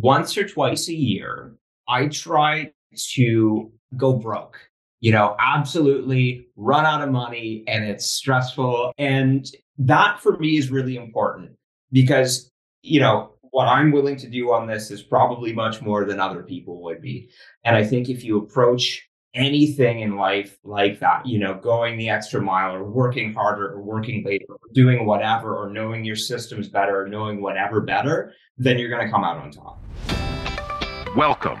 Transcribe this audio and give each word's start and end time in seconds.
once 0.00 0.36
or 0.36 0.46
twice 0.46 0.88
a 0.88 0.94
year, 0.94 1.54
I 1.88 2.06
try 2.08 2.72
to 3.14 3.72
go 3.96 4.14
broke. 4.14 4.58
You 5.00 5.12
know, 5.12 5.36
absolutely 5.38 6.48
run 6.56 6.84
out 6.84 7.02
of 7.02 7.10
money 7.10 7.64
and 7.68 7.84
it's 7.84 8.10
stressful. 8.10 8.92
And 8.98 9.46
that 9.78 10.20
for 10.20 10.36
me 10.38 10.56
is 10.56 10.70
really 10.70 10.96
important 10.96 11.52
because, 11.92 12.50
you 12.82 13.00
know, 13.00 13.34
what 13.50 13.66
I'm 13.66 13.92
willing 13.92 14.16
to 14.16 14.28
do 14.28 14.52
on 14.52 14.66
this 14.66 14.90
is 14.90 15.02
probably 15.02 15.52
much 15.52 15.80
more 15.80 16.04
than 16.04 16.20
other 16.20 16.42
people 16.42 16.82
would 16.82 17.00
be. 17.00 17.30
And 17.64 17.76
I 17.76 17.84
think 17.84 18.08
if 18.08 18.24
you 18.24 18.38
approach 18.38 19.07
anything 19.38 20.00
in 20.00 20.16
life 20.16 20.58
like 20.64 20.98
that, 20.98 21.24
you 21.24 21.38
know, 21.38 21.54
going 21.54 21.96
the 21.96 22.10
extra 22.10 22.42
mile 22.42 22.74
or 22.74 22.84
working 22.84 23.32
harder 23.32 23.72
or 23.72 23.80
working 23.80 24.24
later 24.24 24.46
or 24.48 24.58
doing 24.72 25.06
whatever 25.06 25.56
or 25.56 25.70
knowing 25.70 26.04
your 26.04 26.16
systems 26.16 26.68
better 26.68 27.00
or 27.00 27.08
knowing 27.08 27.40
whatever 27.40 27.80
better, 27.80 28.34
then 28.58 28.78
you're 28.78 28.90
going 28.90 29.06
to 29.06 29.10
come 29.10 29.22
out 29.22 29.36
on 29.38 29.50
top. 29.52 29.80
Welcome 31.16 31.60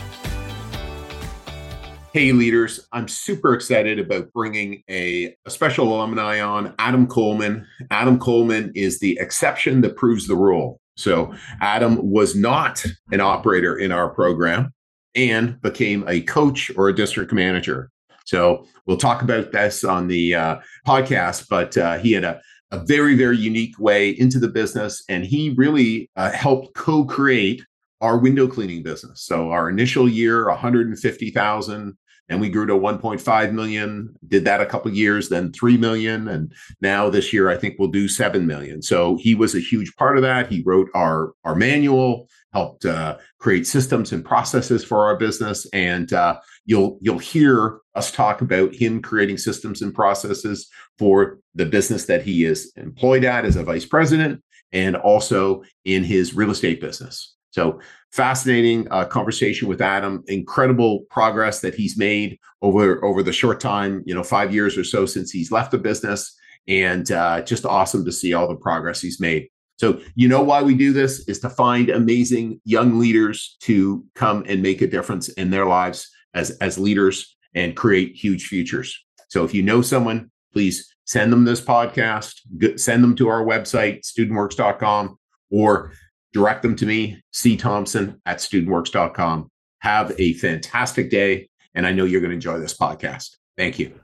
Hey, 2.13 2.33
leaders, 2.33 2.85
I'm 2.91 3.07
super 3.07 3.53
excited 3.53 3.97
about 3.97 4.33
bringing 4.33 4.83
a, 4.89 5.33
a, 5.45 5.49
special 5.49 5.95
alumni 5.95 6.41
on, 6.41 6.75
Adam 6.77 7.07
Coleman. 7.07 7.65
Adam 7.89 8.19
Coleman 8.19 8.73
is 8.75 8.99
the 8.99 9.17
exception 9.21 9.79
that 9.79 9.95
proves 9.95 10.27
the 10.27 10.35
rule. 10.35 10.81
So, 10.97 11.33
Adam 11.61 12.11
was 12.11 12.35
not 12.35 12.85
an 13.13 13.21
operator 13.21 13.77
in 13.77 13.93
our 13.93 14.09
program 14.09 14.73
and 15.15 15.61
became 15.61 16.03
a 16.05 16.19
coach 16.23 16.69
or 16.75 16.89
a 16.89 16.93
district 16.93 17.31
manager. 17.31 17.89
So, 18.25 18.67
we'll 18.85 18.97
talk 18.97 19.21
about 19.21 19.53
this 19.53 19.85
on 19.85 20.09
the 20.09 20.35
uh, 20.35 20.57
podcast, 20.85 21.47
but 21.49 21.77
uh, 21.77 21.97
he 21.99 22.11
had 22.11 22.25
a, 22.25 22.41
a 22.71 22.79
very, 22.79 23.15
very 23.15 23.37
unique 23.37 23.79
way 23.79 24.09
into 24.09 24.37
the 24.37 24.49
business, 24.49 25.01
and 25.07 25.25
he 25.25 25.51
really 25.51 26.09
uh, 26.17 26.31
helped 26.31 26.75
co 26.75 27.05
create 27.05 27.61
our 28.01 28.17
window 28.17 28.47
cleaning 28.47 28.83
business. 28.83 29.23
So 29.23 29.51
our 29.51 29.69
initial 29.69 30.09
year, 30.09 30.49
150,000, 30.49 31.97
and 32.31 32.41
we 32.41 32.49
grew 32.49 32.65
to 32.65 32.73
1.5 32.73 33.51
million 33.51 34.15
did 34.27 34.45
that 34.45 34.61
a 34.61 34.65
couple 34.65 34.89
years 34.91 35.29
then 35.29 35.51
3 35.51 35.77
million 35.77 36.27
and 36.27 36.51
now 36.81 37.09
this 37.09 37.31
year 37.31 37.49
i 37.49 37.57
think 37.57 37.75
we'll 37.77 37.89
do 37.89 38.07
7 38.07 38.45
million. 38.45 38.81
So 38.81 39.17
he 39.17 39.35
was 39.35 39.55
a 39.55 39.59
huge 39.59 39.95
part 39.95 40.17
of 40.17 40.23
that. 40.23 40.47
He 40.47 40.63
wrote 40.65 40.89
our 40.93 41.33
our 41.43 41.55
manual 41.55 42.29
helped 42.53 42.85
uh, 42.85 43.17
create 43.39 43.65
systems 43.65 44.11
and 44.11 44.25
processes 44.25 44.83
for 44.83 45.05
our 45.05 45.15
business 45.15 45.65
and 45.73 46.11
uh, 46.11 46.39
you'll 46.65 46.97
you'll 47.01 47.19
hear 47.19 47.79
us 47.95 48.11
talk 48.11 48.41
about 48.41 48.75
him 48.75 49.01
creating 49.01 49.37
systems 49.37 49.81
and 49.81 49.93
processes 49.93 50.69
for 50.99 51.39
the 51.55 51.65
business 51.65 52.05
that 52.05 52.23
he 52.23 52.45
is 52.45 52.71
employed 52.75 53.23
at 53.23 53.45
as 53.45 53.55
a 53.55 53.63
vice 53.63 53.85
president 53.85 54.43
and 54.73 54.95
also 54.95 55.63
in 55.85 56.03
his 56.03 56.33
real 56.33 56.51
estate 56.51 56.81
business 56.81 57.35
so 57.51 57.79
fascinating 58.11 58.87
uh, 58.91 59.05
conversation 59.05 59.67
with 59.67 59.81
Adam. 59.81 60.23
Incredible 60.27 61.01
progress 61.09 61.61
that 61.61 61.75
he's 61.75 61.97
made 61.97 62.39
over 62.61 63.03
over 63.03 63.21
the 63.21 63.33
short 63.33 63.59
time, 63.59 64.03
you 64.05 64.15
know, 64.15 64.23
five 64.23 64.53
years 64.53 64.77
or 64.77 64.83
so 64.83 65.05
since 65.05 65.31
he's 65.31 65.51
left 65.51 65.71
the 65.71 65.77
business, 65.77 66.35
and 66.67 67.11
uh, 67.11 67.41
just 67.41 67.65
awesome 67.65 68.03
to 68.05 68.11
see 68.11 68.33
all 68.33 68.47
the 68.47 68.55
progress 68.55 69.01
he's 69.01 69.19
made. 69.19 69.47
So 69.77 69.99
you 70.15 70.27
know 70.27 70.43
why 70.43 70.61
we 70.61 70.75
do 70.75 70.93
this 70.93 71.27
is 71.27 71.39
to 71.39 71.49
find 71.49 71.89
amazing 71.89 72.61
young 72.65 72.99
leaders 72.99 73.57
to 73.61 74.05
come 74.15 74.45
and 74.47 74.61
make 74.61 74.81
a 74.81 74.87
difference 74.87 75.29
in 75.29 75.49
their 75.49 75.65
lives 75.65 76.09
as 76.33 76.51
as 76.61 76.77
leaders 76.77 77.35
and 77.53 77.75
create 77.75 78.15
huge 78.15 78.45
futures. 78.47 78.97
So 79.27 79.43
if 79.43 79.53
you 79.53 79.63
know 79.63 79.81
someone, 79.81 80.31
please 80.53 80.93
send 81.05 81.33
them 81.33 81.45
this 81.45 81.61
podcast, 81.61 82.79
send 82.79 83.03
them 83.03 83.15
to 83.17 83.27
our 83.27 83.43
website, 83.43 84.01
studentworks.com, 84.01 85.17
or 85.49 85.91
direct 86.33 86.61
them 86.61 86.75
to 86.77 86.85
me, 86.85 87.21
C. 87.31 87.57
Thomson 87.57 88.21
at 88.25 88.37
studentworks.com. 88.37 89.49
Have 89.79 90.13
a 90.19 90.33
fantastic 90.33 91.09
day. 91.09 91.49
And 91.73 91.87
I 91.87 91.91
know 91.91 92.05
you're 92.05 92.21
going 92.21 92.31
to 92.31 92.35
enjoy 92.35 92.59
this 92.59 92.77
podcast. 92.77 93.37
Thank 93.57 93.79
you. 93.79 93.99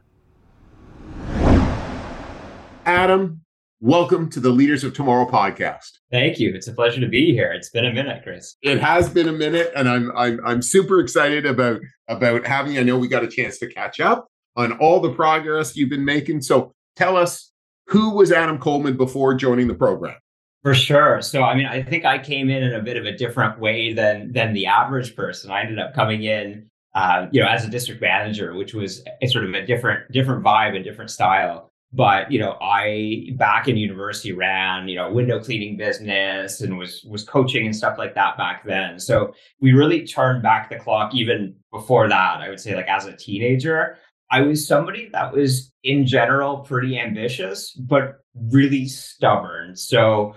Adam, 2.86 3.42
welcome 3.82 4.30
to 4.30 4.40
the 4.40 4.50
Leaders 4.50 4.84
of 4.84 4.94
Tomorrow 4.94 5.30
podcast. 5.30 6.00
Thank 6.12 6.40
you. 6.40 6.54
It's 6.56 6.68
a 6.68 6.74
pleasure 6.74 7.02
to 7.02 7.08
be 7.08 7.34
here. 7.34 7.52
It's 7.52 7.70
been 7.70 7.86
a 7.86 7.94
minute, 7.94 8.24
Chris. 8.24 8.56
It 8.62 8.80
has 8.80 9.10
been 9.10 9.28
a 9.28 9.34
minute, 9.34 9.72
and 9.76 9.90
I'm 9.90 10.16
I'm 10.16 10.40
I'm 10.46 10.62
super 10.62 11.02
excited 11.02 11.46
about 11.46 11.82
about 12.08 12.46
having. 12.48 12.78
I 12.78 12.84
know 12.84 12.98
we 12.98 13.10
got 13.10 13.24
a 13.24 13.28
chance 13.28 13.58
to 13.60 13.68
catch 13.68 14.00
up 14.00 14.28
on 14.56 14.72
all 14.80 15.02
the 15.02 15.14
progress 15.14 15.76
you've 15.76 15.90
been 15.90 16.06
making. 16.06 16.42
So 16.42 16.74
tell 16.96 17.18
us 17.18 17.52
who 17.88 18.12
was 18.12 18.32
Adam 18.32 18.58
Coleman 18.58 18.96
before 18.96 19.36
joining 19.36 19.68
the 19.68 19.76
program? 19.76 20.16
For 20.68 20.76
sure. 20.76 21.22
So 21.22 21.44
I 21.44 21.56
mean, 21.56 21.66
I 21.66 21.82
think 21.82 22.04
I 22.04 22.18
came 22.18 22.50
in 22.50 22.62
in 22.62 22.74
a 22.74 22.82
bit 22.82 22.98
of 22.98 23.06
a 23.06 23.16
different 23.16 23.58
way 23.58 23.94
than 23.94 24.34
than 24.34 24.52
the 24.52 24.66
average 24.66 25.16
person. 25.16 25.50
I 25.50 25.62
ended 25.62 25.80
up 25.80 25.94
coming 25.94 26.24
in, 26.24 26.70
uh, 26.94 27.28
you 27.32 27.40
know, 27.40 27.48
as 27.48 27.64
a 27.64 27.70
district 27.70 28.02
manager, 28.02 28.54
which 28.54 28.74
was 28.74 29.02
a 29.22 29.28
sort 29.28 29.46
of 29.46 29.54
a 29.54 29.66
different 29.66 30.12
different 30.12 30.44
vibe 30.44 30.76
and 30.76 30.84
different 30.84 31.10
style. 31.10 31.72
But 31.94 32.30
you 32.34 32.40
know, 32.40 32.58
I 32.60 33.30
back 33.38 33.70
in 33.70 33.78
university 33.78 34.34
ran 34.34 34.90
you 34.90 34.98
know 34.98 35.10
window 35.10 35.42
cleaning 35.42 35.78
business 35.78 36.60
and 36.60 36.78
was 36.78 37.02
was 37.10 37.24
coaching 37.24 37.66
and 37.66 37.74
stuff 37.74 37.98
like 37.98 38.14
that 38.16 38.36
back 38.38 38.66
then. 38.66 39.00
So 39.00 39.34
we 39.62 39.72
really 39.72 40.06
turned 40.06 40.44
back 40.44 40.70
the 40.70 40.76
clock 40.76 41.16
even 41.16 41.56
before 41.72 42.10
that. 42.10 42.42
I 42.42 42.50
would 42.50 42.60
say 42.60 42.76
like 42.76 42.90
as 42.90 43.06
a 43.06 43.16
teenager, 43.16 44.00
I 44.32 44.42
was 44.42 44.68
somebody 44.68 45.08
that 45.14 45.32
was 45.32 45.72
in 45.86 46.06
general 46.06 46.58
pretty 46.58 47.00
ambitious, 47.00 47.72
but 47.72 48.16
really 48.36 48.86
stubborn. 48.86 49.74
So 49.78 50.36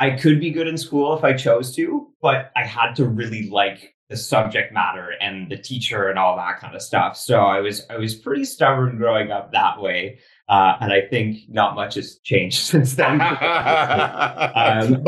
I 0.00 0.10
could 0.10 0.40
be 0.40 0.50
good 0.50 0.68
in 0.68 0.78
school 0.78 1.16
if 1.16 1.24
I 1.24 1.32
chose 1.32 1.74
to, 1.76 2.08
but 2.22 2.52
I 2.56 2.64
had 2.64 2.94
to 2.96 3.06
really 3.06 3.48
like 3.50 3.94
the 4.08 4.16
subject 4.16 4.72
matter 4.72 5.12
and 5.20 5.50
the 5.50 5.56
teacher 5.56 6.08
and 6.08 6.18
all 6.18 6.36
that 6.36 6.58
kind 6.60 6.74
of 6.74 6.82
stuff. 6.82 7.16
So 7.16 7.40
I 7.40 7.60
was 7.60 7.84
I 7.90 7.96
was 7.96 8.14
pretty 8.14 8.44
stubborn 8.44 8.96
growing 8.96 9.30
up 9.30 9.52
that 9.52 9.80
way, 9.80 10.18
uh, 10.48 10.76
and 10.80 10.92
I 10.92 11.02
think 11.02 11.40
not 11.48 11.74
much 11.74 11.94
has 11.96 12.18
changed 12.18 12.58
since 12.62 12.94
then. 12.94 13.20
um, 13.20 15.02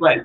but 0.00 0.22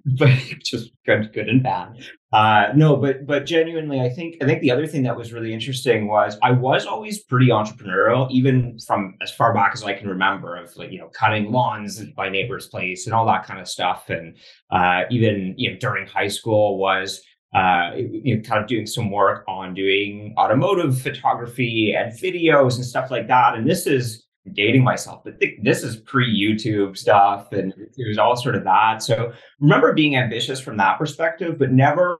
but 0.18 0.30
just 0.60 0.90
good, 1.06 1.32
good 1.32 1.48
and 1.48 1.62
bad. 1.62 1.96
Uh, 2.32 2.68
no, 2.74 2.96
but 2.96 3.26
but 3.26 3.44
genuinely, 3.44 4.00
I 4.00 4.08
think 4.08 4.36
I 4.42 4.46
think 4.46 4.60
the 4.60 4.70
other 4.70 4.86
thing 4.86 5.02
that 5.02 5.16
was 5.16 5.32
really 5.32 5.52
interesting 5.52 6.08
was 6.08 6.38
I 6.42 6.50
was 6.50 6.86
always 6.86 7.22
pretty 7.22 7.48
entrepreneurial, 7.48 8.30
even 8.30 8.78
from 8.86 9.16
as 9.20 9.32
far 9.32 9.52
back 9.52 9.72
as 9.74 9.84
I 9.84 9.92
can 9.92 10.08
remember, 10.08 10.56
of 10.56 10.74
like 10.76 10.90
you 10.90 10.98
know 10.98 11.08
cutting 11.08 11.52
lawns 11.52 12.02
by 12.16 12.28
neighbor's 12.28 12.68
place 12.68 13.06
and 13.06 13.14
all 13.14 13.26
that 13.26 13.46
kind 13.46 13.60
of 13.60 13.68
stuff, 13.68 14.08
and 14.08 14.36
uh, 14.70 15.02
even 15.10 15.54
you 15.56 15.70
know 15.70 15.76
during 15.78 16.06
high 16.06 16.28
school 16.28 16.78
was 16.78 17.22
uh, 17.54 17.90
you 17.96 18.36
know, 18.36 18.42
kind 18.42 18.62
of 18.62 18.66
doing 18.66 18.86
some 18.86 19.10
work 19.10 19.44
on 19.46 19.74
doing 19.74 20.34
automotive 20.38 20.98
photography 21.00 21.94
and 21.94 22.12
videos 22.12 22.76
and 22.76 22.84
stuff 22.84 23.10
like 23.10 23.28
that. 23.28 23.54
And 23.54 23.68
this 23.68 23.86
is 23.86 24.24
dating 24.52 24.82
myself, 24.82 25.22
but 25.24 25.38
th- 25.40 25.58
this 25.62 25.82
is 25.82 25.96
pre 25.96 26.26
YouTube 26.26 26.96
stuff 26.96 27.52
and 27.52 27.72
it 27.78 28.08
was 28.08 28.18
all 28.18 28.36
sort 28.36 28.54
of 28.54 28.64
that. 28.64 29.02
So 29.02 29.32
remember 29.60 29.92
being 29.92 30.16
ambitious 30.16 30.60
from 30.60 30.76
that 30.78 30.98
perspective, 30.98 31.58
but 31.58 31.72
never 31.72 32.18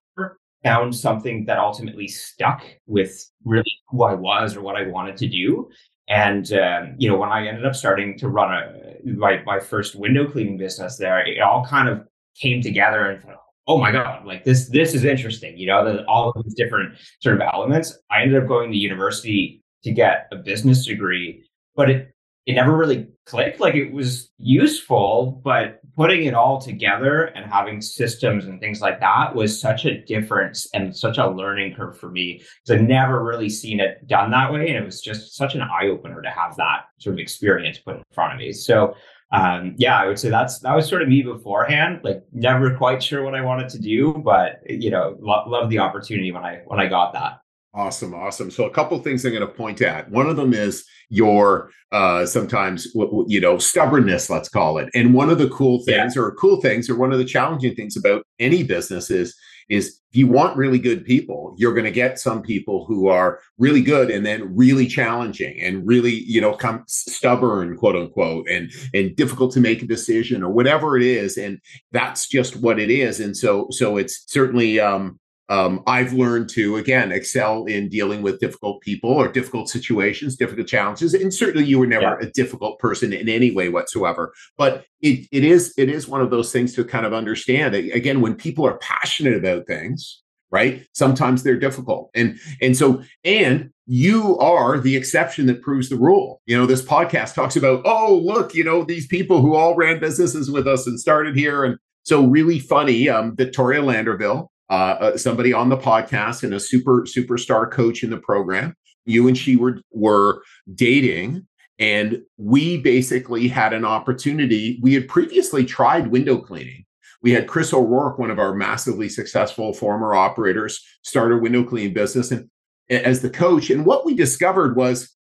found 0.62 0.94
something 0.94 1.44
that 1.46 1.58
ultimately 1.58 2.06
stuck 2.06 2.62
with 2.86 3.28
really 3.44 3.72
who 3.88 4.04
I 4.04 4.14
was 4.14 4.56
or 4.56 4.62
what 4.62 4.76
I 4.76 4.86
wanted 4.86 5.16
to 5.18 5.28
do. 5.28 5.68
And 6.08 6.52
um, 6.52 6.94
you 6.98 7.08
know, 7.08 7.16
when 7.16 7.30
I 7.30 7.46
ended 7.46 7.66
up 7.66 7.74
starting 7.74 8.18
to 8.18 8.28
run 8.28 8.52
a 8.52 8.96
my 9.04 9.42
my 9.44 9.58
first 9.58 9.94
window 9.94 10.28
cleaning 10.30 10.58
business 10.58 10.96
there, 10.96 11.26
it 11.26 11.40
all 11.40 11.64
kind 11.64 11.88
of 11.88 12.06
came 12.36 12.62
together 12.62 13.10
and 13.10 13.22
thought, 13.22 13.36
oh 13.66 13.78
my 13.78 13.92
god, 13.92 14.24
like 14.26 14.44
this 14.44 14.68
this 14.68 14.94
is 14.94 15.04
interesting. 15.04 15.56
You 15.56 15.68
know, 15.68 15.84
the, 15.84 16.04
all 16.06 16.30
of 16.30 16.44
these 16.44 16.54
different 16.54 16.96
sort 17.20 17.36
of 17.36 17.42
elements. 17.52 17.96
I 18.10 18.22
ended 18.22 18.42
up 18.42 18.48
going 18.48 18.70
to 18.72 18.76
university 18.76 19.62
to 19.84 19.92
get 19.92 20.28
a 20.32 20.36
business 20.36 20.86
degree, 20.86 21.44
but 21.74 21.90
it 21.90 22.11
it 22.46 22.54
never 22.54 22.76
really 22.76 23.06
clicked. 23.26 23.60
Like 23.60 23.74
it 23.74 23.92
was 23.92 24.30
useful, 24.38 25.40
but 25.44 25.80
putting 25.96 26.24
it 26.24 26.34
all 26.34 26.60
together 26.60 27.24
and 27.24 27.50
having 27.50 27.80
systems 27.80 28.46
and 28.46 28.58
things 28.60 28.80
like 28.80 28.98
that 29.00 29.34
was 29.34 29.60
such 29.60 29.84
a 29.84 30.02
difference 30.04 30.66
and 30.74 30.96
such 30.96 31.18
a 31.18 31.30
learning 31.30 31.74
curve 31.74 31.98
for 31.98 32.10
me 32.10 32.38
because 32.64 32.80
I've 32.80 32.88
never 32.88 33.22
really 33.22 33.48
seen 33.48 33.78
it 33.78 34.06
done 34.08 34.30
that 34.32 34.52
way. 34.52 34.68
And 34.68 34.76
it 34.76 34.84
was 34.84 35.00
just 35.00 35.36
such 35.36 35.54
an 35.54 35.62
eye 35.62 35.86
opener 35.86 36.20
to 36.22 36.30
have 36.30 36.56
that 36.56 36.86
sort 36.98 37.14
of 37.14 37.20
experience 37.20 37.78
put 37.78 37.96
in 37.96 38.02
front 38.12 38.32
of 38.32 38.38
me. 38.38 38.52
So 38.52 38.94
um, 39.32 39.74
yeah, 39.78 39.98
I 39.98 40.06
would 40.06 40.18
say 40.18 40.28
that's 40.28 40.58
that 40.60 40.76
was 40.76 40.86
sort 40.88 41.02
of 41.02 41.08
me 41.08 41.22
beforehand. 41.22 42.00
Like 42.04 42.22
never 42.32 42.76
quite 42.76 43.02
sure 43.02 43.24
what 43.24 43.34
I 43.34 43.40
wanted 43.40 43.70
to 43.70 43.78
do, 43.78 44.12
but 44.12 44.60
you 44.68 44.90
know, 44.90 45.16
lo- 45.20 45.66
the 45.68 45.78
opportunity 45.78 46.32
when 46.32 46.44
I 46.44 46.60
when 46.66 46.80
I 46.80 46.86
got 46.86 47.14
that. 47.14 47.38
Awesome, 47.74 48.12
awesome. 48.12 48.50
So 48.50 48.66
a 48.66 48.70
couple 48.70 48.98
things 48.98 49.24
I'm 49.24 49.32
going 49.32 49.46
to 49.46 49.52
point 49.52 49.80
at. 49.80 50.10
One 50.10 50.28
of 50.28 50.36
them 50.36 50.52
is 50.52 50.84
your 51.08 51.70
uh, 51.90 52.26
sometimes 52.26 52.86
you 53.28 53.40
know 53.40 53.56
stubbornness, 53.56 54.28
let's 54.28 54.50
call 54.50 54.76
it. 54.76 54.90
And 54.94 55.14
one 55.14 55.30
of 55.30 55.38
the 55.38 55.48
cool 55.48 55.82
things, 55.84 56.14
yeah. 56.14 56.22
or 56.22 56.32
cool 56.32 56.60
things, 56.60 56.90
or 56.90 56.96
one 56.96 57.12
of 57.12 57.18
the 57.18 57.24
challenging 57.24 57.74
things 57.74 57.96
about 57.96 58.26
any 58.38 58.62
business 58.62 59.10
is 59.10 59.34
is 59.70 60.00
if 60.10 60.16
you 60.18 60.26
want 60.26 60.58
really 60.58 60.78
good 60.78 61.02
people, 61.04 61.54
you're 61.56 61.72
going 61.72 61.86
to 61.86 61.90
get 61.90 62.18
some 62.18 62.42
people 62.42 62.84
who 62.84 63.08
are 63.08 63.40
really 63.56 63.80
good 63.80 64.10
and 64.10 64.26
then 64.26 64.54
really 64.54 64.86
challenging 64.86 65.58
and 65.62 65.86
really, 65.86 66.12
you 66.12 66.42
know, 66.42 66.52
come 66.52 66.84
stubborn, 66.86 67.78
quote 67.78 67.96
unquote, 67.96 68.46
and 68.50 68.70
and 68.92 69.16
difficult 69.16 69.50
to 69.52 69.60
make 69.60 69.82
a 69.82 69.86
decision 69.86 70.42
or 70.42 70.50
whatever 70.50 70.98
it 70.98 71.02
is. 71.02 71.38
And 71.38 71.58
that's 71.90 72.28
just 72.28 72.56
what 72.56 72.78
it 72.78 72.90
is. 72.90 73.18
And 73.18 73.34
so 73.34 73.68
so 73.70 73.96
it's 73.96 74.24
certainly 74.26 74.78
um 74.78 75.18
um, 75.52 75.82
I've 75.86 76.14
learned 76.14 76.48
to 76.50 76.76
again 76.76 77.12
excel 77.12 77.66
in 77.66 77.90
dealing 77.90 78.22
with 78.22 78.40
difficult 78.40 78.80
people 78.80 79.10
or 79.10 79.28
difficult 79.28 79.68
situations, 79.68 80.34
difficult 80.34 80.66
challenges, 80.66 81.12
and 81.12 81.32
certainly 81.32 81.66
you 81.66 81.78
were 81.78 81.86
never 81.86 82.18
yeah. 82.18 82.26
a 82.26 82.30
difficult 82.30 82.78
person 82.78 83.12
in 83.12 83.28
any 83.28 83.50
way 83.50 83.68
whatsoever. 83.68 84.32
But 84.56 84.86
it 85.02 85.28
it 85.30 85.44
is 85.44 85.74
it 85.76 85.90
is 85.90 86.08
one 86.08 86.22
of 86.22 86.30
those 86.30 86.50
things 86.52 86.74
to 86.76 86.84
kind 86.86 87.04
of 87.04 87.12
understand. 87.12 87.74
Again, 87.74 88.22
when 88.22 88.34
people 88.34 88.66
are 88.66 88.78
passionate 88.78 89.36
about 89.36 89.66
things, 89.66 90.22
right? 90.50 90.86
Sometimes 90.94 91.42
they're 91.42 91.58
difficult, 91.58 92.10
and 92.14 92.38
and 92.62 92.74
so 92.74 93.02
and 93.22 93.68
you 93.86 94.38
are 94.38 94.78
the 94.78 94.96
exception 94.96 95.44
that 95.46 95.60
proves 95.60 95.90
the 95.90 95.96
rule. 95.96 96.40
You 96.46 96.56
know, 96.56 96.64
this 96.64 96.82
podcast 96.82 97.34
talks 97.34 97.56
about 97.56 97.82
oh 97.84 98.22
look, 98.24 98.54
you 98.54 98.64
know 98.64 98.84
these 98.84 99.06
people 99.06 99.42
who 99.42 99.54
all 99.54 99.76
ran 99.76 100.00
businesses 100.00 100.50
with 100.50 100.66
us 100.66 100.86
and 100.86 100.98
started 100.98 101.36
here, 101.36 101.62
and 101.62 101.76
so 102.04 102.24
really 102.24 102.58
funny. 102.58 103.10
Um, 103.10 103.36
Victoria 103.36 103.82
Landerville 103.82 104.48
uh, 104.70 104.96
uh, 105.00 105.16
somebody 105.16 105.52
on 105.52 105.68
the 105.68 105.76
podcast 105.76 106.42
and 106.42 106.54
a 106.54 106.60
super 106.60 107.02
superstar 107.02 107.70
coach 107.70 108.02
in 108.02 108.10
the 108.10 108.18
program. 108.18 108.74
You 109.04 109.28
and 109.28 109.36
she 109.36 109.56
were 109.56 109.80
were 109.90 110.42
dating, 110.74 111.46
and 111.78 112.22
we 112.36 112.78
basically 112.78 113.48
had 113.48 113.72
an 113.72 113.84
opportunity. 113.84 114.78
We 114.82 114.94
had 114.94 115.08
previously 115.08 115.64
tried 115.64 116.08
window 116.08 116.38
cleaning. 116.38 116.84
We 117.22 117.32
had 117.32 117.46
Chris 117.48 117.72
O'Rourke, 117.72 118.18
one 118.18 118.30
of 118.30 118.38
our 118.38 118.54
massively 118.54 119.08
successful 119.08 119.72
former 119.72 120.14
operators, 120.14 120.84
start 121.02 121.32
a 121.32 121.36
window 121.36 121.64
cleaning 121.64 121.94
business 121.94 122.30
and 122.30 122.48
as 122.88 123.22
the 123.22 123.30
coach. 123.30 123.70
And 123.70 123.86
what 123.86 124.04
we 124.04 124.14
discovered 124.14 124.76
was 124.76 125.14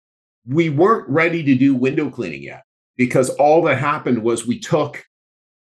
we 0.47 0.71
weren't 0.71 1.09
ready 1.09 1.43
to 1.43 1.55
do 1.55 1.75
window 1.75 2.11
cleaning 2.11 2.43
yet 2.43 2.63
because 2.97 3.31
all 3.31 3.63
that 3.63 3.79
happened 3.79 4.23
was 4.23 4.47
we 4.47 4.59
took 4.59 5.05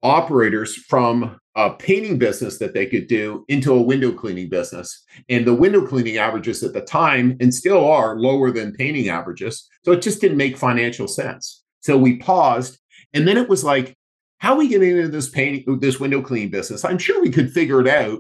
operators 0.05 0.77
from 0.77 1.37
a 1.57 1.71
painting 1.71 2.19
business 2.19 2.59
that 2.59 2.75
they 2.75 2.85
could 2.85 3.07
do 3.07 3.45
into 3.49 3.73
a 3.73 3.83
window 3.83 4.13
cleaning 4.13 4.49
business. 4.49 5.03
And 5.29 5.47
the 5.47 5.55
window 5.55 5.87
cleaning 5.87 6.19
averages 6.19 6.63
at 6.63 6.73
the 6.73 6.81
time 6.81 7.37
and 7.41 7.55
still 7.55 7.89
are 7.89 8.19
lower 8.19 8.51
than 8.51 8.73
painting 8.73 9.09
averages. 9.09 9.69
So 9.85 9.93
it 9.93 10.03
just 10.03 10.21
didn't 10.21 10.37
make 10.37 10.57
financial 10.57 11.09
sense. 11.09 11.63
So 11.81 11.97
we 11.97 12.19
paused. 12.19 12.79
And 13.13 13.27
then 13.27 13.37
it 13.37 13.49
was 13.49 13.65
like, 13.65 13.97
how 14.39 14.55
are 14.55 14.59
we 14.59 14.69
getting 14.69 14.91
into 14.91 15.09
this 15.09 15.31
painting, 15.31 15.81
this 15.81 16.01
window 16.01 16.21
cleaning 16.21 16.51
business? 16.51 16.85
I'm 16.85 16.99
sure 16.99 17.23
we 17.23 17.31
could 17.31 17.53
figure 17.53 17.81
it 17.81 17.89
out. 17.89 18.19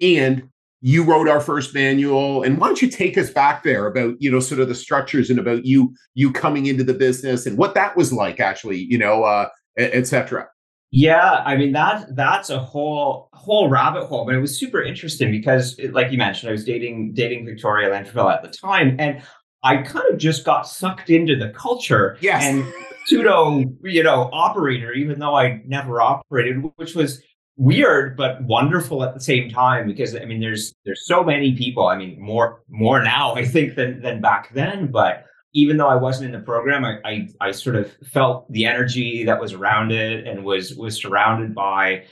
And 0.00 0.48
you 0.80 1.04
wrote 1.04 1.28
our 1.28 1.40
first 1.40 1.72
manual. 1.72 2.42
And 2.42 2.58
why 2.58 2.66
don't 2.66 2.82
you 2.82 2.90
take 2.90 3.16
us 3.16 3.30
back 3.30 3.62
there 3.62 3.86
about, 3.86 4.16
you 4.18 4.30
know, 4.30 4.40
sort 4.40 4.60
of 4.60 4.68
the 4.68 4.74
structures 4.74 5.30
and 5.30 5.38
about 5.38 5.64
you, 5.64 5.94
you 6.14 6.32
coming 6.32 6.66
into 6.66 6.82
the 6.82 6.94
business 6.94 7.46
and 7.46 7.56
what 7.56 7.74
that 7.74 7.96
was 7.96 8.12
like 8.12 8.40
actually, 8.40 8.78
you 8.78 8.98
know, 8.98 9.22
uh, 9.22 9.48
et 9.78 10.08
cetera. 10.08 10.48
Yeah, 10.94 11.42
I 11.46 11.56
mean 11.56 11.72
that 11.72 12.14
that's 12.14 12.50
a 12.50 12.58
whole 12.58 13.30
whole 13.32 13.70
rabbit 13.70 14.04
hole, 14.04 14.26
but 14.26 14.34
it 14.34 14.40
was 14.40 14.58
super 14.58 14.82
interesting 14.82 15.30
because, 15.30 15.80
like 15.90 16.12
you 16.12 16.18
mentioned, 16.18 16.50
I 16.50 16.52
was 16.52 16.66
dating 16.66 17.14
dating 17.14 17.46
Victoria 17.46 17.88
Landerville 17.88 18.30
at 18.30 18.42
the 18.42 18.50
time, 18.50 18.96
and 18.98 19.22
I 19.62 19.78
kind 19.78 20.04
of 20.12 20.18
just 20.18 20.44
got 20.44 20.68
sucked 20.68 21.08
into 21.08 21.34
the 21.34 21.48
culture 21.50 22.18
yes. 22.20 22.42
and 22.44 22.70
pseudo, 23.06 23.64
you 23.82 24.02
know, 24.02 24.28
operator, 24.34 24.92
even 24.92 25.18
though 25.18 25.34
I 25.34 25.62
never 25.66 26.02
operated, 26.02 26.62
which 26.76 26.94
was 26.94 27.22
weird 27.56 28.16
but 28.16 28.42
wonderful 28.44 29.04
at 29.04 29.14
the 29.14 29.20
same 29.20 29.48
time 29.48 29.86
because 29.86 30.14
I 30.14 30.26
mean, 30.26 30.40
there's 30.40 30.74
there's 30.84 31.06
so 31.06 31.24
many 31.24 31.56
people. 31.56 31.88
I 31.88 31.96
mean, 31.96 32.20
more 32.20 32.62
more 32.68 33.02
now 33.02 33.34
I 33.34 33.46
think 33.46 33.76
than 33.76 34.02
than 34.02 34.20
back 34.20 34.52
then, 34.52 34.88
but 34.88 35.24
even 35.54 35.76
though 35.76 35.88
I 35.88 35.96
wasn't 35.96 36.32
in 36.34 36.40
the 36.40 36.44
program, 36.44 36.84
I, 36.84 36.98
I, 37.04 37.28
I 37.40 37.50
sort 37.50 37.76
of 37.76 37.92
felt 38.12 38.50
the 38.52 38.64
energy 38.64 39.24
that 39.24 39.40
was 39.40 39.52
around 39.52 39.92
it 39.92 40.26
and 40.26 40.44
was 40.44 40.74
was 40.74 41.00
surrounded 41.00 41.54
by 41.54 42.04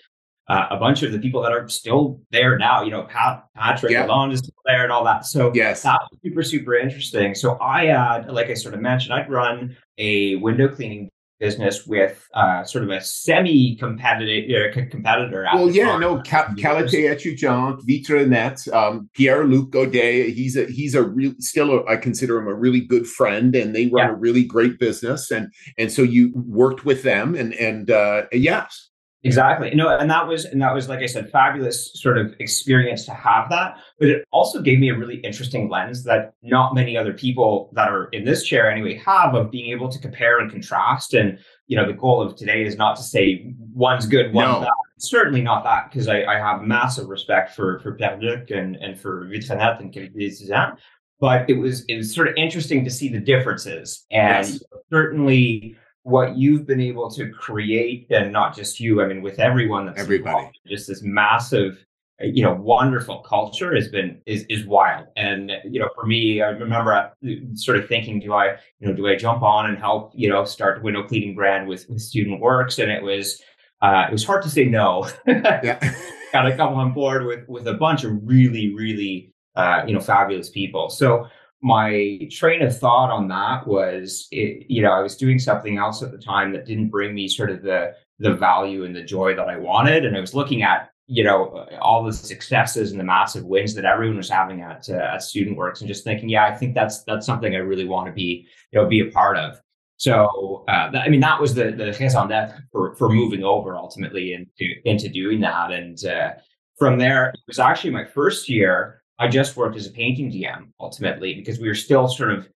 uh, 0.48 0.66
a 0.70 0.76
bunch 0.76 1.02
of 1.02 1.12
the 1.12 1.18
people 1.18 1.40
that 1.42 1.52
are 1.52 1.68
still 1.68 2.20
there 2.30 2.58
now. 2.58 2.82
You 2.82 2.90
know, 2.90 3.04
Pat, 3.04 3.44
Patrick 3.56 3.92
yeah. 3.92 4.04
Alone 4.04 4.32
is 4.32 4.40
still 4.40 4.54
there 4.66 4.82
and 4.82 4.92
all 4.92 5.04
that. 5.04 5.24
So 5.24 5.52
yes, 5.54 5.82
that 5.82 6.00
was 6.10 6.20
super 6.22 6.42
super 6.42 6.74
interesting. 6.74 7.34
So 7.34 7.58
I 7.60 7.86
had, 7.86 8.28
like 8.28 8.48
I 8.48 8.54
sort 8.54 8.74
of 8.74 8.80
mentioned, 8.80 9.14
I'd 9.14 9.30
run 9.30 9.76
a 9.96 10.36
window 10.36 10.68
cleaning 10.68 11.10
business 11.40 11.86
with 11.86 12.28
uh, 12.34 12.62
sort 12.62 12.84
of 12.84 12.90
a 12.90 13.00
semi-competitive 13.00 14.50
uh, 14.50 14.90
competitor. 14.90 15.46
Well, 15.54 15.70
yeah, 15.70 15.98
no, 15.98 16.18
Qualité 16.18 17.08
Étudiante, 17.10 17.80
Vitranet, 17.86 18.72
um, 18.72 19.08
Pierre 19.14 19.44
Luc 19.44 19.70
Godet. 19.70 20.32
He's 20.34 20.56
a 20.56 20.66
he's 20.66 20.94
a 20.94 21.02
real 21.02 21.32
still 21.38 21.70
a, 21.70 21.84
I 21.86 21.96
consider 21.96 22.38
him 22.38 22.46
a 22.46 22.54
really 22.54 22.80
good 22.80 23.06
friend, 23.06 23.56
and 23.56 23.74
they 23.74 23.86
run 23.86 24.08
yeah. 24.08 24.12
a 24.12 24.14
really 24.14 24.44
great 24.44 24.78
business. 24.78 25.30
And 25.30 25.52
and 25.78 25.90
so 25.90 26.02
you 26.02 26.30
worked 26.34 26.84
with 26.84 27.02
them, 27.02 27.34
and 27.34 27.54
and 27.54 27.90
uh, 27.90 28.26
yes, 28.32 28.89
Exactly. 29.22 29.74
No, 29.74 29.88
and 29.98 30.10
that 30.10 30.26
was 30.26 30.46
and 30.46 30.62
that 30.62 30.72
was 30.72 30.88
like 30.88 31.00
I 31.00 31.06
said, 31.06 31.30
fabulous 31.30 31.92
sort 32.00 32.16
of 32.16 32.34
experience 32.38 33.04
to 33.04 33.12
have 33.12 33.50
that. 33.50 33.76
But 33.98 34.08
it 34.08 34.24
also 34.30 34.62
gave 34.62 34.78
me 34.78 34.88
a 34.88 34.96
really 34.96 35.16
interesting 35.16 35.68
lens 35.68 36.04
that 36.04 36.32
not 36.42 36.74
many 36.74 36.96
other 36.96 37.12
people 37.12 37.70
that 37.74 37.88
are 37.88 38.06
in 38.08 38.24
this 38.24 38.44
chair 38.44 38.70
anyway 38.70 38.94
have 38.94 39.34
of 39.34 39.50
being 39.50 39.70
able 39.72 39.90
to 39.90 39.98
compare 39.98 40.38
and 40.38 40.50
contrast. 40.50 41.12
And 41.12 41.38
you 41.66 41.76
know, 41.76 41.86
the 41.86 41.92
goal 41.92 42.22
of 42.22 42.34
today 42.34 42.64
is 42.64 42.76
not 42.76 42.96
to 42.96 43.02
say 43.02 43.54
one's 43.74 44.06
good, 44.06 44.32
one's 44.32 44.52
no. 44.52 44.60
bad. 44.60 44.70
Certainly 44.98 45.42
not 45.42 45.64
that, 45.64 45.90
because 45.90 46.08
I, 46.08 46.24
I, 46.24 46.38
have 46.38 46.62
massive 46.62 47.08
respect 47.08 47.54
for 47.54 47.78
for 47.80 47.94
Pierre 47.94 48.18
Luc 48.20 48.50
and 48.50 48.76
and 48.76 48.98
for 48.98 49.26
Vitranet 49.26 49.80
and 49.80 49.92
Qualité 49.92 50.76
But 51.20 51.48
it 51.50 51.54
was 51.54 51.84
it 51.86 51.96
was 51.96 52.14
sort 52.14 52.28
of 52.28 52.34
interesting 52.36 52.84
to 52.84 52.90
see 52.90 53.10
the 53.10 53.20
differences. 53.20 54.06
And 54.10 54.46
yes. 54.46 54.62
certainly 54.90 55.76
what 56.02 56.36
you've 56.36 56.66
been 56.66 56.80
able 56.80 57.10
to 57.10 57.30
create 57.30 58.06
and 58.10 58.32
not 58.32 58.56
just 58.56 58.80
you 58.80 59.02
i 59.02 59.06
mean 59.06 59.22
with 59.22 59.38
everyone 59.38 59.86
that's 59.86 60.00
everybody. 60.00 60.36
involved, 60.36 60.58
just 60.66 60.88
this 60.88 61.02
massive 61.02 61.84
uh, 62.22 62.26
you 62.26 62.42
know 62.42 62.54
wonderful 62.54 63.18
culture 63.20 63.74
has 63.74 63.88
been 63.88 64.20
is 64.26 64.44
is 64.48 64.66
wild. 64.66 65.06
And 65.16 65.52
you 65.64 65.80
know 65.80 65.88
for 65.94 66.06
me 66.06 66.42
i 66.42 66.48
remember 66.48 66.92
uh, 66.92 67.10
sort 67.54 67.78
of 67.78 67.88
thinking 67.88 68.20
do 68.20 68.32
i 68.32 68.56
you 68.78 68.88
know 68.88 68.94
do 68.94 69.06
i 69.08 69.16
jump 69.16 69.42
on 69.42 69.66
and 69.66 69.78
help 69.78 70.12
you 70.14 70.28
know 70.28 70.44
start 70.44 70.78
the 70.78 70.82
window 70.82 71.02
cleaning 71.02 71.34
brand 71.34 71.68
with 71.68 71.88
with 71.88 72.00
student 72.00 72.40
works? 72.40 72.78
And 72.78 72.90
it 72.90 73.02
was 73.02 73.42
uh, 73.82 74.06
it 74.08 74.12
was 74.12 74.24
hard 74.24 74.42
to 74.42 74.50
say 74.50 74.64
no. 74.66 75.08
Yeah. 75.26 75.94
Got 76.32 76.42
to 76.42 76.56
come 76.56 76.74
on 76.74 76.92
board 76.92 77.24
with 77.24 77.48
with 77.48 77.66
a 77.66 77.74
bunch 77.74 78.04
of 78.04 78.12
really 78.22 78.74
really 78.74 79.32
uh, 79.56 79.82
you 79.86 79.94
know 79.94 80.00
fabulous 80.00 80.48
people. 80.50 80.90
So 80.90 81.26
my 81.62 82.18
train 82.30 82.62
of 82.62 82.76
thought 82.76 83.10
on 83.10 83.28
that 83.28 83.66
was 83.66 84.28
it, 84.30 84.66
you 84.68 84.82
know 84.82 84.92
i 84.92 85.00
was 85.00 85.16
doing 85.16 85.38
something 85.38 85.76
else 85.76 86.02
at 86.02 86.10
the 86.10 86.18
time 86.18 86.52
that 86.52 86.64
didn't 86.64 86.88
bring 86.88 87.14
me 87.14 87.28
sort 87.28 87.50
of 87.50 87.62
the 87.62 87.94
the 88.18 88.32
value 88.34 88.84
and 88.84 88.94
the 88.94 89.02
joy 89.02 89.34
that 89.34 89.48
i 89.48 89.56
wanted. 89.56 90.04
And 90.04 90.16
i 90.16 90.20
was 90.20 90.34
looking 90.34 90.62
at 90.62 90.90
you 91.06 91.24
know 91.24 91.66
all 91.80 92.04
the 92.04 92.12
successes 92.12 92.92
and 92.92 93.00
the 93.00 93.04
massive 93.04 93.44
wins 93.44 93.74
that 93.74 93.84
everyone 93.84 94.16
was 94.16 94.30
having 94.30 94.62
at 94.62 94.88
uh, 94.88 95.14
at 95.14 95.22
student 95.22 95.56
works 95.56 95.80
and 95.80 95.88
just 95.88 96.04
thinking 96.04 96.28
yeah 96.28 96.46
i 96.46 96.54
think 96.54 96.74
that's 96.74 97.02
that's 97.04 97.26
something 97.26 97.54
i 97.54 97.58
really 97.58 97.86
want 97.86 98.06
to 98.06 98.12
be 98.12 98.46
you 98.72 98.80
know 98.80 98.88
be 98.88 99.00
a 99.00 99.10
part 99.10 99.36
of. 99.36 99.60
So 99.96 100.64
uh, 100.68 100.90
i 100.94 101.08
mean 101.08 101.20
that 101.20 101.40
was 101.40 101.54
the 101.54 101.72
the 101.72 101.94
raison 102.00 102.28
d'etre 102.28 102.62
for 102.72 102.94
for 102.94 103.10
moving 103.10 103.44
over 103.44 103.76
ultimately 103.76 104.32
into 104.32 104.72
into 104.84 105.08
doing 105.08 105.40
that. 105.40 105.72
And 105.72 106.02
uh, 106.06 106.32
from 106.78 106.98
there 106.98 107.30
it 107.30 107.40
was 107.46 107.58
actually 107.58 107.90
my 107.90 108.04
first 108.04 108.48
year 108.48 108.99
I 109.20 109.28
just 109.28 109.56
worked 109.56 109.76
as 109.76 109.86
a 109.86 109.90
painting 109.90 110.32
DM 110.32 110.68
ultimately 110.80 111.34
because 111.34 111.60
we 111.60 111.68
were 111.68 111.74
still 111.74 112.08
sort 112.08 112.32
of 112.32 112.48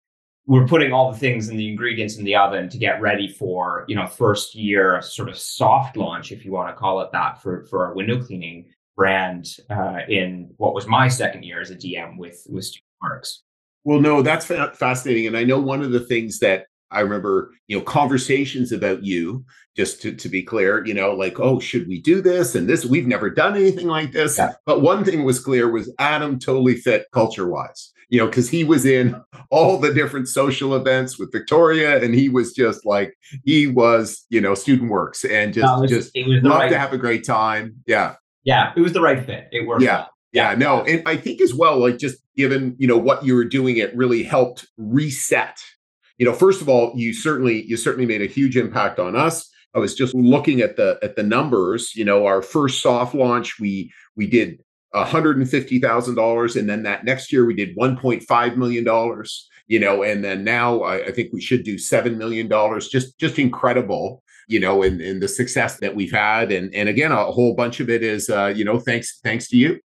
we 0.45 0.59
are 0.59 0.67
putting 0.67 0.91
all 0.91 1.11
the 1.11 1.17
things 1.17 1.47
and 1.47 1.59
the 1.59 1.69
ingredients 1.69 2.17
in 2.17 2.25
the 2.25 2.35
oven 2.35 2.69
to 2.69 2.77
get 2.77 3.01
ready 3.01 3.27
for 3.27 3.85
you 3.87 3.95
know 3.95 4.07
first 4.07 4.55
year 4.55 5.01
sort 5.01 5.29
of 5.29 5.37
soft 5.37 5.97
launch 5.97 6.31
if 6.31 6.43
you 6.45 6.51
want 6.51 6.69
to 6.69 6.79
call 6.79 7.01
it 7.01 7.11
that 7.11 7.41
for 7.41 7.65
for 7.65 7.85
our 7.85 7.93
window 7.93 8.21
cleaning 8.23 8.65
brand 8.95 9.57
uh, 9.69 9.99
in 10.07 10.49
what 10.57 10.73
was 10.73 10.87
my 10.87 11.07
second 11.07 11.43
year 11.43 11.59
as 11.59 11.69
a 11.69 11.75
DM 11.75 12.17
with 12.17 12.45
with 12.49 12.63
Student 12.63 12.85
Works. 13.01 13.43
Well, 13.83 13.99
no, 13.99 14.21
that's 14.21 14.45
fascinating, 14.45 15.27
and 15.27 15.35
I 15.35 15.43
know 15.43 15.59
one 15.59 15.81
of 15.81 15.91
the 15.91 15.99
things 15.99 16.39
that 16.39 16.67
I 16.93 17.01
remember, 17.01 17.51
you 17.67 17.77
know, 17.77 17.83
conversations 17.83 18.71
about 18.71 19.03
you, 19.03 19.43
just 19.75 20.01
to, 20.03 20.13
to 20.13 20.29
be 20.29 20.43
clear, 20.43 20.85
you 20.85 20.93
know, 20.93 21.11
like, 21.13 21.39
oh, 21.39 21.59
should 21.59 21.87
we 21.87 21.99
do 21.99 22.21
this? 22.21 22.55
And 22.55 22.69
this, 22.69 22.85
we've 22.85 23.07
never 23.07 23.29
done 23.29 23.55
anything 23.55 23.87
like 23.87 24.11
this. 24.11 24.37
Yeah. 24.37 24.53
But 24.65 24.81
one 24.81 25.03
thing 25.03 25.23
was 25.23 25.39
clear 25.39 25.69
was 25.69 25.91
Adam 25.97 26.37
totally 26.37 26.75
fit 26.75 27.07
culture 27.11 27.47
wise, 27.47 27.91
you 28.09 28.19
know, 28.19 28.27
because 28.27 28.49
he 28.49 28.63
was 28.63 28.85
in 28.85 29.19
all 29.49 29.79
the 29.79 29.93
different 29.93 30.27
social 30.27 30.75
events 30.75 31.17
with 31.17 31.31
Victoria 31.31 32.03
and 32.03 32.13
he 32.13 32.29
was 32.29 32.53
just 32.53 32.85
like, 32.85 33.15
he 33.43 33.65
was, 33.65 34.25
you 34.29 34.39
know, 34.39 34.53
student 34.53 34.91
works 34.91 35.25
and 35.25 35.53
just, 35.53 35.81
was, 35.81 35.89
just 35.89 36.11
love 36.15 36.59
right 36.59 36.69
to 36.69 36.77
have 36.77 36.93
a 36.93 36.97
great 36.97 37.25
time. 37.25 37.75
Yeah. 37.87 38.15
Yeah. 38.43 38.73
It 38.75 38.81
was 38.81 38.93
the 38.93 39.01
right 39.01 39.25
fit. 39.25 39.47
It 39.51 39.67
worked. 39.67 39.81
Yeah. 39.81 39.97
Well. 39.97 40.09
Yeah, 40.33 40.55
no, 40.55 40.81
and 40.81 41.07
I 41.07 41.15
think 41.15 41.41
as 41.41 41.53
well, 41.53 41.77
like 41.79 41.99
just 41.99 42.17
given 42.35 42.75
you 42.79 42.87
know 42.87 42.97
what 42.97 43.23
you 43.23 43.35
were 43.35 43.45
doing, 43.45 43.77
it 43.77 43.95
really 43.95 44.23
helped 44.23 44.65
reset. 44.77 45.59
You 46.17 46.25
know, 46.25 46.33
first 46.33 46.61
of 46.61 46.69
all, 46.69 46.93
you 46.95 47.13
certainly 47.13 47.63
you 47.63 47.77
certainly 47.77 48.05
made 48.05 48.21
a 48.21 48.27
huge 48.27 48.57
impact 48.57 48.99
on 48.99 49.15
us. 49.15 49.49
I 49.75 49.79
was 49.79 49.95
just 49.95 50.13
looking 50.13 50.61
at 50.61 50.75
the 50.75 50.99
at 51.01 51.15
the 51.15 51.23
numbers. 51.23 51.95
You 51.95 52.05
know, 52.05 52.25
our 52.25 52.41
first 52.41 52.81
soft 52.81 53.15
launch, 53.15 53.59
we 53.59 53.91
we 54.15 54.27
did 54.27 54.63
$150,000. 54.93 56.55
And 56.55 56.69
then 56.69 56.83
that 56.83 57.03
next 57.03 57.31
year 57.31 57.45
we 57.45 57.53
did 57.53 57.75
$1.5 57.75 58.55
million, 58.55 59.23
you 59.67 59.79
know, 59.79 60.03
and 60.03 60.23
then 60.23 60.43
now 60.43 60.81
I, 60.81 61.07
I 61.07 61.11
think 61.11 61.33
we 61.33 61.41
should 61.41 61.63
do 61.63 61.75
$7 61.75 62.15
million. 62.17 62.49
Just, 62.79 63.19
just 63.19 63.39
incredible, 63.39 64.23
you 64.47 64.59
know, 64.59 64.83
and, 64.83 65.01
and 65.01 65.21
the 65.21 65.27
success 65.27 65.77
that 65.79 65.95
we've 65.95 66.11
had. 66.11 66.51
And, 66.51 66.73
and 66.73 66.89
again, 66.89 67.11
a 67.11 67.25
whole 67.25 67.55
bunch 67.55 67.79
of 67.79 67.89
it 67.89 68.03
is, 68.03 68.29
uh, 68.29 68.53
you 68.55 68.63
know, 68.63 68.79
thanks, 68.79 69.19
thanks 69.23 69.47
to 69.49 69.57
you. 69.57 69.79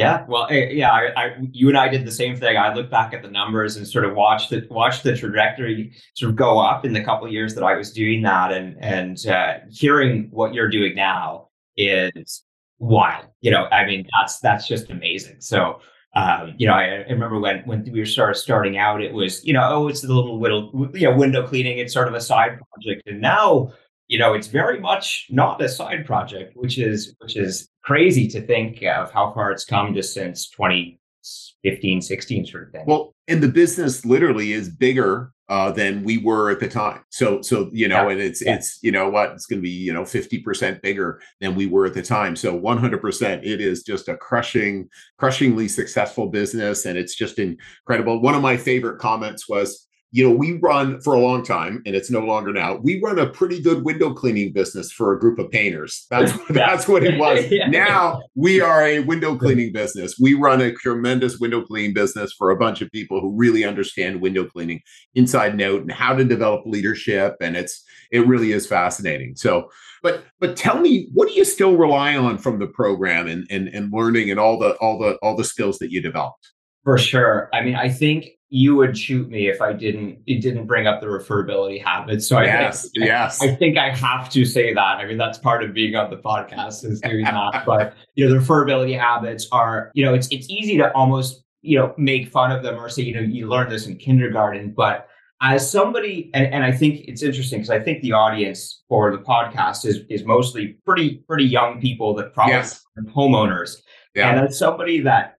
Yeah, 0.00 0.24
well, 0.26 0.46
eh, 0.50 0.70
yeah, 0.70 0.92
I, 0.92 1.12
I, 1.14 1.36
you 1.52 1.68
and 1.68 1.76
I 1.76 1.88
did 1.88 2.06
the 2.06 2.10
same 2.10 2.34
thing. 2.34 2.56
I 2.56 2.72
look 2.72 2.90
back 2.90 3.12
at 3.12 3.22
the 3.22 3.30
numbers 3.30 3.76
and 3.76 3.86
sort 3.86 4.06
of 4.06 4.14
watched 4.14 4.48
the 4.48 4.66
watch 4.70 5.02
the 5.02 5.14
trajectory 5.14 5.92
sort 6.14 6.30
of 6.30 6.36
go 6.36 6.58
up 6.58 6.86
in 6.86 6.94
the 6.94 7.04
couple 7.04 7.28
years 7.28 7.54
that 7.54 7.64
I 7.64 7.76
was 7.76 7.92
doing 7.92 8.22
that, 8.22 8.50
and 8.50 8.76
and 8.82 9.26
uh, 9.26 9.58
hearing 9.70 10.28
what 10.30 10.54
you're 10.54 10.70
doing 10.70 10.94
now 10.94 11.48
is 11.76 12.44
wild. 12.78 13.26
You 13.42 13.50
know, 13.50 13.66
I 13.66 13.84
mean, 13.84 14.06
that's 14.18 14.40
that's 14.40 14.66
just 14.66 14.88
amazing. 14.90 15.36
So, 15.40 15.80
um, 16.16 16.54
you 16.56 16.66
know, 16.66 16.72
I, 16.72 16.84
I, 16.84 17.10
remember 17.10 17.38
when 17.38 17.60
when 17.66 17.84
we 17.92 18.00
were 18.00 18.06
started 18.06 18.36
starting 18.36 18.78
out, 18.78 19.02
it 19.02 19.12
was 19.12 19.44
you 19.44 19.52
know, 19.52 19.68
oh, 19.70 19.88
it's 19.88 20.02
a 20.02 20.06
little 20.06 20.40
little 20.40 20.88
you 20.94 21.10
know 21.10 21.14
window 21.14 21.46
cleaning. 21.46 21.78
It's 21.78 21.92
sort 21.92 22.08
of 22.08 22.14
a 22.14 22.20
side 22.22 22.58
project, 22.72 23.06
and 23.06 23.20
now 23.20 23.72
you 24.10 24.18
know, 24.18 24.34
it's 24.34 24.48
very 24.48 24.80
much 24.80 25.28
not 25.30 25.62
a 25.62 25.68
side 25.68 26.04
project, 26.04 26.56
which 26.56 26.78
is 26.78 27.14
which 27.20 27.36
is 27.36 27.68
crazy 27.84 28.26
to 28.26 28.44
think 28.44 28.82
of 28.82 29.12
how 29.12 29.32
far 29.32 29.52
it's 29.52 29.64
come 29.64 29.94
just 29.94 30.12
since 30.12 30.50
2015, 30.50 32.02
16 32.02 32.46
sort 32.46 32.64
of 32.64 32.72
thing. 32.72 32.84
Well, 32.88 33.14
and 33.28 33.40
the 33.40 33.48
business 33.48 34.04
literally 34.04 34.52
is 34.52 34.68
bigger 34.68 35.32
uh, 35.48 35.70
than 35.70 36.02
we 36.02 36.18
were 36.18 36.50
at 36.50 36.58
the 36.58 36.68
time. 36.68 37.02
So, 37.10 37.40
so 37.42 37.70
you 37.72 37.86
know, 37.86 38.08
yeah. 38.08 38.10
and 38.10 38.20
it's 38.20 38.44
yeah. 38.44 38.56
it's 38.56 38.80
you 38.82 38.90
know 38.90 39.08
what 39.08 39.30
it's 39.30 39.46
going 39.46 39.60
to 39.60 39.62
be 39.62 39.70
you 39.70 39.92
know 39.92 40.04
fifty 40.04 40.40
percent 40.40 40.82
bigger 40.82 41.22
than 41.40 41.54
we 41.54 41.66
were 41.66 41.86
at 41.86 41.94
the 41.94 42.02
time. 42.02 42.34
So, 42.34 42.52
one 42.52 42.78
hundred 42.78 43.00
percent, 43.00 43.44
it 43.44 43.60
is 43.60 43.84
just 43.84 44.08
a 44.08 44.16
crushing, 44.16 44.88
crushingly 45.18 45.68
successful 45.68 46.26
business, 46.26 46.84
and 46.84 46.98
it's 46.98 47.14
just 47.14 47.38
incredible. 47.38 48.20
One 48.20 48.34
of 48.34 48.42
my 48.42 48.56
favorite 48.56 48.98
comments 48.98 49.48
was, 49.48 49.86
you 50.12 50.28
know, 50.28 50.34
we 50.34 50.58
run 50.58 51.00
for 51.00 51.14
a 51.14 51.20
long 51.20 51.44
time, 51.44 51.82
and 51.86 51.94
it's 51.94 52.10
no 52.10 52.20
longer 52.20 52.52
now. 52.52 52.76
We 52.76 53.00
run 53.00 53.18
a 53.18 53.28
pretty 53.28 53.62
good 53.62 53.84
window 53.84 54.12
cleaning 54.12 54.52
business 54.52 54.90
for 54.90 55.14
a 55.14 55.18
group 55.18 55.38
of 55.38 55.50
painters. 55.50 56.06
That's 56.10 56.32
that's 56.50 56.88
what 56.88 57.04
it 57.04 57.18
was. 57.18 57.44
yeah. 57.50 57.68
Now 57.68 58.20
we 58.34 58.60
are 58.60 58.84
a 58.84 59.00
window 59.00 59.36
cleaning 59.36 59.72
business. 59.72 60.18
We 60.20 60.34
run 60.34 60.60
a 60.60 60.72
tremendous 60.72 61.38
window 61.38 61.62
cleaning 61.62 61.94
business 61.94 62.32
for 62.32 62.50
a 62.50 62.56
bunch 62.56 62.80
of 62.80 62.90
people 62.90 63.20
who 63.20 63.36
really 63.36 63.64
understand 63.64 64.20
window 64.20 64.44
cleaning 64.44 64.80
inside 65.14 65.52
and 65.52 65.62
out 65.62 65.82
and 65.82 65.92
how 65.92 66.14
to 66.14 66.24
develop 66.24 66.66
leadership. 66.66 67.36
And 67.40 67.56
it's 67.56 67.84
it 68.10 68.26
really 68.26 68.50
is 68.50 68.66
fascinating. 68.66 69.36
So, 69.36 69.70
but 70.02 70.24
but 70.40 70.56
tell 70.56 70.80
me, 70.80 71.08
what 71.12 71.28
do 71.28 71.34
you 71.34 71.44
still 71.44 71.76
rely 71.76 72.16
on 72.16 72.38
from 72.38 72.58
the 72.58 72.66
program 72.66 73.28
and 73.28 73.46
and 73.48 73.68
and 73.68 73.92
learning 73.92 74.30
and 74.32 74.40
all 74.40 74.58
the 74.58 74.72
all 74.76 74.98
the 74.98 75.16
all 75.22 75.36
the 75.36 75.44
skills 75.44 75.78
that 75.78 75.92
you 75.92 76.02
developed? 76.02 76.50
For 76.82 76.98
sure. 76.98 77.48
I 77.52 77.60
mean, 77.62 77.76
I 77.76 77.90
think 77.90 78.26
you 78.52 78.74
would 78.74 78.98
shoot 78.98 79.30
me 79.30 79.48
if 79.48 79.62
I 79.62 79.72
didn't 79.72 80.18
it 80.26 80.40
didn't 80.40 80.66
bring 80.66 80.88
up 80.88 81.00
the 81.00 81.06
referability 81.06 81.82
habit. 81.82 82.20
So 82.22 82.40
yes, 82.40 82.84
I 82.84 82.88
think, 82.88 83.06
yes, 83.06 83.42
I, 83.42 83.46
I, 83.46 83.54
think 83.54 83.78
I 83.78 83.90
have 83.90 84.28
to 84.30 84.44
say 84.44 84.74
that. 84.74 84.98
I 84.98 85.06
mean, 85.06 85.18
that's 85.18 85.38
part 85.38 85.62
of 85.62 85.72
being 85.72 85.94
on 85.94 86.10
the 86.10 86.16
podcast 86.16 86.84
is 86.84 87.00
doing 87.00 87.24
that. 87.24 87.62
But 87.64 87.94
you 88.16 88.26
know, 88.26 88.34
the 88.34 88.40
referability 88.40 88.98
habits 88.98 89.46
are 89.52 89.92
you 89.94 90.04
know 90.04 90.14
it's 90.14 90.28
it's 90.32 90.50
easy 90.50 90.76
to 90.78 90.92
almost 90.94 91.44
you 91.62 91.78
know 91.78 91.94
make 91.96 92.28
fun 92.28 92.50
of 92.50 92.64
them 92.64 92.74
or 92.74 92.88
say 92.88 93.02
you 93.02 93.14
know 93.14 93.20
you 93.20 93.48
learned 93.48 93.70
this 93.70 93.86
in 93.86 93.96
kindergarten, 93.96 94.72
but 94.76 95.06
as 95.40 95.70
somebody 95.70 96.30
and, 96.34 96.52
and 96.52 96.64
I 96.64 96.72
think 96.72 97.04
it's 97.06 97.22
interesting 97.22 97.60
because 97.60 97.70
I 97.70 97.78
think 97.78 98.02
the 98.02 98.12
audience 98.12 98.82
for 98.88 99.12
the 99.12 99.18
podcast 99.18 99.86
is 99.86 100.00
is 100.10 100.24
mostly 100.24 100.78
pretty 100.84 101.22
pretty 101.28 101.44
young 101.44 101.80
people 101.80 102.14
that 102.16 102.34
probably 102.34 102.54
yes. 102.54 102.84
homeowners. 103.14 103.76
Yeah. 104.16 104.30
And 104.30 104.48
as 104.48 104.58
somebody 104.58 105.00
that 105.02 105.36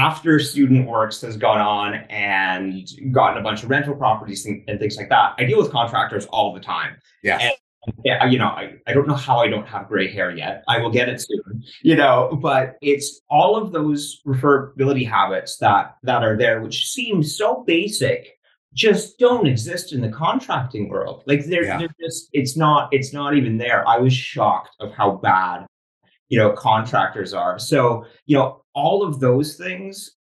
after 0.00 0.38
student 0.38 0.88
works 0.88 1.20
has 1.20 1.36
gone 1.36 1.60
on 1.60 1.94
and 2.08 2.88
gotten 3.12 3.36
a 3.38 3.42
bunch 3.42 3.62
of 3.62 3.68
rental 3.68 3.94
properties 3.94 4.46
and, 4.46 4.64
and 4.66 4.80
things 4.80 4.96
like 4.96 5.10
that, 5.10 5.34
I 5.38 5.44
deal 5.44 5.58
with 5.58 5.70
contractors 5.70 6.24
all 6.26 6.54
the 6.54 6.60
time. 6.60 6.96
Yeah. 7.22 7.50
And, 8.06 8.32
you 8.32 8.38
know, 8.38 8.46
I, 8.46 8.74
I 8.86 8.94
don't 8.94 9.06
know 9.06 9.14
how 9.14 9.40
I 9.40 9.48
don't 9.48 9.66
have 9.66 9.88
gray 9.88 10.10
hair 10.10 10.30
yet. 10.30 10.64
I 10.68 10.78
will 10.78 10.90
get 10.90 11.08
it 11.10 11.20
soon, 11.20 11.62
you 11.82 11.96
know, 11.96 12.38
but 12.40 12.76
it's 12.80 13.20
all 13.28 13.56
of 13.56 13.72
those 13.72 14.20
referability 14.26 15.06
habits 15.06 15.58
that 15.58 15.96
that 16.02 16.22
are 16.22 16.36
there, 16.36 16.62
which 16.62 16.88
seem 16.88 17.22
so 17.22 17.62
basic, 17.66 18.38
just 18.72 19.18
don't 19.18 19.46
exist 19.46 19.92
in 19.92 20.00
the 20.00 20.10
contracting 20.10 20.88
world. 20.88 21.24
Like 21.26 21.44
they're, 21.44 21.64
yeah. 21.64 21.78
they're 21.78 21.94
just 22.00 22.28
it's 22.32 22.56
not 22.56 22.88
it's 22.92 23.12
not 23.12 23.34
even 23.34 23.58
there. 23.58 23.86
I 23.86 23.98
was 23.98 24.14
shocked 24.14 24.76
of 24.80 24.92
how 24.92 25.12
bad 25.12 25.66
you 26.28 26.38
know 26.38 26.52
contractors 26.52 27.34
are 27.34 27.58
so 27.58 28.06
you 28.24 28.38
know 28.38 28.59
all 28.74 29.02
of 29.02 29.20
those 29.20 29.56
things 29.56 30.16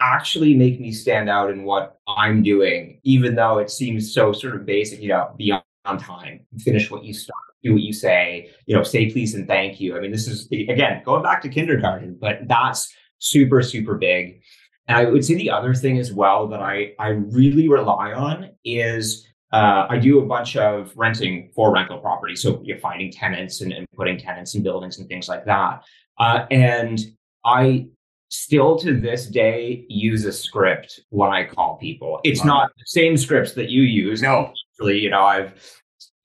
actually 0.00 0.54
make 0.54 0.80
me 0.80 0.90
stand 0.90 1.28
out 1.28 1.50
in 1.50 1.64
what 1.64 1.98
i'm 2.06 2.42
doing 2.42 3.00
even 3.04 3.34
though 3.34 3.58
it 3.58 3.70
seems 3.70 4.14
so 4.14 4.32
sort 4.32 4.54
of 4.54 4.64
basic 4.64 5.00
you 5.00 5.08
know 5.08 5.30
be 5.36 5.52
on 5.84 5.98
time 5.98 6.40
finish 6.58 6.90
what 6.90 7.04
you 7.04 7.12
start 7.12 7.36
do 7.62 7.72
what 7.72 7.82
you 7.82 7.92
say 7.92 8.50
you 8.66 8.74
know 8.74 8.82
say 8.82 9.10
please 9.10 9.34
and 9.34 9.46
thank 9.46 9.78
you 9.78 9.96
i 9.96 10.00
mean 10.00 10.10
this 10.10 10.26
is 10.26 10.48
again 10.52 11.02
going 11.04 11.22
back 11.22 11.42
to 11.42 11.48
kindergarten 11.48 12.16
but 12.18 12.38
that's 12.46 12.92
super 13.18 13.60
super 13.60 13.96
big 13.96 14.40
and 14.86 14.96
i 14.96 15.04
would 15.04 15.24
say 15.24 15.34
the 15.34 15.50
other 15.50 15.74
thing 15.74 15.98
as 15.98 16.12
well 16.12 16.48
that 16.48 16.60
i 16.60 16.92
i 16.98 17.08
really 17.08 17.68
rely 17.68 18.12
on 18.12 18.50
is 18.64 19.26
uh, 19.52 19.86
I 19.88 19.98
do 19.98 20.20
a 20.20 20.26
bunch 20.26 20.56
of 20.56 20.92
renting 20.94 21.50
for 21.54 21.72
rental 21.72 21.98
property. 21.98 22.36
So 22.36 22.60
you're 22.62 22.78
finding 22.78 23.10
tenants 23.10 23.62
and, 23.62 23.72
and 23.72 23.86
putting 23.96 24.18
tenants 24.18 24.54
in 24.54 24.62
buildings 24.62 24.98
and 24.98 25.08
things 25.08 25.28
like 25.28 25.46
that. 25.46 25.84
Uh, 26.18 26.44
and 26.50 27.00
I 27.48 27.86
still 28.30 28.78
to 28.78 28.98
this 29.00 29.26
day 29.26 29.86
use 29.88 30.24
a 30.24 30.32
script 30.32 31.00
when 31.10 31.30
I 31.30 31.44
call 31.44 31.76
people. 31.76 32.20
It's 32.24 32.44
not 32.44 32.70
the 32.76 32.84
same 32.86 33.16
scripts 33.16 33.52
that 33.54 33.70
you 33.70 33.82
use. 33.82 34.20
No. 34.20 34.52
Actually, 34.74 34.98
you 34.98 35.10
know, 35.10 35.22
I've 35.22 35.54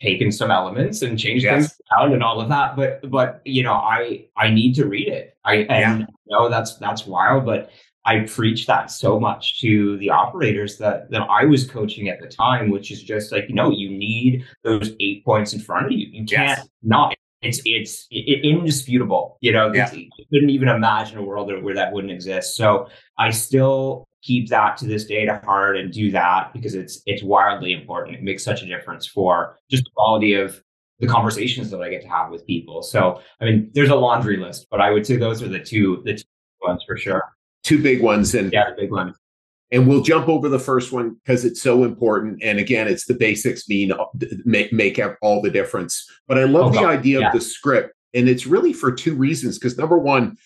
taken 0.02 0.32
some 0.32 0.52
elements 0.52 1.02
and 1.02 1.18
changed 1.18 1.46
yes. 1.46 1.54
things 1.54 1.82
around 1.92 2.14
and 2.14 2.22
all 2.22 2.42
of 2.42 2.50
that. 2.50 2.76
But 2.76 3.10
but 3.10 3.42
you 3.46 3.64
know, 3.64 3.74
I 3.74 4.26
I 4.36 4.50
need 4.50 4.76
to 4.76 4.86
read 4.86 5.08
it. 5.08 5.38
I 5.46 5.56
and 5.56 6.02
yeah. 6.02 6.06
know 6.28 6.50
that's 6.50 6.78
that's 6.78 7.08
wild, 7.08 7.46
but 7.46 7.72
I 8.06 8.20
preach 8.22 8.68
that 8.68 8.92
so 8.92 9.18
much 9.18 9.62
to 9.62 9.98
the 9.98 10.10
operators 10.10 10.78
that 10.78 11.10
that 11.12 11.22
I 11.22 11.46
was 11.46 11.70
coaching 11.70 12.10
at 12.10 12.20
the 12.20 12.28
time, 12.28 12.70
which 12.70 12.92
is 12.92 13.02
just 13.02 13.32
like, 13.32 13.46
you 13.48 13.56
know, 13.56 13.72
you 13.72 13.90
need 13.90 14.46
those 14.64 14.92
eight 15.00 15.24
points 15.24 15.54
in 15.54 15.60
front 15.60 15.86
of 15.86 15.94
you. 15.94 16.08
You 16.12 16.26
can't 16.26 16.60
yes. 16.60 16.68
not. 16.84 17.16
It's 17.44 17.62
it's 17.66 18.08
it, 18.10 18.44
indisputable. 18.44 19.38
You 19.42 19.52
know, 19.52 19.74
yeah. 19.74 19.92
you 19.92 20.10
couldn't 20.32 20.50
even 20.50 20.70
imagine 20.70 21.18
a 21.18 21.24
world 21.24 21.52
where 21.64 21.76
that 21.76 21.92
wouldn't 21.92 22.12
exist. 22.12 22.56
So 22.56 22.88
I 23.18 23.32
still 23.32 24.08
keep 24.22 24.50
that 24.50 24.78
to 24.78 24.86
this 24.86 25.06
day 25.06 25.26
to 25.26 25.38
heart 25.44 25.78
and 25.78 25.92
do 25.92 26.12
that 26.12 26.52
because 26.54 26.76
it's 26.76 27.02
it's 27.06 27.24
wildly 27.24 27.74
important. 27.74 28.16
It 28.16 28.24
makes 28.24 28.44
such 28.44 28.64
a 28.64 28.66
difference 28.66 29.06
for 29.06 29.60
just 29.70 29.84
the 29.84 29.92
quality 29.96 30.34
of 30.34 30.62
the 31.00 31.08
conversations 31.08 31.70
that 31.72 31.82
I 31.82 31.90
get 31.90 32.02
to 32.04 32.08
have 32.08 32.32
with 32.32 32.48
people. 32.48 32.82
So 32.82 33.22
I 33.42 33.46
mean, 33.46 33.70
there's 33.74 33.90
a 33.90 33.96
laundry 33.96 34.38
list, 34.38 34.68
but 34.72 34.82
I 34.82 34.92
would 34.92 35.06
say 35.06 35.18
those 35.18 35.44
are 35.44 35.50
the 35.50 35.60
two 35.60 36.02
the 36.06 36.16
two 36.16 36.24
ones 36.62 36.84
for 36.88 36.98
sure 36.98 37.24
two 37.64 37.82
big 37.82 38.02
ones 38.02 38.36
and 38.36 38.52
yeah, 38.52 38.70
the 38.70 38.82
big 38.84 38.92
one. 38.92 39.14
And 39.74 39.88
we'll 39.88 40.04
jump 40.04 40.30
over 40.30 40.48
the 40.48 40.60
first 40.60 40.94
one 40.94 41.16
because 41.16 41.44
it's 41.44 41.62
so 41.62 41.84
important. 41.84 42.42
And 42.42 42.60
again, 42.60 42.88
it's 42.88 43.06
the 43.06 43.14
basics 43.14 43.68
mean 43.68 43.92
uh, 43.92 44.06
make 44.46 44.72
make 44.72 45.02
all 45.22 45.42
the 45.42 45.50
difference. 45.50 46.10
But 46.28 46.38
I 46.38 46.46
love 46.46 46.68
oh, 46.68 46.80
the 46.80 46.88
idea 46.88 47.20
yeah. 47.20 47.28
of 47.28 47.34
the 47.34 47.42
script, 47.42 47.94
and 48.14 48.30
it's 48.30 48.48
really 48.48 48.72
for 48.72 48.92
two 48.92 49.16
reasons. 49.16 49.60
Because 49.60 49.78
number 49.78 49.98
one, 49.98 50.38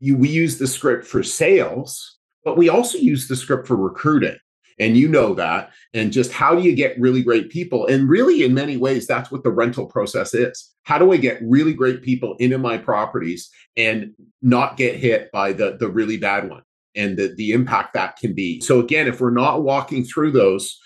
you 0.00 0.16
we 0.16 0.28
use 0.28 0.58
the 0.58 0.66
script 0.66 1.06
for 1.06 1.22
sales, 1.22 2.18
but 2.44 2.58
we 2.58 2.68
also 2.68 2.98
use 2.98 3.28
the 3.28 3.36
script 3.36 3.66
for 3.66 3.76
recruiting 3.76 4.36
and 4.78 4.96
you 4.96 5.08
know 5.08 5.34
that 5.34 5.70
and 5.94 6.12
just 6.12 6.32
how 6.32 6.54
do 6.54 6.62
you 6.62 6.74
get 6.74 6.98
really 6.98 7.22
great 7.22 7.50
people 7.50 7.86
and 7.86 8.08
really 8.08 8.42
in 8.42 8.54
many 8.54 8.76
ways 8.76 9.06
that's 9.06 9.30
what 9.30 9.42
the 9.42 9.50
rental 9.50 9.86
process 9.86 10.34
is 10.34 10.74
how 10.82 10.98
do 10.98 11.12
i 11.12 11.16
get 11.16 11.40
really 11.42 11.72
great 11.74 12.02
people 12.02 12.36
into 12.38 12.58
my 12.58 12.76
properties 12.76 13.50
and 13.76 14.12
not 14.40 14.76
get 14.76 14.96
hit 14.96 15.30
by 15.32 15.52
the 15.52 15.76
the 15.78 15.88
really 15.88 16.16
bad 16.16 16.48
one 16.48 16.62
and 16.94 17.16
the, 17.16 17.34
the 17.36 17.52
impact 17.52 17.94
that 17.94 18.16
can 18.16 18.34
be. 18.34 18.60
So 18.60 18.80
again 18.80 19.06
if 19.06 19.20
we're 19.20 19.30
not 19.30 19.62
walking 19.62 20.04
through 20.04 20.32
those 20.32 20.78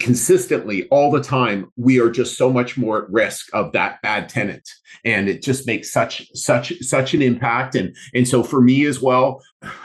consistently 0.00 0.88
all 0.88 1.10
the 1.10 1.22
time 1.22 1.70
we 1.76 2.00
are 2.00 2.10
just 2.10 2.38
so 2.38 2.50
much 2.50 2.78
more 2.78 3.02
at 3.02 3.10
risk 3.10 3.48
of 3.52 3.72
that 3.72 4.00
bad 4.00 4.28
tenant. 4.28 4.66
And 5.04 5.28
it 5.28 5.42
just 5.42 5.66
makes 5.66 5.92
such 5.92 6.26
such 6.34 6.72
such 6.80 7.12
an 7.12 7.20
impact. 7.20 7.74
And 7.74 7.94
and 8.14 8.26
so 8.26 8.42
for 8.42 8.62
me 8.62 8.86
as 8.86 9.02
well 9.02 9.42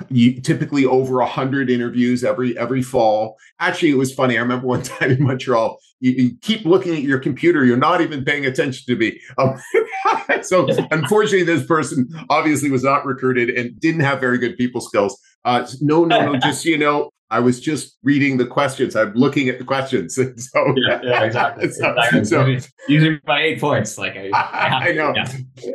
you 0.10 0.40
typically 0.42 0.86
over 0.86 1.20
a 1.20 1.28
hundred 1.28 1.70
interviews 1.70 2.24
every 2.24 2.58
every 2.58 2.82
fall. 2.82 3.38
Actually 3.60 3.92
it 3.92 3.98
was 3.98 4.14
funny. 4.14 4.38
I 4.38 4.42
remember 4.42 4.68
one 4.68 4.84
time 4.84 5.12
in 5.12 5.24
montreal 5.24 5.78
you, 6.00 6.12
you, 6.12 6.38
keep 6.42 6.64
looking 6.64 6.96
at 6.96 7.02
your 7.02 7.20
computer 7.20 7.66
you're 7.66 7.76
not 7.76 8.02
even 8.02 8.24
paying 8.24 8.46
attention 8.46 8.86
to 8.86 8.96
me. 8.96 9.20
Um, 9.38 9.60
so 10.42 10.68
unfortunately 10.92 11.44
this 11.44 11.66
person 11.66 12.08
obviously 12.30 12.72
was 12.72 12.84
not 12.84 13.06
recruited 13.06 13.50
and 13.50 13.78
didn't 13.80 14.02
have 14.02 14.22
very 14.22 14.38
good 14.38 14.56
people 14.58 14.80
skills 14.80 15.20
Uh, 15.48 15.66
no, 15.80 16.04
no, 16.04 16.34
no. 16.34 16.40
just 16.44 16.66
you 16.66 16.78
know, 16.78 17.10
I 17.32 17.40
was 17.40 17.60
just 17.62 17.98
reading 18.04 18.38
the 18.38 18.46
questions. 18.46 18.96
I'm 18.96 19.14
looking 19.14 19.48
at 19.48 19.58
the 19.58 19.64
questions. 19.64 20.16
so 20.52 20.74
yeah, 20.76 21.00
yeah 21.02 21.24
exactly. 21.24 21.70
so, 21.72 21.90
exactly. 21.90 22.60
So, 22.60 22.68
using 22.90 23.20
my 23.26 23.42
eight 23.42 23.62
points, 23.62 23.98
like 23.98 24.18
I, 24.18 24.30
I, 24.34 24.90
I 24.90 24.92
know, 24.92 25.14
yeah. 25.16 25.32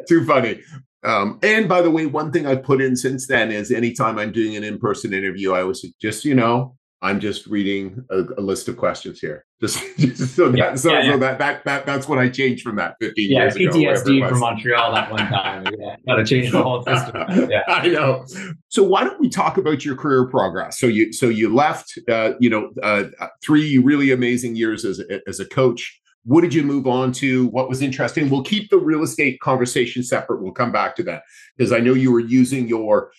too 0.07 0.25
funny. 0.27 0.61
Um, 1.05 1.41
and 1.43 1.69
by 1.69 1.81
the 1.81 1.91
way, 1.91 2.07
one 2.07 2.31
thing 2.31 2.47
I've 2.47 2.63
put 2.63 2.81
in 2.81 2.95
since 2.95 3.27
then 3.27 3.51
is 3.51 3.73
anytime 3.73 4.19
I'm 4.19 4.31
doing 4.31 4.57
an 4.57 4.63
in-person 4.63 5.13
interview, 5.13 5.53
I 5.53 5.65
was 5.65 5.85
just 6.01 6.25
you 6.25 6.35
know 6.35 6.77
I'm 7.03 7.19
just 7.19 7.49
reading 7.49 8.05
a, 8.11 8.23
a, 8.39 8.41
list 8.41 8.69
of 8.69 8.77
questions 8.77 9.19
here. 9.19 9.45
Just, 9.63 9.81
just 9.97 10.35
so, 10.35 10.53
yeah, 10.53 10.71
that, 10.71 10.79
so, 10.81 10.91
yeah, 10.93 11.03
yeah. 11.03 11.13
so 11.13 11.19
that, 11.19 11.39
that 11.39 11.65
that 11.65 11.87
that's 11.87 12.09
what 12.09 12.19
I 12.19 12.29
changed 12.29 12.65
from 12.65 12.75
that 12.77 12.97
15 13.01 13.31
yeah, 13.31 13.43
years 13.43 13.55
PTSD 13.55 13.69
ago. 13.69 13.79
PTSD 13.79 14.29
from 14.29 14.41
Montreal 14.41 14.93
that 14.93 15.09
one 15.09 15.29
time. 15.29 15.65
Yeah, 15.79 15.97
got 16.05 16.17
to 16.17 16.25
change 16.25 16.51
the 16.51 16.61
whole 16.61 16.83
system. 16.83 17.49
Yeah, 17.49 17.63
I 17.69 17.87
know. 17.87 18.27
So 18.71 18.83
why 18.83 19.05
don't 19.05 19.21
we 19.21 19.29
talk 19.29 19.59
about 19.59 19.85
your 19.85 19.95
career 19.95 20.27
progress? 20.27 20.81
So 20.81 20.89
you 20.89 21.13
so 21.13 21.29
you 21.29 21.55
left, 21.55 21.97
uh, 22.11 22.33
you 22.41 22.51
know, 22.51 22.71
uh, 22.83 23.05
three 23.45 23.79
really 23.79 24.11
amazing 24.11 24.57
years 24.57 24.85
as 24.85 24.99
a, 24.99 25.21
as 25.29 25.39
a 25.39 25.47
coach. 25.47 26.01
What 26.25 26.41
did 26.41 26.55
you 26.55 26.65
move 26.65 26.89
on 26.89 27.13
to? 27.13 27.47
What 27.49 27.69
was 27.69 27.83
interesting? 27.83 28.31
We'll 28.31 28.43
keep 28.43 28.69
the 28.69 28.79
real 28.79 29.05
estate 29.05 29.39
conversation 29.39 30.03
separate. 30.03 30.43
We'll 30.43 30.51
come 30.51 30.73
back 30.73 30.97
to 30.97 31.05
that 31.05 31.23
because 31.57 31.73
I 31.73 31.79
know 31.79 31.95
you 31.95 32.11
were 32.11 32.21
using 32.21 32.67
your 32.67 33.13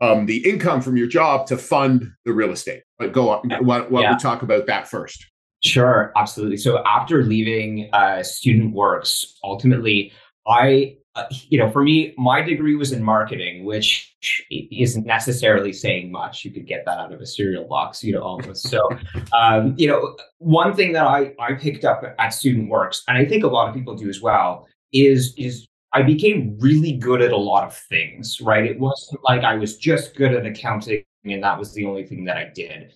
um, 0.00 0.26
the 0.26 0.48
income 0.48 0.80
from 0.80 0.96
your 0.96 1.06
job 1.06 1.46
to 1.48 1.56
fund 1.56 2.10
the 2.24 2.32
real 2.32 2.50
estate. 2.50 2.82
But 2.98 3.12
go 3.12 3.30
on. 3.30 3.50
Why, 3.64 3.80
why 3.80 4.02
yeah. 4.02 4.12
we 4.12 4.18
talk 4.18 4.42
about 4.42 4.66
that 4.66 4.88
first? 4.88 5.26
Sure, 5.62 6.12
absolutely. 6.16 6.56
So 6.56 6.82
after 6.84 7.24
leaving 7.24 7.90
uh, 7.92 8.22
Student 8.22 8.74
Works, 8.74 9.38
ultimately, 9.42 10.12
I, 10.46 10.96
uh, 11.16 11.24
you 11.30 11.58
know, 11.58 11.68
for 11.68 11.82
me, 11.82 12.14
my 12.16 12.42
degree 12.42 12.76
was 12.76 12.92
in 12.92 13.02
marketing, 13.02 13.64
which 13.64 14.14
isn't 14.50 15.04
necessarily 15.04 15.72
saying 15.72 16.12
much. 16.12 16.44
You 16.44 16.52
could 16.52 16.66
get 16.66 16.84
that 16.86 16.98
out 16.98 17.12
of 17.12 17.20
a 17.20 17.26
cereal 17.26 17.64
box, 17.64 18.04
you 18.04 18.12
know, 18.12 18.22
almost. 18.22 18.68
So, 18.68 18.88
um, 19.32 19.74
you 19.76 19.88
know, 19.88 20.16
one 20.38 20.74
thing 20.74 20.92
that 20.92 21.06
I 21.06 21.34
I 21.40 21.54
picked 21.54 21.84
up 21.84 22.04
at 22.18 22.28
Student 22.28 22.70
Works, 22.70 23.02
and 23.08 23.18
I 23.18 23.24
think 23.24 23.42
a 23.42 23.48
lot 23.48 23.68
of 23.68 23.74
people 23.74 23.96
do 23.96 24.08
as 24.08 24.20
well, 24.20 24.68
is 24.92 25.34
is 25.36 25.67
I 25.92 26.02
became 26.02 26.56
really 26.60 26.92
good 26.92 27.22
at 27.22 27.32
a 27.32 27.36
lot 27.36 27.64
of 27.64 27.76
things, 27.76 28.40
right? 28.40 28.64
It 28.64 28.78
wasn't 28.78 29.20
like 29.24 29.42
I 29.42 29.56
was 29.56 29.76
just 29.76 30.14
good 30.16 30.34
at 30.34 30.44
accounting 30.44 31.04
and 31.24 31.42
that 31.42 31.58
was 31.58 31.72
the 31.72 31.86
only 31.86 32.06
thing 32.06 32.24
that 32.24 32.36
I 32.36 32.50
did. 32.54 32.92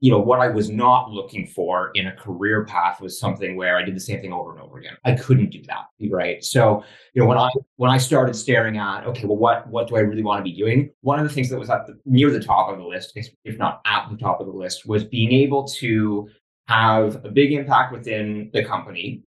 You 0.00 0.10
know, 0.10 0.18
what 0.18 0.40
I 0.40 0.48
was 0.48 0.68
not 0.68 1.10
looking 1.10 1.46
for 1.46 1.90
in 1.94 2.08
a 2.08 2.16
career 2.16 2.64
path 2.64 3.00
was 3.00 3.18
something 3.18 3.56
where 3.56 3.78
I 3.78 3.82
did 3.84 3.96
the 3.96 4.00
same 4.00 4.20
thing 4.20 4.32
over 4.32 4.52
and 4.52 4.60
over 4.60 4.78
again. 4.78 4.96
I 5.04 5.12
couldn't 5.12 5.50
do 5.50 5.62
that, 5.68 5.84
right? 6.10 6.44
So, 6.44 6.84
you 7.14 7.22
know, 7.22 7.28
when 7.28 7.38
I 7.38 7.50
when 7.76 7.90
I 7.90 7.96
started 7.96 8.34
staring 8.34 8.76
at, 8.76 9.06
okay, 9.06 9.24
well, 9.24 9.38
what 9.38 9.66
what 9.68 9.88
do 9.88 9.96
I 9.96 10.00
really 10.00 10.22
want 10.22 10.44
to 10.44 10.50
be 10.50 10.56
doing? 10.56 10.90
One 11.00 11.18
of 11.18 11.26
the 11.26 11.32
things 11.32 11.48
that 11.50 11.58
was 11.58 11.70
at 11.70 11.86
the, 11.86 11.98
near 12.04 12.30
the 12.30 12.42
top 12.42 12.70
of 12.70 12.78
the 12.78 12.84
list, 12.84 13.16
if 13.44 13.58
not 13.58 13.80
at 13.86 14.08
the 14.10 14.16
top 14.16 14.40
of 14.40 14.46
the 14.46 14.52
list, 14.52 14.86
was 14.86 15.04
being 15.04 15.32
able 15.32 15.64
to 15.68 16.28
have 16.66 17.24
a 17.24 17.30
big 17.30 17.52
impact 17.52 17.92
within 17.92 18.50
the 18.52 18.64
company 18.64 19.22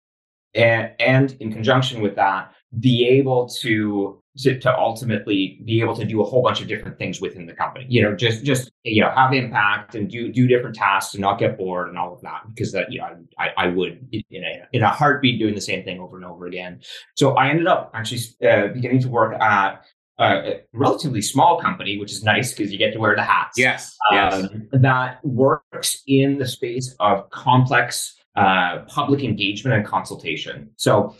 and, 0.54 0.92
and 1.00 1.36
in 1.40 1.52
conjunction 1.52 2.00
with 2.00 2.16
that, 2.16 2.53
be 2.80 3.06
able 3.06 3.48
to, 3.48 4.20
to, 4.38 4.58
to 4.58 4.78
ultimately 4.78 5.60
be 5.64 5.80
able 5.80 5.94
to 5.96 6.04
do 6.04 6.20
a 6.20 6.24
whole 6.24 6.42
bunch 6.42 6.60
of 6.60 6.68
different 6.68 6.98
things 6.98 7.20
within 7.20 7.46
the 7.46 7.52
company. 7.52 7.86
You 7.88 8.02
know, 8.02 8.14
just 8.14 8.44
just 8.44 8.70
you 8.82 9.02
know 9.02 9.10
have 9.10 9.32
impact 9.32 9.94
and 9.94 10.10
do 10.10 10.32
do 10.32 10.46
different 10.46 10.76
tasks 10.76 11.14
and 11.14 11.20
not 11.20 11.38
get 11.38 11.56
bored 11.56 11.88
and 11.88 11.98
all 11.98 12.12
of 12.12 12.20
that 12.22 12.42
because 12.48 12.72
that 12.72 12.90
you 12.90 13.00
know 13.00 13.16
I 13.38 13.50
I 13.56 13.66
would 13.68 14.06
in 14.12 14.44
a 14.44 14.68
in 14.72 14.82
a 14.82 14.88
heartbeat 14.88 15.38
doing 15.38 15.54
the 15.54 15.60
same 15.60 15.84
thing 15.84 16.00
over 16.00 16.16
and 16.16 16.24
over 16.24 16.46
again. 16.46 16.80
So 17.16 17.36
I 17.36 17.48
ended 17.48 17.66
up 17.66 17.90
actually 17.94 18.22
uh, 18.48 18.68
beginning 18.68 19.00
to 19.00 19.08
work 19.08 19.40
at 19.40 19.84
a 20.18 20.60
relatively 20.72 21.22
small 21.22 21.60
company, 21.60 21.98
which 21.98 22.12
is 22.12 22.22
nice 22.22 22.52
because 22.52 22.72
you 22.72 22.78
get 22.78 22.92
to 22.92 23.00
wear 23.00 23.16
the 23.16 23.22
hats. 23.22 23.58
Yes, 23.58 23.96
um, 24.10 24.16
yes. 24.16 24.48
That 24.72 25.24
works 25.24 26.02
in 26.06 26.38
the 26.38 26.46
space 26.46 26.94
of 27.00 27.28
complex 27.30 28.16
uh, 28.36 28.80
public 28.88 29.22
engagement 29.22 29.76
and 29.76 29.86
consultation. 29.86 30.70
So 30.76 31.14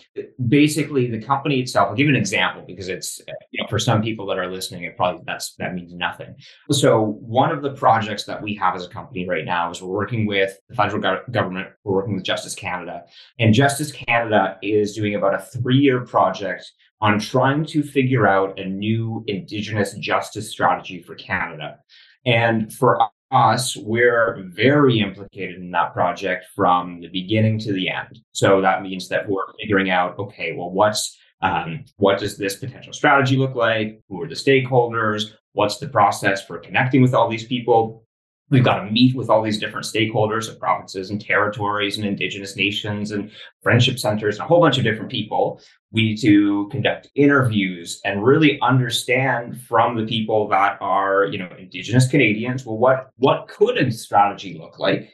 basically, 0.49 1.10
the 1.10 1.21
company 1.21 1.60
itself. 1.60 1.88
I'll 1.88 1.95
give 1.95 2.06
you 2.06 2.15
an 2.15 2.21
example 2.21 2.65
because 2.67 2.88
it's 2.88 3.21
you 3.52 3.62
know 3.62 3.69
for 3.69 3.78
some 3.78 4.02
people 4.02 4.26
that 4.26 4.38
are 4.38 4.50
listening, 4.50 4.84
it 4.84 4.97
probably 4.97 5.23
that's 5.25 5.54
that 5.56 5.75
means 5.75 5.95
nothing. 5.95 6.34
So 6.71 7.19
one 7.21 7.52
of 7.52 7.62
the 7.62 7.73
projects 7.75 8.25
that 8.25 8.43
we 8.43 8.54
have 8.56 8.75
as 8.75 8.84
a 8.84 8.88
company 8.88 9.28
right 9.28 9.45
now 9.45 9.71
is 9.71 9.80
we're 9.80 9.95
working 9.95 10.26
with 10.26 10.58
the 10.69 10.75
federal 10.75 11.00
go- 11.00 11.23
government. 11.30 11.69
We're 11.84 11.95
working 11.95 12.15
with 12.15 12.25
Justice 12.25 12.54
Canada, 12.54 13.04
and 13.38 13.54
Justice 13.54 13.93
Canada 13.93 14.58
is 14.62 14.95
doing 14.95 15.15
about 15.15 15.34
a 15.34 15.38
three-year 15.38 16.00
project 16.00 16.71
on 17.00 17.21
trying 17.21 17.65
to 17.67 17.82
figure 17.82 18.26
out 18.26 18.58
a 18.58 18.65
new 18.65 19.23
Indigenous 19.28 19.95
justice 19.95 20.50
strategy 20.50 21.02
for 21.02 21.15
Canada. 21.15 21.78
And 22.26 22.73
for 22.73 22.99
us, 23.34 23.76
we're 23.76 24.44
very 24.47 25.00
implicated 25.00 25.56
in 25.56 25.70
that 25.73 25.92
project 25.92 26.47
from 26.54 27.00
the 27.00 27.08
beginning 27.08 27.58
to 27.60 27.73
the 27.73 27.88
end. 27.88 28.20
So 28.32 28.60
that 28.60 28.82
means 28.82 29.08
that 29.08 29.28
we're 29.28 29.52
figuring 29.60 29.90
out, 29.90 30.18
okay, 30.18 30.54
well, 30.56 30.70
what's 30.70 31.18
um, 31.42 31.84
what 31.97 32.18
does 32.18 32.38
this 32.38 32.56
potential 32.56 32.92
strategy 32.92 33.36
look 33.36 33.54
like? 33.54 34.00
Who 34.08 34.23
are 34.23 34.28
the 34.28 34.34
stakeholders? 34.34 35.32
What's 35.52 35.78
the 35.78 35.88
process 35.88 36.47
for 36.47 36.58
connecting 36.58 37.02
with 37.02 37.12
all 37.12 37.28
these 37.28 37.47
people? 37.47 38.03
We've 38.54 38.62
got 38.62 38.84
to 38.84 38.90
meet 38.93 39.17
with 39.17 39.30
all 39.30 39.43
these 39.43 39.58
different 39.58 39.84
stakeholders 39.84 40.49
of 40.49 40.60
provinces 40.60 41.10
and 41.10 41.21
territories 41.21 41.97
and 41.97 42.06
indigenous 42.06 42.54
nations 42.54 43.10
and 43.10 43.32
friendship 43.64 43.99
centers 43.99 44.36
and 44.36 44.45
a 44.45 44.47
whole 44.47 44.60
bunch 44.60 44.78
of 44.78 44.84
different 44.84 45.10
people. 45.10 45.60
We 45.90 46.04
need 46.04 46.21
to 46.21 46.69
conduct 46.71 47.10
interviews 47.17 48.00
and 48.04 48.25
really 48.25 48.60
understand 48.62 49.60
from 49.62 49.97
the 49.97 50.06
people 50.06 50.47
that 50.50 50.78
are, 50.80 51.25
you 51.25 51.36
know, 51.36 51.49
indigenous 51.58 52.06
Canadians, 52.06 52.64
well, 52.64 52.78
what 52.78 53.10
what 53.17 53.49
could 53.49 53.76
a 53.76 53.90
strategy 53.90 54.56
look 54.56 54.78
like? 54.78 55.12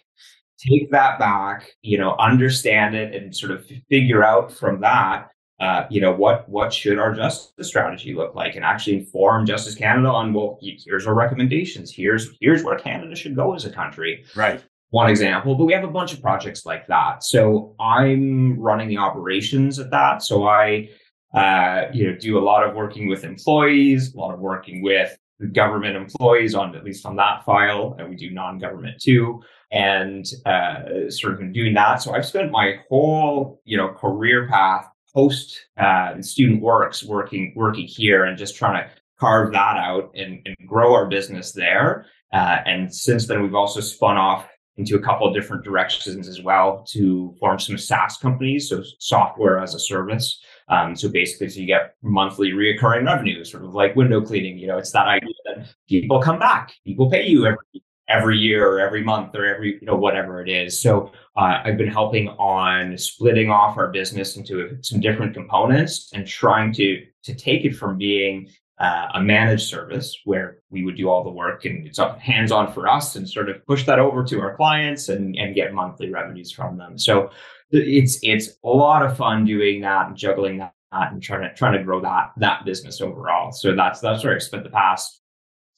Take 0.58 0.90
that 0.90 1.18
back, 1.18 1.70
you 1.80 1.96
know, 1.96 2.16
understand 2.18 2.94
it 2.94 3.14
and 3.14 3.34
sort 3.34 3.52
of 3.52 3.66
figure 3.88 4.22
out 4.22 4.52
from 4.52 4.82
that 4.82 5.30
uh, 5.60 5.86
you 5.90 6.00
know, 6.00 6.12
what 6.12 6.48
what 6.48 6.72
should 6.72 6.98
our 6.98 7.14
justice 7.14 7.68
strategy 7.68 8.14
look 8.14 8.34
like, 8.34 8.56
and 8.56 8.64
actually 8.64 8.96
inform 8.96 9.44
Justice 9.44 9.74
Canada 9.74 10.08
on 10.08 10.32
well, 10.32 10.58
here's 10.62 11.06
our 11.06 11.14
recommendations. 11.14 11.92
Here's 11.92 12.30
here's 12.40 12.64
where 12.64 12.78
Canada 12.78 13.14
should 13.14 13.36
go 13.36 13.54
as 13.54 13.66
a 13.66 13.70
country. 13.70 14.24
Right. 14.34 14.64
One 14.88 15.08
example, 15.08 15.54
but 15.54 15.66
we 15.66 15.72
have 15.72 15.84
a 15.84 15.90
bunch 15.90 16.12
of 16.12 16.20
projects 16.20 16.66
like 16.66 16.86
that. 16.88 17.22
So 17.22 17.76
I'm 17.78 18.58
running 18.58 18.88
the 18.88 18.96
operations 18.96 19.78
at 19.78 19.90
that. 19.92 20.22
So 20.24 20.48
I, 20.48 20.88
uh, 21.32 21.84
you 21.92 22.10
know, 22.10 22.18
do 22.18 22.38
a 22.38 22.40
lot 22.40 22.66
of 22.66 22.74
working 22.74 23.06
with 23.06 23.22
employees, 23.22 24.14
a 24.14 24.18
lot 24.18 24.34
of 24.34 24.40
working 24.40 24.82
with 24.82 25.16
government 25.52 25.94
employees 25.94 26.54
on 26.54 26.74
at 26.74 26.84
least 26.84 27.06
on 27.06 27.16
that 27.16 27.44
file, 27.44 27.94
and 27.98 28.08
we 28.08 28.16
do 28.16 28.30
non-government 28.30 29.00
too 29.00 29.40
and 29.72 30.26
uh, 30.46 31.08
sort 31.08 31.34
of 31.34 31.52
doing 31.52 31.74
that. 31.74 32.02
So 32.02 32.12
I've 32.12 32.26
spent 32.26 32.50
my 32.50 32.80
whole, 32.88 33.60
you 33.64 33.76
know, 33.76 33.88
career 33.88 34.48
path 34.48 34.89
post 35.14 35.58
uh, 35.78 36.20
student 36.20 36.62
works 36.62 37.02
working 37.02 37.52
working 37.56 37.86
here 37.86 38.24
and 38.24 38.38
just 38.38 38.56
trying 38.56 38.82
to 38.82 38.90
carve 39.18 39.52
that 39.52 39.76
out 39.76 40.10
and, 40.14 40.40
and 40.46 40.56
grow 40.66 40.94
our 40.94 41.06
business 41.06 41.52
there. 41.52 42.06
Uh, 42.32 42.58
and 42.64 42.94
since 42.94 43.26
then, 43.26 43.42
we've 43.42 43.54
also 43.54 43.80
spun 43.80 44.16
off 44.16 44.46
into 44.76 44.96
a 44.96 45.02
couple 45.02 45.26
of 45.26 45.34
different 45.34 45.62
directions 45.62 46.26
as 46.26 46.40
well 46.40 46.86
to 46.90 47.34
form 47.38 47.58
some 47.58 47.76
SaaS 47.76 48.16
companies, 48.16 48.68
so 48.68 48.82
software 48.98 49.58
as 49.60 49.74
a 49.74 49.78
service. 49.78 50.40
Um, 50.68 50.96
so 50.96 51.08
basically, 51.08 51.50
so 51.50 51.60
you 51.60 51.66
get 51.66 51.96
monthly 52.02 52.52
reoccurring 52.52 53.04
revenue, 53.04 53.44
sort 53.44 53.64
of 53.64 53.74
like 53.74 53.94
window 53.96 54.22
cleaning. 54.22 54.58
You 54.58 54.68
know, 54.68 54.78
it's 54.78 54.92
that 54.92 55.06
idea 55.06 55.34
that 55.46 55.74
people 55.88 56.22
come 56.22 56.38
back, 56.38 56.72
people 56.86 57.10
pay 57.10 57.26
you 57.26 57.46
every 57.46 57.82
every 58.10 58.38
year 58.38 58.68
or 58.68 58.80
every 58.80 59.02
month 59.02 59.34
or 59.34 59.44
every 59.46 59.78
you 59.80 59.86
know 59.86 59.96
whatever 59.96 60.42
it 60.42 60.48
is. 60.48 60.80
So 60.80 61.12
uh, 61.36 61.62
i've 61.64 61.78
been 61.78 61.88
helping 61.88 62.28
on 62.28 62.96
splitting 62.98 63.50
off 63.50 63.78
our 63.78 63.88
business 63.88 64.36
into 64.36 64.76
some 64.82 65.00
different 65.00 65.34
components 65.34 66.10
and 66.12 66.26
trying 66.26 66.72
to 66.74 67.04
to 67.22 67.34
take 67.34 67.64
it 67.64 67.74
from 67.76 67.96
being 67.96 68.48
uh, 68.78 69.08
a 69.14 69.22
managed 69.22 69.68
service 69.68 70.16
where 70.24 70.62
we 70.70 70.84
would 70.84 70.96
do 70.96 71.08
all 71.08 71.22
the 71.22 71.30
work 71.30 71.66
and 71.66 71.86
it's 71.86 72.00
hands 72.18 72.50
on 72.50 72.72
for 72.72 72.88
us 72.88 73.14
and 73.14 73.28
sort 73.28 73.50
of 73.50 73.64
push 73.66 73.84
that 73.84 73.98
over 73.98 74.24
to 74.24 74.40
our 74.40 74.56
clients 74.56 75.10
and, 75.10 75.36
and 75.36 75.54
get 75.54 75.74
monthly 75.74 76.10
revenues 76.10 76.50
from 76.50 76.78
them. 76.78 76.96
So 76.96 77.30
it's 77.70 78.18
it's 78.22 78.48
a 78.64 78.68
lot 78.68 79.04
of 79.04 79.18
fun 79.18 79.44
doing 79.44 79.82
that 79.82 80.08
and 80.08 80.16
juggling 80.16 80.58
that 80.58 80.72
and 80.92 81.22
trying 81.22 81.42
to 81.42 81.54
trying 81.54 81.76
to 81.76 81.84
grow 81.84 82.00
that 82.00 82.32
that 82.38 82.64
business 82.64 83.02
overall. 83.02 83.52
So 83.52 83.76
that's 83.76 84.00
that's 84.00 84.24
where 84.24 84.34
i 84.34 84.38
spent 84.38 84.64
the 84.64 84.70
past 84.70 85.20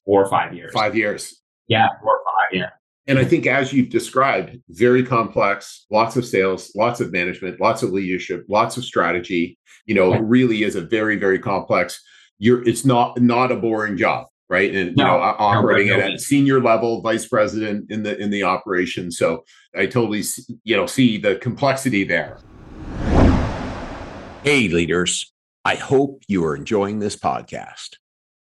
four 0.05 0.25
or 0.25 0.31
five 0.31 0.55
years. 0.55 0.73
Five 0.73 0.97
years 0.97 1.42
yeah, 1.69 1.89
four 2.03 2.17
or 2.17 2.25
five. 2.25 2.59
Yeah. 2.59 2.71
And 3.09 3.19
I 3.19 3.25
think, 3.25 3.47
as 3.47 3.73
you've 3.73 3.91
described, 3.91 4.57
very 4.69 5.05
complex, 5.05 5.87
lots 5.91 6.17
of 6.17 6.25
sales, 6.25 6.71
lots 6.77 7.01
of 7.01 7.11
management, 7.13 7.61
lots 7.61 7.83
of 7.83 7.91
leadership, 7.91 8.45
lots 8.49 8.77
of 8.77 8.85
strategy. 8.85 9.59
You 9.87 9.97
know, 9.97 10.13
yeah. 10.13 10.21
really 10.23 10.63
is 10.63 10.77
a 10.77 10.81
very, 10.81 11.17
very 11.17 11.41
complex. 11.41 12.01
You're, 12.39 12.67
it's 12.67 12.85
not 12.85 13.21
not 13.21 13.51
a 13.51 13.57
boring 13.57 13.97
job, 13.97 14.29
right? 14.49 14.73
And 14.73 14.95
no, 14.95 15.05
you 15.05 15.11
know, 15.11 15.19
operating 15.19 15.89
no, 15.89 16.05
at 16.05 16.15
a 16.15 16.19
senior 16.19 16.61
level, 16.61 17.01
vice 17.01 17.27
president 17.27 17.91
in 17.91 18.05
the 18.05 18.17
in 18.19 18.31
the 18.31 18.45
operation. 18.45 19.11
So 19.11 19.45
I 19.75 19.87
totally, 19.87 20.23
you 20.63 20.77
know, 20.77 20.87
see 20.87 21.19
the 21.19 21.37
complexity 21.37 22.05
there. 22.05 22.39
Hey, 24.45 24.69
leaders! 24.69 25.33
I 25.65 25.75
hope 25.75 26.23
you 26.29 26.45
are 26.45 26.55
enjoying 26.55 27.01
this 27.01 27.17
podcast. 27.17 27.97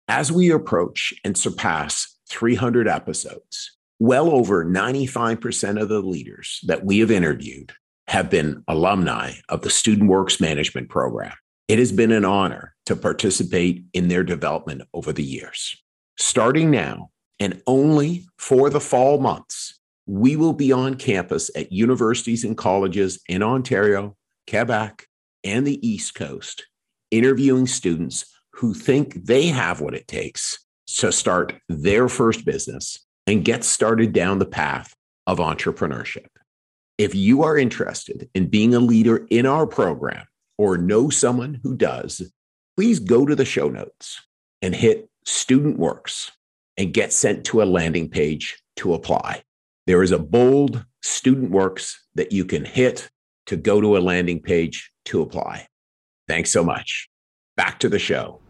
As 0.08 0.32
we 0.32 0.52
approach 0.52 1.14
and 1.26 1.38
surpass 1.38 2.15
300 2.30 2.88
episodes, 2.88 3.78
well 4.00 4.30
over 4.30 4.66
95% 4.66 5.82
of 5.82 5.90
the 5.90 6.02
leaders 6.02 6.60
that 6.68 6.86
we 6.86 7.00
have 7.00 7.12
interviewed 7.12 7.74
have 8.08 8.30
been 8.30 8.64
alumni 8.68 9.34
of 9.50 9.62
the 9.62 9.70
Student 9.70 10.10
Works 10.10 10.40
Management 10.40 10.90
Program. 10.90 11.34
It 11.68 11.80
has 11.80 11.92
been 11.92 12.12
an 12.12 12.26
honor 12.26 12.76
to 12.86 12.96
participate 12.96 13.84
in 13.94 14.08
their 14.08 14.24
development 14.24 14.84
over 14.94 15.12
the 15.12 15.24
years. 15.24 15.76
Starting 16.18 16.70
now 16.70 17.10
and 17.40 17.62
only 17.66 18.26
for 18.38 18.70
the 18.70 18.80
fall 18.80 19.20
months, 19.20 19.80
we 20.06 20.36
will 20.36 20.54
be 20.54 20.72
on 20.72 20.96
campus 20.96 21.50
at 21.56 21.72
universities 21.72 22.44
and 22.44 22.56
colleges 22.56 23.20
in 23.28 23.42
Ontario, 23.42 24.16
Quebec, 24.48 25.08
and 25.44 25.66
the 25.66 25.86
East 25.88 26.14
Coast, 26.14 26.68
interviewing 27.10 27.66
students 27.66 28.26
who 28.54 28.74
think 28.74 29.26
they 29.26 29.48
have 29.48 29.82
what 29.82 29.96
it 29.96 30.08
takes 30.08 30.65
to 30.88 31.12
start 31.12 31.54
their 31.68 32.08
first 32.08 32.46
business 32.46 33.00
and 33.28 33.46
get 33.46 33.64
started 33.64 34.14
down 34.14 34.40
the 34.40 34.46
path 34.46 34.96
of 35.28 35.40
entrepreneurship. 35.40 36.28
If 36.98 37.16
you 37.16 37.44
are 37.44 37.58
interested 37.58 38.30
in 38.34 38.48
being 38.48 38.74
a 38.74 38.80
leader 38.80 39.28
in 39.30 39.46
our 39.46 39.68
program 39.68 40.26
or 40.58 40.78
know 40.78 41.10
someone 41.10 41.60
who 41.64 41.76
does, 41.76 42.32
please 42.78 43.00
go 43.00 43.26
to 43.26 43.36
the 43.36 43.46
show 43.46 43.70
notes 43.70 44.22
and 44.62 44.76
hit 44.76 45.10
Student 45.26 45.78
Works 45.78 46.32
and 46.78 46.94
get 46.94 47.12
sent 47.12 47.46
to 47.46 47.62
a 47.62 47.66
landing 47.66 48.10
page 48.10 48.62
to 48.78 48.94
apply. 48.94 49.44
There 49.88 50.04
is 50.04 50.12
a 50.12 50.20
bold 50.20 50.86
Student 51.04 51.52
Works 51.52 52.02
that 52.16 52.32
you 52.32 52.46
can 52.46 52.66
hit 52.66 53.10
to 53.48 53.58
go 53.58 53.82
to 53.82 53.98
a 53.98 54.00
landing 54.00 54.42
page 54.42 54.92
to 55.06 55.22
apply. 55.22 55.68
Thanks 56.28 56.52
so 56.52 56.64
much. 56.64 57.08
Back 57.58 57.80
to 57.80 57.90
the 57.90 58.00
show. 58.00 58.42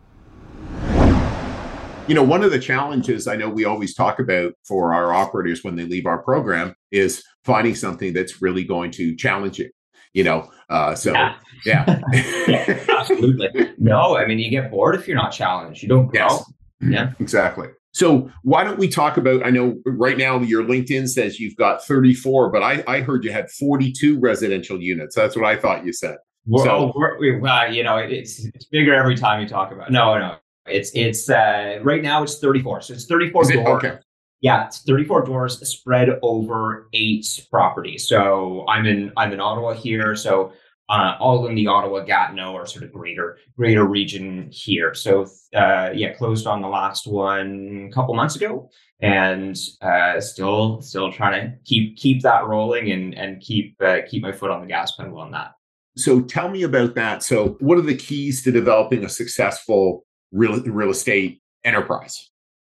You 2.07 2.13
know, 2.13 2.23
one 2.23 2.43
of 2.43 2.51
the 2.51 2.59
challenges 2.59 3.27
I 3.27 3.35
know 3.35 3.49
we 3.49 3.65
always 3.65 3.95
talk 3.95 4.19
about 4.19 4.53
for 4.63 4.93
our 4.93 5.11
operators 5.11 5.63
when 5.63 5.75
they 5.75 5.85
leave 5.85 6.05
our 6.05 6.21
program 6.21 6.75
is 6.91 7.23
finding 7.43 7.73
something 7.73 8.13
that's 8.13 8.43
really 8.43 8.63
going 8.63 8.91
to 8.91 9.15
challenge 9.15 9.57
you. 9.57 9.71
You 10.13 10.23
know, 10.23 10.51
uh, 10.69 10.93
so 10.93 11.13
yeah, 11.13 11.35
yeah. 11.65 12.01
yeah 12.47 12.85
absolutely. 12.89 13.71
No, 13.79 14.17
I 14.17 14.25
mean, 14.25 14.39
you 14.39 14.49
get 14.49 14.71
bored 14.71 14.95
if 14.95 15.07
you're 15.07 15.17
not 15.17 15.31
challenged. 15.31 15.81
You 15.81 15.89
don't 15.89 16.07
grow. 16.07 16.27
Yes. 16.27 16.51
Yeah, 16.79 17.11
exactly. 17.19 17.69
So 17.91 18.29
why 18.43 18.63
don't 18.63 18.77
we 18.77 18.87
talk 18.87 19.17
about? 19.17 19.45
I 19.45 19.49
know 19.49 19.77
right 19.85 20.17
now 20.17 20.39
your 20.39 20.63
LinkedIn 20.63 21.07
says 21.09 21.39
you've 21.39 21.55
got 21.55 21.83
34, 21.83 22.51
but 22.51 22.61
I, 22.61 22.83
I 22.87 23.01
heard 23.01 23.23
you 23.23 23.31
had 23.31 23.49
42 23.49 24.19
residential 24.19 24.81
units. 24.81 25.15
That's 25.15 25.35
what 25.35 25.45
I 25.45 25.55
thought 25.55 25.85
you 25.85 25.93
said. 25.93 26.17
Well, 26.45 26.63
so, 26.63 26.93
we're, 26.95 27.39
well, 27.39 27.73
you 27.73 27.83
know, 27.83 27.97
it's 27.97 28.45
it's 28.45 28.65
bigger 28.65 28.93
every 28.93 29.15
time 29.15 29.41
you 29.41 29.47
talk 29.47 29.71
about. 29.71 29.89
It. 29.89 29.93
No, 29.93 30.17
no, 30.19 30.35
it's 30.67 30.91
it's 30.93 31.29
uh, 31.29 31.79
right 31.83 32.01
now 32.01 32.23
it's 32.23 32.39
34. 32.39 32.81
So 32.81 32.93
it's 32.93 33.05
34 33.05 33.43
doors. 33.43 33.67
Okay. 33.83 33.97
Yeah, 34.41 34.67
it's 34.67 34.83
34 34.83 35.25
doors 35.25 35.67
spread 35.67 36.19
over 36.21 36.89
eight 36.93 37.47
properties. 37.49 38.07
So 38.07 38.65
I'm 38.67 38.85
in 38.85 39.11
I'm 39.17 39.31
in 39.33 39.39
Ottawa 39.39 39.73
here. 39.73 40.15
So 40.15 40.53
uh, 40.89 41.15
all 41.19 41.47
in 41.47 41.55
the 41.55 41.67
Ottawa 41.67 42.01
Gatineau 42.01 42.53
or 42.53 42.65
sort 42.65 42.83
of 42.83 42.93
greater 42.93 43.37
greater 43.57 43.85
region 43.85 44.49
here. 44.51 44.93
So 44.93 45.25
uh, 45.55 45.91
yeah, 45.93 46.13
closed 46.13 46.47
on 46.47 46.61
the 46.61 46.67
last 46.67 47.07
one 47.07 47.89
a 47.89 47.93
couple 47.93 48.13
months 48.13 48.35
ago, 48.35 48.69
and 48.99 49.57
uh, 49.81 50.19
still 50.21 50.81
still 50.81 51.11
trying 51.11 51.41
to 51.41 51.57
keep 51.63 51.97
keep 51.97 52.21
that 52.21 52.45
rolling 52.45 52.91
and 52.91 53.13
and 53.15 53.41
keep 53.41 53.75
uh, 53.81 53.99
keep 54.07 54.21
my 54.21 54.31
foot 54.31 54.51
on 54.51 54.61
the 54.61 54.67
gas 54.67 54.95
pedal 54.95 55.17
on 55.19 55.31
that. 55.31 55.53
So 55.97 56.21
tell 56.21 56.49
me 56.49 56.63
about 56.63 56.93
that. 56.95 57.23
So 57.23 57.57
what 57.61 57.77
are 57.77 57.81
the 57.81 57.95
keys 57.95 58.43
to 58.43 58.51
developing 58.51 59.05
a 59.05 59.09
successful 59.09 60.05
real 60.35 60.61
real 60.63 60.89
estate 60.89 61.41
enterprise? 61.63 62.29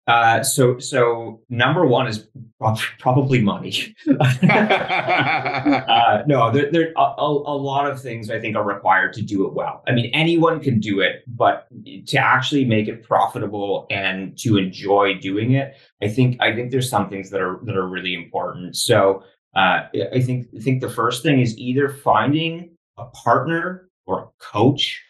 Uh, 0.09 0.41
so, 0.41 0.79
so 0.79 1.39
number 1.49 1.85
one 1.85 2.07
is 2.07 2.27
probably 2.97 3.39
money. 3.39 3.95
uh, 4.19 4.33
no, 6.25 6.49
there, 6.51 6.71
there 6.71 6.93
a, 6.97 7.13
a, 7.19 7.55
lot 7.55 7.87
of 7.87 8.01
things 8.01 8.31
I 8.31 8.39
think 8.39 8.55
are 8.55 8.63
required 8.63 9.13
to 9.13 9.21
do 9.21 9.45
it 9.45 9.53
well. 9.53 9.83
I 9.87 9.91
mean, 9.91 10.09
anyone 10.11 10.61
can 10.61 10.79
do 10.79 10.99
it, 10.99 11.23
but 11.27 11.67
to 12.07 12.17
actually 12.17 12.65
make 12.65 12.87
it 12.87 13.03
profitable 13.03 13.85
and 13.91 14.35
to 14.39 14.57
enjoy 14.57 15.13
doing 15.13 15.51
it, 15.51 15.75
I 16.01 16.07
think 16.07 16.41
I 16.41 16.55
think 16.55 16.71
there's 16.71 16.89
some 16.89 17.07
things 17.07 17.29
that 17.29 17.39
are 17.39 17.59
that 17.65 17.77
are 17.77 17.87
really 17.87 18.15
important. 18.15 18.77
So, 18.77 19.21
uh, 19.55 19.81
I 20.11 20.21
think 20.21 20.47
I 20.57 20.59
think 20.59 20.81
the 20.81 20.89
first 20.89 21.21
thing 21.21 21.39
is 21.39 21.55
either 21.59 21.87
finding 21.87 22.71
a 22.97 23.05
partner 23.05 23.91
or 24.07 24.23
a 24.23 24.43
coach 24.43 25.03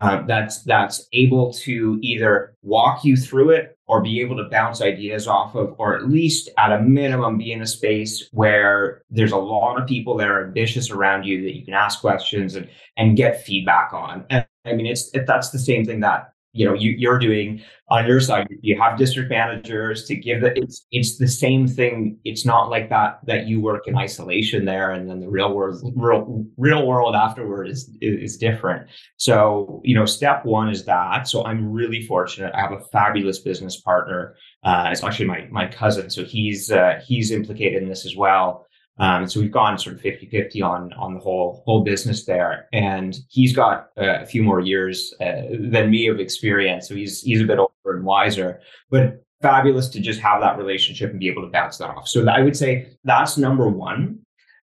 uh, 0.00 0.22
that's 0.26 0.62
that's 0.62 1.08
able 1.12 1.52
to 1.52 1.98
either 2.02 2.54
walk 2.62 3.04
you 3.04 3.16
through 3.16 3.50
it 3.50 3.76
or 3.86 4.00
be 4.02 4.20
able 4.20 4.36
to 4.36 4.48
bounce 4.50 4.80
ideas 4.80 5.26
off 5.26 5.54
of, 5.54 5.74
or 5.78 5.96
at 5.96 6.08
least 6.08 6.50
at 6.58 6.72
a 6.72 6.80
minimum 6.80 7.38
be 7.38 7.52
in 7.52 7.62
a 7.62 7.66
space 7.66 8.28
where 8.32 9.02
there's 9.10 9.32
a 9.32 9.36
lot 9.36 9.80
of 9.80 9.88
people 9.88 10.16
that 10.16 10.28
are 10.28 10.44
ambitious 10.44 10.90
around 10.90 11.24
you 11.24 11.42
that 11.42 11.56
you 11.56 11.64
can 11.64 11.74
ask 11.74 12.00
questions 12.00 12.54
and 12.54 12.68
and 12.96 13.16
get 13.16 13.44
feedback 13.44 13.92
on. 13.92 14.24
And 14.30 14.46
I 14.64 14.72
mean, 14.74 14.86
it's 14.86 15.10
it, 15.14 15.26
that's 15.26 15.50
the 15.50 15.58
same 15.58 15.84
thing 15.84 16.00
that 16.00 16.32
you 16.58 16.64
know 16.66 16.74
you, 16.74 16.90
you're 16.90 17.18
doing 17.18 17.62
on 17.88 18.06
your 18.06 18.20
side 18.20 18.46
you 18.60 18.78
have 18.78 18.98
district 18.98 19.30
managers 19.30 20.04
to 20.04 20.14
give 20.14 20.40
that 20.42 20.58
it's 20.58 20.86
it's 20.90 21.16
the 21.16 21.28
same 21.28 21.66
thing. 21.66 22.18
It's 22.24 22.44
not 22.44 22.68
like 22.68 22.90
that 22.90 23.20
that 23.26 23.46
you 23.46 23.60
work 23.60 23.86
in 23.86 23.96
isolation 23.96 24.64
there 24.64 24.90
and 24.90 25.08
then 25.08 25.20
the 25.20 25.30
real 25.30 25.54
world 25.54 25.80
real 25.96 26.44
real 26.56 26.86
world 26.86 27.14
afterward 27.14 27.68
is 27.68 27.90
is 28.00 28.36
different. 28.36 28.88
So 29.16 29.80
you 29.84 29.94
know 29.94 30.04
step 30.04 30.44
one 30.44 30.68
is 30.68 30.84
that. 30.84 31.28
So 31.28 31.44
i'm 31.44 31.72
really 31.72 32.02
fortunate. 32.06 32.52
I 32.54 32.60
have 32.60 32.72
a 32.72 32.84
fabulous 32.92 33.38
business 33.38 33.80
partner 33.80 34.34
uh, 34.64 34.88
it's 34.90 35.04
actually 35.04 35.26
my 35.26 35.46
my 35.50 35.66
cousin. 35.66 36.10
So 36.10 36.24
he's 36.24 36.70
uh, 36.70 37.00
he's 37.06 37.30
implicated 37.30 37.82
in 37.82 37.88
this 37.88 38.04
as 38.04 38.16
well 38.16 38.66
um, 38.98 39.28
so 39.28 39.40
we've 39.40 39.52
gone 39.52 39.78
sort 39.78 39.96
of 39.96 40.02
50 40.02 40.26
50 40.26 40.62
on, 40.62 40.92
on 40.94 41.14
the 41.14 41.20
whole, 41.20 41.62
whole 41.64 41.84
business 41.84 42.24
there. 42.24 42.68
And 42.72 43.16
he's 43.28 43.54
got 43.54 43.90
uh, 43.96 44.20
a 44.20 44.26
few 44.26 44.42
more 44.42 44.60
years 44.60 45.14
uh, 45.20 45.42
than 45.60 45.90
me 45.90 46.08
of 46.08 46.18
experience. 46.18 46.88
So 46.88 46.94
he's, 46.94 47.22
he's 47.22 47.40
a 47.40 47.44
bit 47.44 47.58
older 47.58 47.72
and 47.84 48.04
wiser, 48.04 48.60
but 48.90 49.24
fabulous 49.40 49.88
to 49.90 50.00
just 50.00 50.20
have 50.20 50.40
that 50.40 50.58
relationship 50.58 51.10
and 51.10 51.20
be 51.20 51.28
able 51.28 51.42
to 51.42 51.50
bounce 51.50 51.78
that 51.78 51.90
off. 51.90 52.08
So 52.08 52.26
I 52.28 52.40
would 52.40 52.56
say 52.56 52.88
that's 53.04 53.38
number 53.38 53.68
one. 53.68 54.20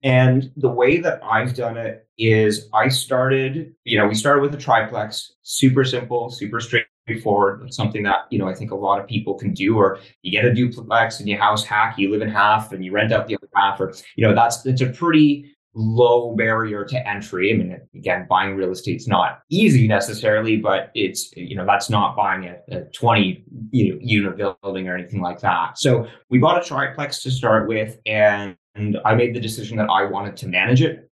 And 0.03 0.51
the 0.55 0.69
way 0.69 0.99
that 0.99 1.21
I've 1.23 1.55
done 1.55 1.77
it 1.77 2.07
is 2.17 2.69
I 2.73 2.89
started, 2.89 3.73
you 3.83 3.97
know, 3.97 4.07
we 4.07 4.13
started 4.13 4.41
with 4.41 4.53
a 4.53 4.57
triplex, 4.57 5.33
super 5.41 5.83
simple, 5.83 6.29
super 6.29 6.59
straight 6.59 6.85
It's 7.07 7.75
something 7.75 8.03
that, 8.03 8.27
you 8.29 8.39
know, 8.39 8.47
I 8.47 8.53
think 8.53 8.71
a 8.71 8.75
lot 8.75 8.99
of 8.99 9.07
people 9.07 9.35
can 9.35 9.53
do, 9.53 9.77
or 9.77 9.99
you 10.21 10.31
get 10.31 10.45
a 10.45 10.53
duplex 10.53 11.19
and 11.19 11.29
you 11.29 11.37
house 11.37 11.63
hack, 11.63 11.97
you 11.97 12.11
live 12.11 12.21
in 12.21 12.29
half 12.29 12.71
and 12.71 12.83
you 12.83 12.91
rent 12.91 13.11
out 13.11 13.27
the 13.27 13.35
other 13.35 13.49
half, 13.55 13.79
or, 13.79 13.93
you 14.15 14.27
know, 14.27 14.35
that's, 14.35 14.65
it's 14.65 14.81
a 14.81 14.87
pretty 14.87 15.53
low 15.73 16.35
barrier 16.35 16.83
to 16.83 17.07
entry. 17.07 17.53
I 17.53 17.57
mean, 17.57 17.79
again, 17.95 18.25
buying 18.27 18.55
real 18.55 18.71
estate 18.71 18.97
is 18.97 19.07
not 19.07 19.41
easy 19.49 19.87
necessarily, 19.87 20.57
but 20.57 20.91
it's, 20.95 21.31
you 21.35 21.55
know, 21.55 21.65
that's 21.65 21.89
not 21.89 22.15
buying 22.15 22.45
a, 22.45 22.77
a 22.77 22.81
20 22.91 23.43
you 23.71 23.93
know, 23.93 23.99
unit 24.01 24.37
building 24.37 24.87
or 24.87 24.97
anything 24.97 25.21
like 25.21 25.39
that. 25.41 25.77
So 25.77 26.07
we 26.29 26.39
bought 26.39 26.61
a 26.61 26.67
triplex 26.67 27.21
to 27.23 27.31
start 27.31 27.67
with, 27.67 27.99
and, 28.05 28.57
and 28.75 28.97
I 29.05 29.15
made 29.15 29.35
the 29.35 29.39
decision 29.39 29.77
that 29.77 29.89
I 29.89 30.05
wanted 30.05 30.35
to 30.37 30.47
manage 30.47 30.81
it 30.81 31.09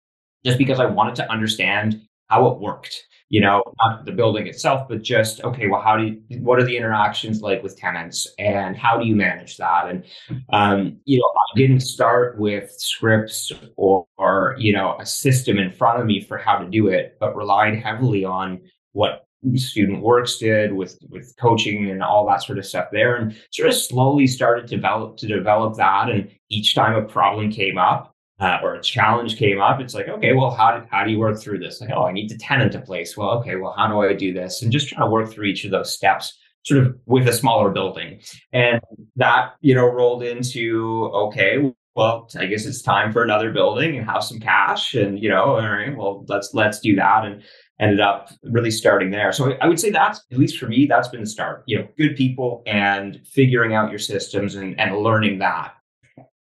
just 0.46 0.58
because 0.58 0.80
I 0.80 0.86
wanted 0.86 1.16
to 1.16 1.32
understand 1.32 2.02
how 2.28 2.48
it 2.48 2.60
worked 2.60 3.04
you 3.32 3.40
know, 3.40 3.64
not 3.80 4.04
the 4.04 4.12
building 4.12 4.46
itself, 4.46 4.90
but 4.90 5.02
just, 5.02 5.42
okay, 5.46 5.68
well, 5.68 5.80
how 5.80 5.96
do 5.96 6.04
you, 6.04 6.42
what 6.42 6.60
are 6.60 6.66
the 6.66 6.76
interactions 6.76 7.42
like 7.42 7.64
with 7.64 7.78
tenants 7.78 8.28
and 8.38 8.76
how 8.76 9.00
do 9.00 9.08
you 9.08 9.16
manage 9.16 9.56
that? 9.56 9.88
And, 9.88 10.04
um, 10.52 10.98
you 11.06 11.18
know, 11.18 11.32
I 11.34 11.58
didn't 11.58 11.80
start 11.80 12.38
with 12.38 12.70
scripts 12.78 13.54
or, 13.78 14.06
or, 14.18 14.58
you 14.60 14.74
know, 14.74 14.98
a 15.00 15.06
system 15.06 15.60
in 15.60 15.72
front 15.72 16.02
of 16.02 16.06
me 16.06 16.20
for 16.20 16.38
how 16.38 16.58
to 16.58 16.68
do 16.70 16.90
it, 16.90 17.16
but 17.22 17.34
relied 17.34 17.82
heavily 17.82 18.26
on 18.26 18.60
what 18.92 19.26
student 19.56 20.02
works 20.02 20.38
did 20.38 20.74
with 20.74 21.00
with 21.10 21.34
coaching 21.40 21.90
and 21.90 22.04
all 22.04 22.28
that 22.28 22.44
sort 22.44 22.60
of 22.60 22.66
stuff 22.66 22.90
there 22.92 23.16
and 23.16 23.36
sort 23.50 23.70
of 23.70 23.74
slowly 23.74 24.28
started 24.28 24.68
to 24.68 24.76
develop 24.76 25.18
to 25.18 25.26
develop 25.26 25.76
that 25.76 26.10
and 26.12 26.30
each 26.50 26.76
time 26.76 26.94
a 26.94 27.02
problem 27.02 27.50
came 27.50 27.76
up 27.76 28.11
uh, 28.42 28.58
or 28.64 28.74
a 28.74 28.82
challenge 28.82 29.38
came 29.38 29.62
up, 29.62 29.80
it's 29.80 29.94
like, 29.94 30.08
okay, 30.10 30.34
well, 30.34 30.50
how 30.52 30.78
do, 30.78 30.86
how 30.90 31.04
do 31.04 31.12
you 31.12 31.20
work 31.20 31.40
through 31.40 31.60
this? 31.60 31.80
Like, 31.80 31.92
oh, 31.96 32.06
I 32.06 32.12
need 32.12 32.28
to 32.30 32.38
tenant 32.38 32.76
a 32.76 32.82
place. 32.82 33.16
Well, 33.16 33.30
okay, 33.40 33.56
well, 33.56 33.74
how 33.78 33.88
do 33.88 34.02
I 34.02 34.14
do 34.14 34.34
this? 34.34 34.64
And 34.64 34.72
just 34.72 34.90
trying 34.90 35.06
to 35.06 35.12
work 35.12 35.32
through 35.32 35.46
each 35.46 35.64
of 35.64 35.72
those 35.72 35.94
steps 35.94 36.38
sort 36.64 36.84
of 36.84 36.96
with 37.06 37.28
a 37.28 37.34
smaller 37.34 37.70
building. 37.70 38.20
And 38.52 38.82
that, 39.16 39.54
you 39.62 39.76
know, 39.76 39.86
rolled 39.86 40.24
into, 40.24 41.10
okay, 41.14 41.72
well, 41.96 42.30
I 42.38 42.46
guess 42.46 42.66
it's 42.66 42.82
time 42.82 43.12
for 43.12 43.24
another 43.24 43.52
building 43.52 43.98
and 43.98 44.10
have 44.10 44.24
some 44.24 44.40
cash. 44.40 44.96
And, 44.96 45.22
you 45.22 45.30
know, 45.30 45.56
all 45.56 45.62
right, 45.62 45.96
well, 45.96 46.26
let's, 46.28 46.54
let's 46.54 46.80
do 46.80 46.96
that. 46.96 47.26
And 47.26 47.44
ended 47.80 48.00
up 48.00 48.30
really 48.44 48.72
starting 48.72 49.10
there. 49.10 49.32
So 49.32 49.58
I 49.60 49.68
would 49.68 49.80
say 49.80 49.90
that's, 49.90 50.24
at 50.32 50.38
least 50.38 50.58
for 50.60 50.68
me, 50.68 50.86
that's 50.86 51.08
been 51.08 51.22
the 51.22 51.28
start, 51.28 51.64
you 51.66 51.80
know, 51.80 51.88
good 51.98 52.16
people 52.16 52.62
and 52.68 53.20
figuring 53.26 53.74
out 53.74 53.90
your 53.90 54.00
systems 54.00 54.56
and, 54.56 54.80
and 54.80 54.98
learning 54.98 55.40
that. 55.40 55.74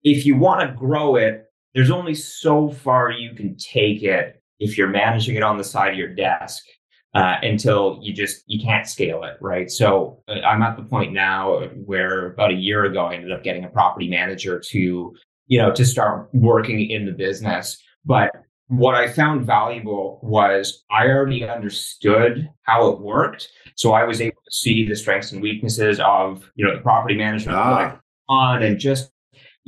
If 0.02 0.26
you 0.26 0.36
want 0.36 0.60
to 0.60 0.74
grow 0.74 1.16
it, 1.16 1.49
there's 1.74 1.90
only 1.90 2.14
so 2.14 2.70
far 2.70 3.11
you 3.11 3.35
can 3.35 3.56
take 3.56 4.02
it 4.02 4.42
if 4.59 4.76
you're 4.76 4.88
managing 4.88 5.37
it 5.37 5.42
on 5.42 5.56
the 5.56 5.64
side 5.64 5.92
of 5.92 5.98
your 5.98 6.14
desk 6.14 6.64
uh, 7.14 7.37
until 7.42 7.98
you 8.02 8.12
just 8.12 8.42
you 8.46 8.62
can't 8.62 8.87
scale 8.87 9.24
it, 9.24 9.37
right? 9.40 9.70
So 9.70 10.22
uh, 10.28 10.40
I'm 10.40 10.62
at 10.62 10.76
the 10.76 10.83
point 10.83 11.12
now 11.12 11.61
where 11.85 12.33
about 12.33 12.50
a 12.50 12.54
year 12.54 12.85
ago 12.85 13.06
I 13.06 13.14
ended 13.14 13.33
up 13.33 13.42
getting 13.42 13.64
a 13.64 13.68
property 13.68 14.09
manager 14.09 14.61
to 14.70 15.14
you 15.46 15.59
know 15.59 15.72
to 15.72 15.85
start 15.85 16.28
working 16.33 16.90
in 16.90 17.06
the 17.06 17.12
business, 17.12 17.83
but 18.04 18.30
what 18.70 18.94
I 18.94 19.11
found 19.11 19.44
valuable 19.44 20.20
was 20.22 20.85
I 20.92 21.09
already 21.09 21.46
understood 21.46 22.48
how 22.62 22.88
it 22.90 23.00
worked. 23.00 23.48
So 23.74 23.92
I 23.92 24.04
was 24.04 24.20
able 24.20 24.40
to 24.48 24.54
see 24.54 24.88
the 24.88 24.94
strengths 24.94 25.33
and 25.33 25.42
weaknesses 25.42 25.98
of, 25.98 26.48
you 26.54 26.64
know, 26.64 26.76
the 26.76 26.80
property 26.80 27.16
management 27.16 27.59
ah. 27.59 27.98
on 28.28 28.62
and 28.62 28.78
just, 28.78 29.11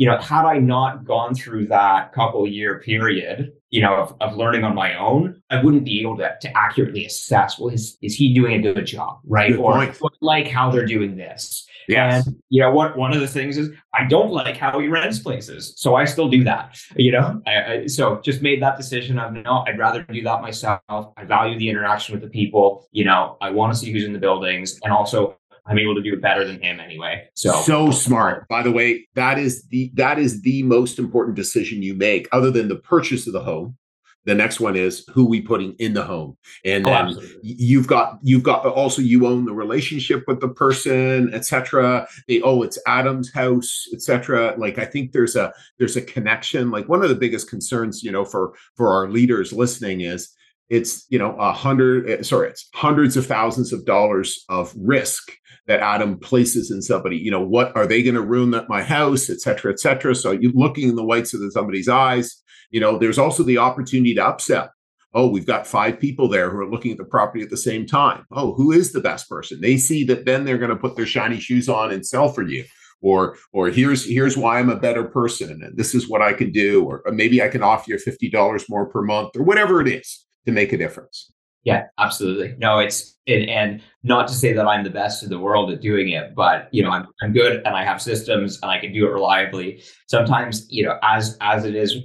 you 0.03 0.09
know, 0.09 0.19
had 0.19 0.45
I 0.45 0.59
not 0.59 1.05
gone 1.05 1.33
through 1.33 1.69
that 1.69 2.13
couple 2.13 2.45
year 2.45 2.81
period, 2.81 3.53
you 3.71 3.81
know, 3.81 3.95
of, 3.95 4.17
of 4.21 4.37
learning 4.37 4.65
on 4.65 4.75
my 4.75 4.99
own, 4.99 5.41
I 5.49 5.63
wouldn't 5.63 5.85
be 5.85 6.01
able 6.01 6.17
to, 6.17 6.29
to 6.41 6.59
accurately 6.59 7.07
assess, 7.07 7.57
well, 7.57 7.69
is, 7.69 7.99
is 8.03 8.17
he 8.17 8.35
doing 8.35 8.67
a 8.67 8.75
good 8.75 8.85
job? 8.85 9.21
Right. 9.25 9.53
Good 9.53 9.61
or 9.61 9.75
point. 9.75 9.97
like 10.21 10.49
how 10.49 10.73
they're 10.73 10.87
doing 10.87 11.17
this. 11.17 11.69
Yes. 11.87 12.27
And 12.27 12.43
you 12.49 12.63
know 12.63 12.73
what? 12.73 12.97
One 12.97 13.15
of 13.15 13.21
the 13.21 13.29
things 13.29 13.57
is 13.57 13.71
I 13.95 14.05
don't 14.05 14.33
like 14.33 14.57
how 14.57 14.77
he 14.81 14.89
rents 14.89 15.21
places, 15.21 15.75
so 15.77 15.95
I 15.95 16.05
still 16.05 16.29
do 16.29 16.43
that. 16.43 16.77
You 16.97 17.13
know, 17.13 17.41
I, 17.47 17.65
I, 17.65 17.87
so 17.87 18.21
just 18.23 18.43
made 18.43 18.61
that 18.61 18.77
decision 18.77 19.21
of 19.21 19.33
no, 19.33 19.65
I'd 19.69 19.79
rather 19.79 20.03
do 20.03 20.23
that 20.23 20.43
myself. 20.43 20.81
I 20.89 21.25
value 21.25 21.57
the 21.59 21.69
interaction 21.69 22.13
with 22.13 22.23
the 22.23 22.29
people. 22.29 22.89
You 22.91 23.05
know, 23.05 23.37
I 23.41 23.51
want 23.51 23.73
to 23.73 23.79
see 23.79 23.93
who's 23.93 24.05
in 24.05 24.13
the 24.13 24.19
buildings, 24.19 24.81
and 24.83 24.93
also 24.93 25.37
I'm 25.67 25.79
able 25.79 25.95
to 25.95 26.03
do 26.03 26.15
it 26.15 26.21
better 26.21 26.45
than 26.45 26.61
him 26.61 26.81
anyway. 26.81 27.29
So 27.35 27.53
so 27.63 27.91
smart. 27.91 28.49
By 28.49 28.63
the 28.63 28.73
way, 28.73 29.07
that 29.15 29.39
is 29.39 29.65
the 29.69 29.91
that 29.95 30.19
is 30.19 30.43
the 30.43 30.63
most 30.65 30.99
important 30.99 31.37
decision 31.37 31.83
you 31.83 31.95
make, 31.95 32.29
other 32.33 32.51
than 32.51 32.69
the 32.69 32.77
purchase 32.77 33.27
of 33.27 33.33
the 33.33 33.43
home 33.43 33.77
the 34.25 34.35
next 34.35 34.61
one 34.61 34.77
is 34.77 35.05
who 35.13 35.27
we 35.27 35.41
putting 35.41 35.75
in 35.75 35.95
the 35.95 36.03
home 36.03 36.37
and 36.65 36.87
oh, 36.87 36.91
then 36.91 37.07
absolutely. 37.07 37.41
you've 37.43 37.87
got 37.87 38.19
you've 38.23 38.43
got 38.43 38.65
also 38.67 39.03
you 39.03 39.27
own 39.27 39.45
the 39.45 39.53
relationship 39.53 40.25
with 40.27 40.41
the 40.41 40.49
person 40.49 41.33
etc 41.35 42.07
they 42.29 42.41
oh 42.43 42.63
it's 42.63 42.79
adam's 42.87 43.33
house 43.33 43.87
etc 43.93 44.55
like 44.59 44.79
i 44.79 44.85
think 44.85 45.13
there's 45.13 45.37
a 45.37 45.53
there's 45.79 45.97
a 45.97 46.03
connection 46.03 46.71
like 46.71 46.89
one 46.89 47.03
of 47.03 47.09
the 47.09 47.15
biggest 47.15 47.49
concerns 47.49 48.03
you 48.03 48.13
know 48.13 48.25
for 48.25 48.55
for 48.77 48.91
our 48.91 49.11
leaders 49.11 49.53
listening 49.53 50.03
is 50.03 50.33
it's 50.69 51.05
you 51.09 51.19
know 51.19 51.37
a 51.37 51.53
hundred 51.53 52.09
eh, 52.09 52.23
sorry 52.23 52.49
it's 52.49 52.69
hundreds 52.75 53.17
of 53.17 53.27
thousands 53.27 53.73
of 53.73 53.85
dollars 53.85 54.45
of 54.49 54.73
risk 54.77 55.33
that 55.67 55.81
adam 55.81 56.19
places 56.19 56.71
in 56.71 56.83
somebody 56.83 57.17
you 57.17 57.31
know 57.31 57.45
what 57.45 57.75
are 57.77 57.87
they 57.87 58.03
going 58.03 58.15
to 58.15 58.23
ruin 58.23 58.51
that 58.51 58.69
my 58.69 58.83
house 58.83 59.31
etc 59.31 59.73
etc 59.73 60.15
so 60.15 60.31
you're 60.33 60.53
looking 60.53 60.89
in 60.89 60.97
the 60.97 61.05
whites 61.05 61.35
of 61.35 61.41
somebody's 61.53 61.89
eyes 61.89 62.43
you 62.73 62.81
know, 62.81 62.99
there's 62.99 63.19
also 63.19 63.45
the 63.45 63.59
opportunity 63.59 64.15
to 64.15 64.23
upsell. 64.23 64.71
Oh, 65.15 65.29
we've 65.29 65.47
got 65.47 65.67
five 65.67 66.01
people 66.01 66.27
there 66.27 66.51
who 66.51 66.59
are 66.59 66.71
looking 66.71 66.91
at 66.91 66.97
the 66.97 67.05
property 67.05 67.45
at 67.45 67.51
the 67.51 67.57
same 67.57 67.87
time. 67.87 68.25
Oh, 68.33 68.55
who 68.55 68.73
is 68.73 68.93
the 68.93 69.01
best 69.01 69.29
person? 69.29 69.61
They 69.61 69.77
see 69.77 70.05
that 70.05 70.25
then 70.25 70.45
they're 70.45 70.59
going 70.59 70.71
to 70.71 70.77
put 70.77 70.97
their 70.97 71.07
shiny 71.07 71.39
shoes 71.39 71.69
on 71.69 71.93
and 71.93 72.05
sell 72.05 72.31
for 72.31 72.43
you. 72.43 72.65
Or, 73.03 73.37
or 73.53 73.69
here's 73.69 74.09
here's 74.09 74.37
why 74.37 74.59
I'm 74.59 74.71
a 74.71 74.77
better 74.77 75.05
person, 75.05 75.61
and 75.63 75.77
this 75.77 75.93
is 75.93 76.09
what 76.09 76.23
I 76.23 76.33
can 76.33 76.53
do, 76.53 76.85
or, 76.85 77.03
maybe 77.11 77.43
I 77.43 77.49
can 77.49 77.61
offer 77.61 77.91
you 77.91 77.99
fifty 77.99 78.31
dollars 78.31 78.69
more 78.69 78.89
per 78.89 79.03
month, 79.03 79.31
or 79.35 79.43
whatever 79.43 79.81
it 79.81 79.89
is 79.89 80.25
to 80.47 80.53
make 80.53 80.73
a 80.73 80.79
difference. 80.79 81.33
Yeah, 81.65 81.87
absolutely. 81.99 82.57
No, 82.59 82.79
it's 82.81 83.17
and, 83.29 83.49
and 83.49 83.83
not 84.03 84.27
to 84.29 84.35
say 84.35 84.53
that 84.53 84.67
I'm 84.67 84.83
the 84.83 84.91
best 84.91 85.23
in 85.23 85.31
the 85.31 85.39
world 85.39 85.71
at 85.71 85.81
doing 85.81 86.09
it, 86.09 86.35
but 86.35 86.69
you 86.73 86.83
know, 86.83 86.91
I'm 86.91 87.07
I'm 87.23 87.33
good 87.33 87.63
and 87.65 87.77
I 87.77 87.85
have 87.85 88.03
systems 88.03 88.59
and 88.63 88.71
I 88.71 88.81
can 88.81 88.93
do 88.93 89.07
it 89.07 89.11
reliably. 89.11 89.81
Sometimes, 90.09 90.67
you 90.71 90.85
know, 90.85 90.99
as 91.03 91.37
as 91.41 91.65
it 91.65 91.77
is, 91.77 91.97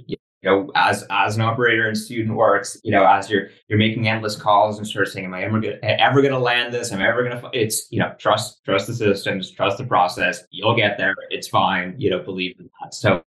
you 0.42 0.50
know, 0.50 0.70
as 0.76 1.04
as 1.10 1.36
an 1.36 1.42
operator 1.42 1.88
in 1.88 1.96
student 1.96 2.36
works, 2.36 2.78
you 2.84 2.92
know, 2.92 3.04
as 3.04 3.28
you're 3.28 3.48
you're 3.66 3.78
making 3.78 4.06
endless 4.08 4.36
calls 4.36 4.78
and 4.78 4.86
sort 4.86 5.06
of 5.06 5.12
saying, 5.12 5.26
"Am 5.26 5.34
I 5.34 5.42
ever 5.42 5.60
gonna 5.60 5.78
ever 5.82 6.22
gonna 6.22 6.38
land 6.38 6.72
this? 6.72 6.92
Am 6.92 7.00
I 7.00 7.08
ever 7.08 7.24
gonna?" 7.24 7.50
It's 7.52 7.90
you 7.90 7.98
know, 7.98 8.14
trust 8.18 8.64
trust 8.64 8.86
the 8.86 8.94
systems, 8.94 9.50
trust 9.50 9.78
the 9.78 9.84
process. 9.84 10.44
You'll 10.50 10.76
get 10.76 10.96
there. 10.96 11.14
It's 11.30 11.48
fine. 11.48 11.94
You 11.98 12.10
know, 12.10 12.20
believe 12.20 12.54
in 12.60 12.70
that. 12.80 12.94
So 12.94 13.24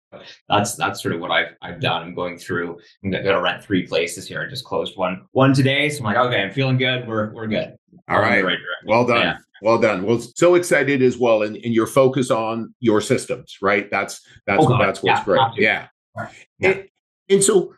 that's 0.47 0.75
that's 0.75 1.01
sort 1.01 1.13
of 1.13 1.19
what 1.19 1.31
I've 1.31 1.53
I've 1.61 1.81
done. 1.81 2.01
I'm 2.01 2.15
going 2.15 2.37
through. 2.37 2.79
I'm 3.03 3.11
gonna 3.11 3.41
rent 3.41 3.61
three 3.61 3.85
places 3.85 4.25
here. 4.25 4.41
I 4.41 4.49
just 4.49 4.63
closed 4.63 4.97
one 4.97 5.25
one 5.31 5.53
today, 5.53 5.89
so 5.89 5.99
I'm 5.99 6.05
like, 6.05 6.17
okay, 6.17 6.41
I'm 6.41 6.51
feeling 6.51 6.77
good. 6.77 7.07
We're 7.07 7.33
we're 7.33 7.47
good. 7.47 7.75
All 8.07 8.19
right. 8.19 8.43
Right 8.43 8.57
well 8.85 9.05
done. 9.05 9.19
Yeah. 9.19 9.37
Well 9.61 9.79
done. 9.79 10.03
Well, 10.03 10.19
so 10.19 10.55
excited 10.55 11.01
as 11.03 11.17
well, 11.17 11.43
and, 11.43 11.55
and 11.57 11.73
your 11.73 11.85
focus 11.85 12.31
on 12.31 12.73
your 12.79 12.99
systems, 12.99 13.57
right? 13.61 13.91
That's 13.91 14.25
that's 14.47 14.65
oh, 14.65 14.77
that's 14.79 15.03
what's 15.03 15.19
yeah, 15.19 15.23
great. 15.25 15.41
Yeah. 15.57 15.87
yeah. 16.59 16.69
It, 16.69 16.91
and 17.31 17.43
so, 17.43 17.73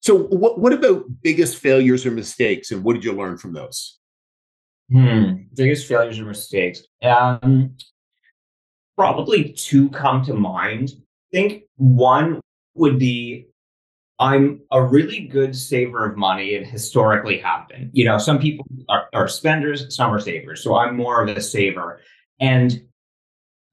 so 0.00 0.16
what, 0.16 0.58
what 0.58 0.72
about 0.72 1.04
biggest 1.22 1.56
failures 1.56 2.06
or 2.06 2.10
mistakes, 2.10 2.70
and 2.70 2.82
what 2.82 2.94
did 2.94 3.04
you 3.04 3.12
learn 3.12 3.36
from 3.36 3.52
those? 3.52 3.98
Hmm. 4.90 5.44
Biggest 5.54 5.86
failures 5.86 6.18
or 6.18 6.24
mistakes. 6.24 6.82
Um, 7.02 7.76
probably 8.96 9.52
two 9.52 9.88
come 9.90 10.24
to 10.24 10.34
mind. 10.34 10.92
I 10.96 11.36
think 11.36 11.64
one 11.76 12.40
would 12.74 12.98
be 12.98 13.46
I'm 14.22 14.60
a 14.70 14.80
really 14.80 15.20
good 15.20 15.56
saver 15.56 16.04
of 16.08 16.16
money 16.16 16.54
and 16.54 16.64
historically 16.64 17.38
have 17.38 17.66
been. 17.68 17.90
You 17.92 18.04
know, 18.04 18.18
some 18.18 18.38
people 18.38 18.64
are, 18.88 19.08
are 19.12 19.26
spenders, 19.26 19.94
some 19.94 20.14
are 20.14 20.20
savers. 20.20 20.62
So 20.62 20.76
I'm 20.76 20.96
more 20.96 21.20
of 21.20 21.36
a 21.36 21.40
saver. 21.40 22.00
And 22.38 22.82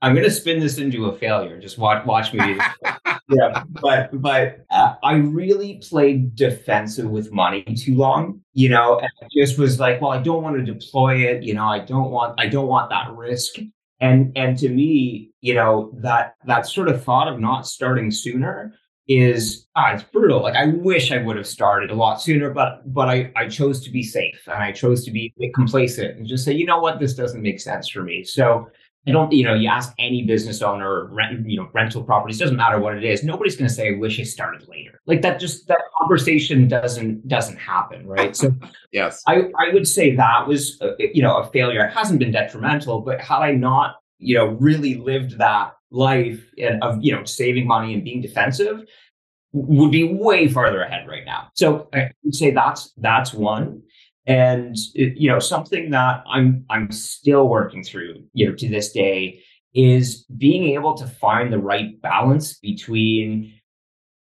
I'm 0.01 0.13
going 0.15 0.25
to 0.25 0.31
spin 0.31 0.59
this 0.59 0.79
into 0.79 1.05
a 1.05 1.15
failure. 1.15 1.59
Just 1.59 1.77
watch 1.77 2.03
watch 2.05 2.33
me. 2.33 2.57
yeah, 3.29 3.63
but 3.81 4.09
but 4.21 4.65
uh, 4.71 4.95
I 5.03 5.15
really 5.15 5.81
played 5.87 6.35
defensive 6.35 7.09
with 7.09 7.31
money 7.31 7.63
too 7.63 7.95
long. 7.95 8.41
You 8.53 8.69
know, 8.69 8.99
and 8.99 9.09
I 9.21 9.27
just 9.31 9.59
was 9.59 9.79
like, 9.79 10.01
well, 10.01 10.11
I 10.11 10.21
don't 10.21 10.41
want 10.41 10.57
to 10.57 10.73
deploy 10.73 11.17
it. 11.17 11.43
You 11.43 11.53
know, 11.53 11.65
I 11.65 11.79
don't 11.79 12.11
want 12.11 12.39
I 12.39 12.47
don't 12.47 12.67
want 12.67 12.89
that 12.89 13.11
risk. 13.11 13.55
And 13.99 14.31
and 14.35 14.57
to 14.59 14.69
me, 14.69 15.31
you 15.41 15.53
know, 15.53 15.91
that 16.01 16.35
that 16.45 16.65
sort 16.65 16.89
of 16.89 17.03
thought 17.03 17.27
of 17.27 17.39
not 17.39 17.67
starting 17.67 18.09
sooner 18.09 18.73
is 19.07 19.67
ah, 19.75 19.93
it's 19.93 20.03
brutal. 20.03 20.41
Like 20.41 20.55
I 20.55 20.67
wish 20.67 21.11
I 21.11 21.17
would 21.17 21.37
have 21.37 21.47
started 21.47 21.91
a 21.91 21.95
lot 21.95 22.21
sooner, 22.21 22.49
but 22.51 22.81
but 22.91 23.09
I 23.09 23.31
I 23.35 23.47
chose 23.47 23.83
to 23.83 23.91
be 23.91 24.01
safe 24.01 24.41
and 24.47 24.63
I 24.63 24.71
chose 24.71 25.05
to 25.05 25.11
be 25.11 25.33
complacent 25.53 26.17
and 26.17 26.27
just 26.27 26.45
say, 26.45 26.53
you 26.53 26.65
know 26.65 26.79
what, 26.79 26.99
this 26.99 27.13
doesn't 27.13 27.41
make 27.41 27.59
sense 27.59 27.89
for 27.89 28.01
me. 28.01 28.23
So 28.23 28.69
I 29.07 29.12
don't, 29.12 29.31
you 29.31 29.45
know, 29.45 29.53
you 29.53 29.69
ask 29.69 29.93
any 29.97 30.23
business 30.23 30.62
owner, 30.62 31.05
rent, 31.05 31.49
you 31.49 31.57
know, 31.57 31.69
rental 31.73 32.03
properties, 32.03 32.38
doesn't 32.38 32.57
matter 32.57 32.79
what 32.79 32.97
it 32.97 33.03
is. 33.03 33.23
Nobody's 33.23 33.55
going 33.55 33.67
to 33.67 33.73
say, 33.73 33.95
I 33.95 33.97
wish 33.97 34.19
I 34.19 34.23
started 34.23 34.67
later. 34.67 34.99
Like 35.05 35.21
that, 35.21 35.39
just 35.39 35.67
that 35.67 35.79
conversation 35.99 36.67
doesn't, 36.67 37.27
doesn't 37.27 37.57
happen. 37.57 38.05
Right. 38.05 38.35
So 38.35 38.53
yes, 38.91 39.23
I, 39.25 39.43
I 39.57 39.73
would 39.73 39.88
say 39.88 40.15
that 40.15 40.47
was, 40.47 40.79
a, 40.81 40.91
you 40.99 41.21
know, 41.21 41.38
a 41.38 41.49
failure. 41.49 41.85
It 41.85 41.93
hasn't 41.93 42.19
been 42.19 42.31
detrimental, 42.31 43.01
but 43.01 43.21
had 43.21 43.39
I 43.39 43.53
not, 43.53 43.95
you 44.17 44.35
know, 44.35 44.47
really 44.47 44.95
lived 44.95 45.38
that 45.38 45.73
life 45.91 46.43
and 46.57 46.83
of, 46.83 46.97
you 47.01 47.15
know, 47.15 47.23
saving 47.23 47.65
money 47.65 47.93
and 47.93 48.03
being 48.03 48.21
defensive 48.21 48.83
would 49.53 49.91
be 49.91 50.13
way 50.13 50.47
farther 50.47 50.81
ahead 50.81 51.07
right 51.07 51.25
now. 51.25 51.49
So 51.55 51.88
I 51.93 52.12
would 52.23 52.35
say 52.35 52.51
that's, 52.51 52.91
that's 52.97 53.33
one 53.33 53.81
and 54.25 54.75
it, 54.95 55.17
you 55.17 55.29
know 55.29 55.39
something 55.39 55.89
that 55.91 56.23
i'm 56.29 56.65
i'm 56.69 56.91
still 56.91 57.47
working 57.47 57.84
through 57.84 58.15
you 58.34 58.47
know 58.47 58.55
to 58.55 58.69
this 58.69 58.91
day 58.91 59.41
is 59.73 60.25
being 60.38 60.75
able 60.75 60.95
to 60.95 61.05
find 61.05 61.53
the 61.53 61.60
right 61.60 62.01
balance 62.01 62.58
between 62.60 63.53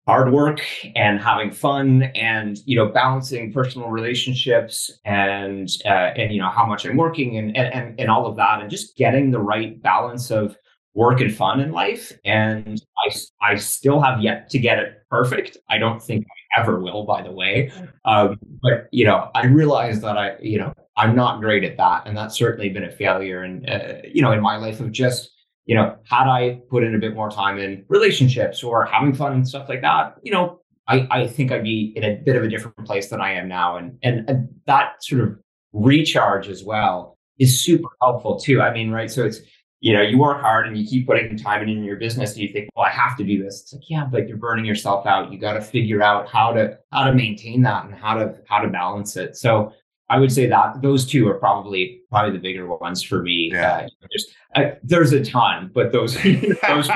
hard 0.05 0.31
work 0.31 0.59
and 0.95 1.19
having 1.19 1.51
fun 1.51 2.03
and 2.15 2.57
you 2.65 2.75
know 2.75 2.87
balancing 2.87 3.53
personal 3.53 3.89
relationships 3.89 4.91
and 5.05 5.69
uh, 5.85 6.11
and 6.17 6.33
you 6.33 6.41
know 6.41 6.49
how 6.49 6.65
much 6.65 6.85
i'm 6.85 6.97
working 6.97 7.37
and, 7.37 7.55
and 7.55 7.99
and 7.99 8.09
all 8.09 8.25
of 8.25 8.35
that 8.35 8.61
and 8.61 8.69
just 8.69 8.97
getting 8.97 9.31
the 9.31 9.39
right 9.39 9.81
balance 9.81 10.31
of 10.31 10.55
work 10.93 11.21
and 11.21 11.33
fun 11.35 11.59
in 11.59 11.71
life. 11.71 12.11
And 12.25 12.81
i 13.05 13.15
i 13.41 13.55
still 13.55 14.01
have 14.01 14.21
yet 14.21 14.49
to 14.51 14.59
get 14.59 14.79
it 14.79 15.03
perfect. 15.09 15.57
I 15.69 15.77
don't 15.77 16.01
think 16.01 16.25
ever 16.57 16.79
will, 16.79 17.03
by 17.03 17.21
the 17.21 17.31
way. 17.31 17.71
Um, 18.05 18.37
but 18.61 18.87
you 18.91 19.05
know, 19.05 19.29
I 19.35 19.45
realize 19.45 20.01
that 20.01 20.17
I, 20.17 20.37
you 20.41 20.57
know, 20.57 20.73
I'm 20.97 21.15
not 21.15 21.41
great 21.41 21.63
at 21.63 21.77
that, 21.77 22.07
and 22.07 22.17
that's 22.17 22.35
certainly 22.35 22.69
been 22.69 22.83
a 22.83 22.91
failure. 22.91 23.43
And 23.43 23.69
uh, 23.69 24.01
you 24.11 24.21
know, 24.21 24.31
in 24.31 24.41
my 24.41 24.57
life 24.57 24.79
of 24.79 24.91
just, 24.91 25.31
you 25.65 25.75
know, 25.75 25.95
had 26.09 26.27
I 26.27 26.61
put 26.69 26.83
in 26.83 26.95
a 26.95 26.99
bit 26.99 27.13
more 27.15 27.29
time 27.29 27.57
in 27.57 27.85
relationships 27.87 28.63
or 28.63 28.85
having 28.85 29.13
fun 29.13 29.33
and 29.33 29.47
stuff 29.47 29.69
like 29.69 29.81
that, 29.81 30.15
you 30.23 30.31
know, 30.31 30.59
I, 30.87 31.07
I 31.11 31.27
think 31.27 31.51
I'd 31.51 31.63
be 31.63 31.93
in 31.95 32.03
a 32.03 32.15
bit 32.15 32.35
of 32.35 32.43
a 32.43 32.49
different 32.49 32.85
place 32.85 33.09
than 33.09 33.21
I 33.21 33.33
am 33.33 33.47
now, 33.47 33.77
and 33.77 33.97
and, 34.03 34.29
and 34.29 34.49
that 34.65 35.03
sort 35.03 35.21
of 35.21 35.37
recharge 35.71 36.47
as 36.47 36.63
well 36.63 37.17
is 37.37 37.61
super 37.61 37.89
helpful 38.01 38.39
too. 38.39 38.61
I 38.61 38.73
mean, 38.73 38.91
right? 38.91 39.09
So 39.09 39.25
it's 39.25 39.39
you 39.81 39.93
know, 39.93 40.01
you 40.01 40.17
work 40.17 40.41
hard 40.41 40.67
and 40.67 40.77
you 40.77 40.85
keep 40.85 41.07
putting 41.07 41.37
time 41.37 41.67
in 41.67 41.83
your 41.83 41.95
business 41.95 42.33
and 42.33 42.41
you 42.41 42.49
think, 42.49 42.69
well, 42.75 42.85
I 42.85 42.89
have 42.89 43.15
to 43.17 43.23
do 43.23 43.41
this. 43.41 43.61
It's 43.61 43.73
like, 43.73 43.89
yeah, 43.89 44.05
but 44.05 44.27
you're 44.27 44.37
burning 44.37 44.65
yourself 44.65 45.05
out. 45.05 45.31
You 45.31 45.39
got 45.39 45.53
to 45.53 45.61
figure 45.61 46.01
out 46.01 46.27
how 46.27 46.51
to 46.53 46.77
how 46.91 47.05
to 47.05 47.13
maintain 47.13 47.61
that 47.63 47.85
and 47.85 47.95
how 47.95 48.15
to 48.15 48.35
how 48.47 48.59
to 48.59 48.67
balance 48.67 49.15
it. 49.15 49.37
So 49.37 49.73
I 50.09 50.19
would 50.19 50.31
say 50.31 50.47
that 50.47 50.81
those 50.81 51.05
two 51.05 51.29
are 51.29 51.35
probably 51.35 52.01
probably 52.09 52.31
the 52.31 52.39
bigger 52.39 52.67
ones 52.67 53.01
for 53.01 53.21
me. 53.21 53.51
Yeah. 53.53 53.87
Uh, 54.03 54.07
just 54.11 54.35
uh, 54.55 54.71
there's 54.83 55.13
a 55.13 55.23
ton, 55.23 55.71
but 55.73 55.91
those 55.91 56.15
those 56.67 56.89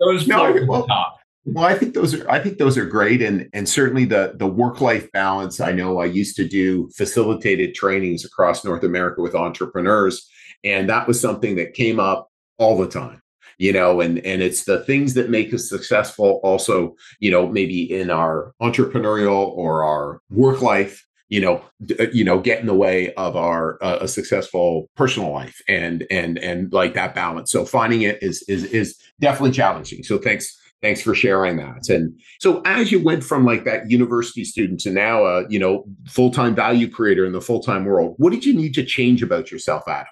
those 0.00 0.26
no, 0.26 0.64
well, 0.66 0.86
top. 0.86 1.18
Well, 1.44 1.64
I 1.64 1.74
think 1.74 1.94
those 1.94 2.14
are 2.14 2.30
I 2.30 2.40
think 2.40 2.58
those 2.58 2.76
are 2.76 2.84
great, 2.84 3.22
and 3.22 3.48
and 3.54 3.66
certainly 3.66 4.04
the 4.04 4.34
the 4.36 4.46
work 4.46 4.82
life 4.82 5.10
balance. 5.12 5.60
I 5.60 5.72
know 5.72 5.98
I 5.98 6.04
used 6.04 6.36
to 6.36 6.46
do 6.46 6.90
facilitated 6.94 7.74
trainings 7.74 8.24
across 8.24 8.66
North 8.66 8.82
America 8.82 9.22
with 9.22 9.34
entrepreneurs, 9.34 10.28
and 10.64 10.88
that 10.88 11.06
was 11.06 11.20
something 11.20 11.56
that 11.56 11.74
came 11.74 12.00
up 12.00 12.30
all 12.58 12.76
the 12.76 12.88
time 12.88 13.22
you 13.58 13.72
know 13.72 14.00
and 14.00 14.18
and 14.24 14.42
it's 14.42 14.64
the 14.64 14.84
things 14.84 15.14
that 15.14 15.30
make 15.30 15.52
us 15.52 15.68
successful 15.68 16.40
also 16.42 16.94
you 17.20 17.30
know 17.30 17.48
maybe 17.48 17.82
in 17.92 18.10
our 18.10 18.52
entrepreneurial 18.60 19.48
or 19.48 19.84
our 19.84 20.20
work 20.30 20.62
life 20.62 21.06
you 21.28 21.40
know 21.40 21.62
d- 21.84 21.96
uh, 21.98 22.06
you 22.12 22.24
know 22.24 22.38
get 22.38 22.60
in 22.60 22.66
the 22.66 22.74
way 22.74 23.12
of 23.14 23.36
our 23.36 23.82
uh, 23.82 23.98
a 24.00 24.08
successful 24.08 24.88
personal 24.96 25.30
life 25.30 25.60
and 25.68 26.06
and 26.10 26.38
and 26.38 26.72
like 26.72 26.94
that 26.94 27.14
balance. 27.14 27.50
So 27.50 27.64
finding 27.64 28.02
it 28.02 28.22
is 28.22 28.42
is 28.48 28.64
is 28.64 28.98
definitely 29.20 29.52
challenging. 29.52 30.02
So 30.02 30.18
thanks 30.18 30.56
thanks 30.80 31.02
for 31.02 31.14
sharing 31.14 31.56
that. 31.56 31.88
And 31.88 32.18
so 32.38 32.62
as 32.64 32.92
you 32.92 33.02
went 33.02 33.24
from 33.24 33.44
like 33.44 33.64
that 33.64 33.90
university 33.90 34.44
student 34.44 34.80
to 34.80 34.90
now 34.90 35.24
a 35.24 35.48
you 35.48 35.58
know 35.58 35.84
full-time 36.06 36.54
value 36.54 36.90
creator 36.90 37.26
in 37.26 37.32
the 37.32 37.40
full-time 37.40 37.84
world 37.84 38.14
what 38.18 38.30
did 38.30 38.44
you 38.44 38.54
need 38.54 38.74
to 38.74 38.84
change 38.84 39.22
about 39.22 39.50
yourself 39.50 39.82
adam 39.86 40.06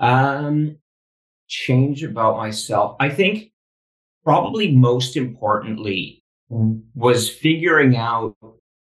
um 0.00 0.76
change 1.48 2.02
about 2.02 2.36
myself 2.36 2.96
i 3.00 3.08
think 3.08 3.50
probably 4.24 4.74
most 4.74 5.16
importantly 5.16 6.22
was 6.94 7.30
figuring 7.30 7.96
out 7.96 8.36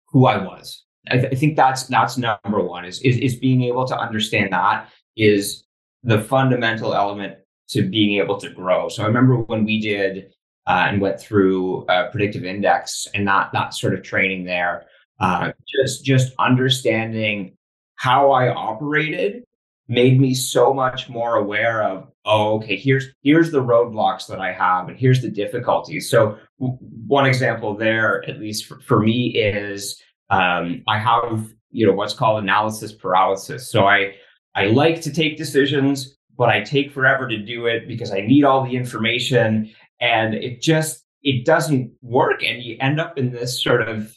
who 0.07 0.25
i 0.25 0.37
was 0.37 0.85
I, 1.09 1.17
th- 1.17 1.33
I, 1.33 1.35
think 1.35 1.55
that's 1.55 1.83
that's 1.83 2.17
number 2.17 2.61
one 2.61 2.85
is, 2.85 3.01
is 3.01 3.17
is 3.17 3.35
being 3.35 3.63
able 3.63 3.85
to 3.85 3.97
understand 3.97 4.53
that 4.53 4.89
is 5.17 5.63
the 6.03 6.21
fundamental 6.21 6.93
element 6.93 7.37
to 7.69 7.83
being 7.83 8.19
able 8.19 8.37
to 8.39 8.49
grow. 8.49 8.89
So 8.89 9.03
I 9.03 9.07
remember 9.07 9.37
when 9.37 9.63
we 9.63 9.79
did 9.79 10.33
uh, 10.67 10.87
and 10.87 11.01
went 11.01 11.19
through 11.19 11.85
predictive 12.11 12.43
index 12.43 13.07
and 13.13 13.27
that 13.27 13.51
that 13.53 13.73
sort 13.73 13.93
of 13.93 14.03
training 14.03 14.45
there, 14.45 14.85
uh, 15.19 15.51
just 15.67 16.03
just 16.03 16.33
understanding 16.39 17.55
how 17.95 18.31
I 18.31 18.49
operated 18.49 19.43
made 19.89 20.19
me 20.19 20.33
so 20.33 20.73
much 20.73 21.09
more 21.09 21.35
aware 21.35 21.83
of 21.83 22.09
oh 22.25 22.55
okay 22.55 22.77
here's 22.77 23.07
here's 23.23 23.51
the 23.51 23.61
roadblocks 23.61 24.27
that 24.27 24.39
i 24.39 24.53
have 24.53 24.87
and 24.87 24.97
here's 24.97 25.21
the 25.21 25.29
difficulties 25.29 26.09
so 26.09 26.37
w- 26.59 26.77
one 27.07 27.25
example 27.25 27.75
there 27.75 28.23
at 28.29 28.39
least 28.39 28.65
for, 28.65 28.79
for 28.79 28.99
me 28.99 29.35
is 29.35 30.01
um, 30.29 30.83
I 30.87 30.99
have 30.99 31.51
you 31.71 31.85
know 31.85 31.93
what's 31.93 32.13
called 32.13 32.41
analysis 32.41 32.91
paralysis. 32.91 33.69
So 33.71 33.85
I 33.85 34.15
I 34.55 34.65
like 34.65 35.01
to 35.01 35.11
take 35.11 35.37
decisions, 35.37 36.17
but 36.37 36.49
I 36.49 36.61
take 36.61 36.91
forever 36.91 37.27
to 37.27 37.37
do 37.37 37.67
it 37.67 37.87
because 37.87 38.11
I 38.11 38.21
need 38.21 38.43
all 38.43 38.63
the 38.63 38.75
information, 38.75 39.71
and 39.99 40.33
it 40.33 40.61
just 40.61 41.05
it 41.23 41.45
doesn't 41.45 41.91
work, 42.01 42.43
and 42.43 42.61
you 42.61 42.77
end 42.79 42.99
up 42.99 43.17
in 43.17 43.31
this 43.31 43.61
sort 43.61 43.87
of 43.87 44.13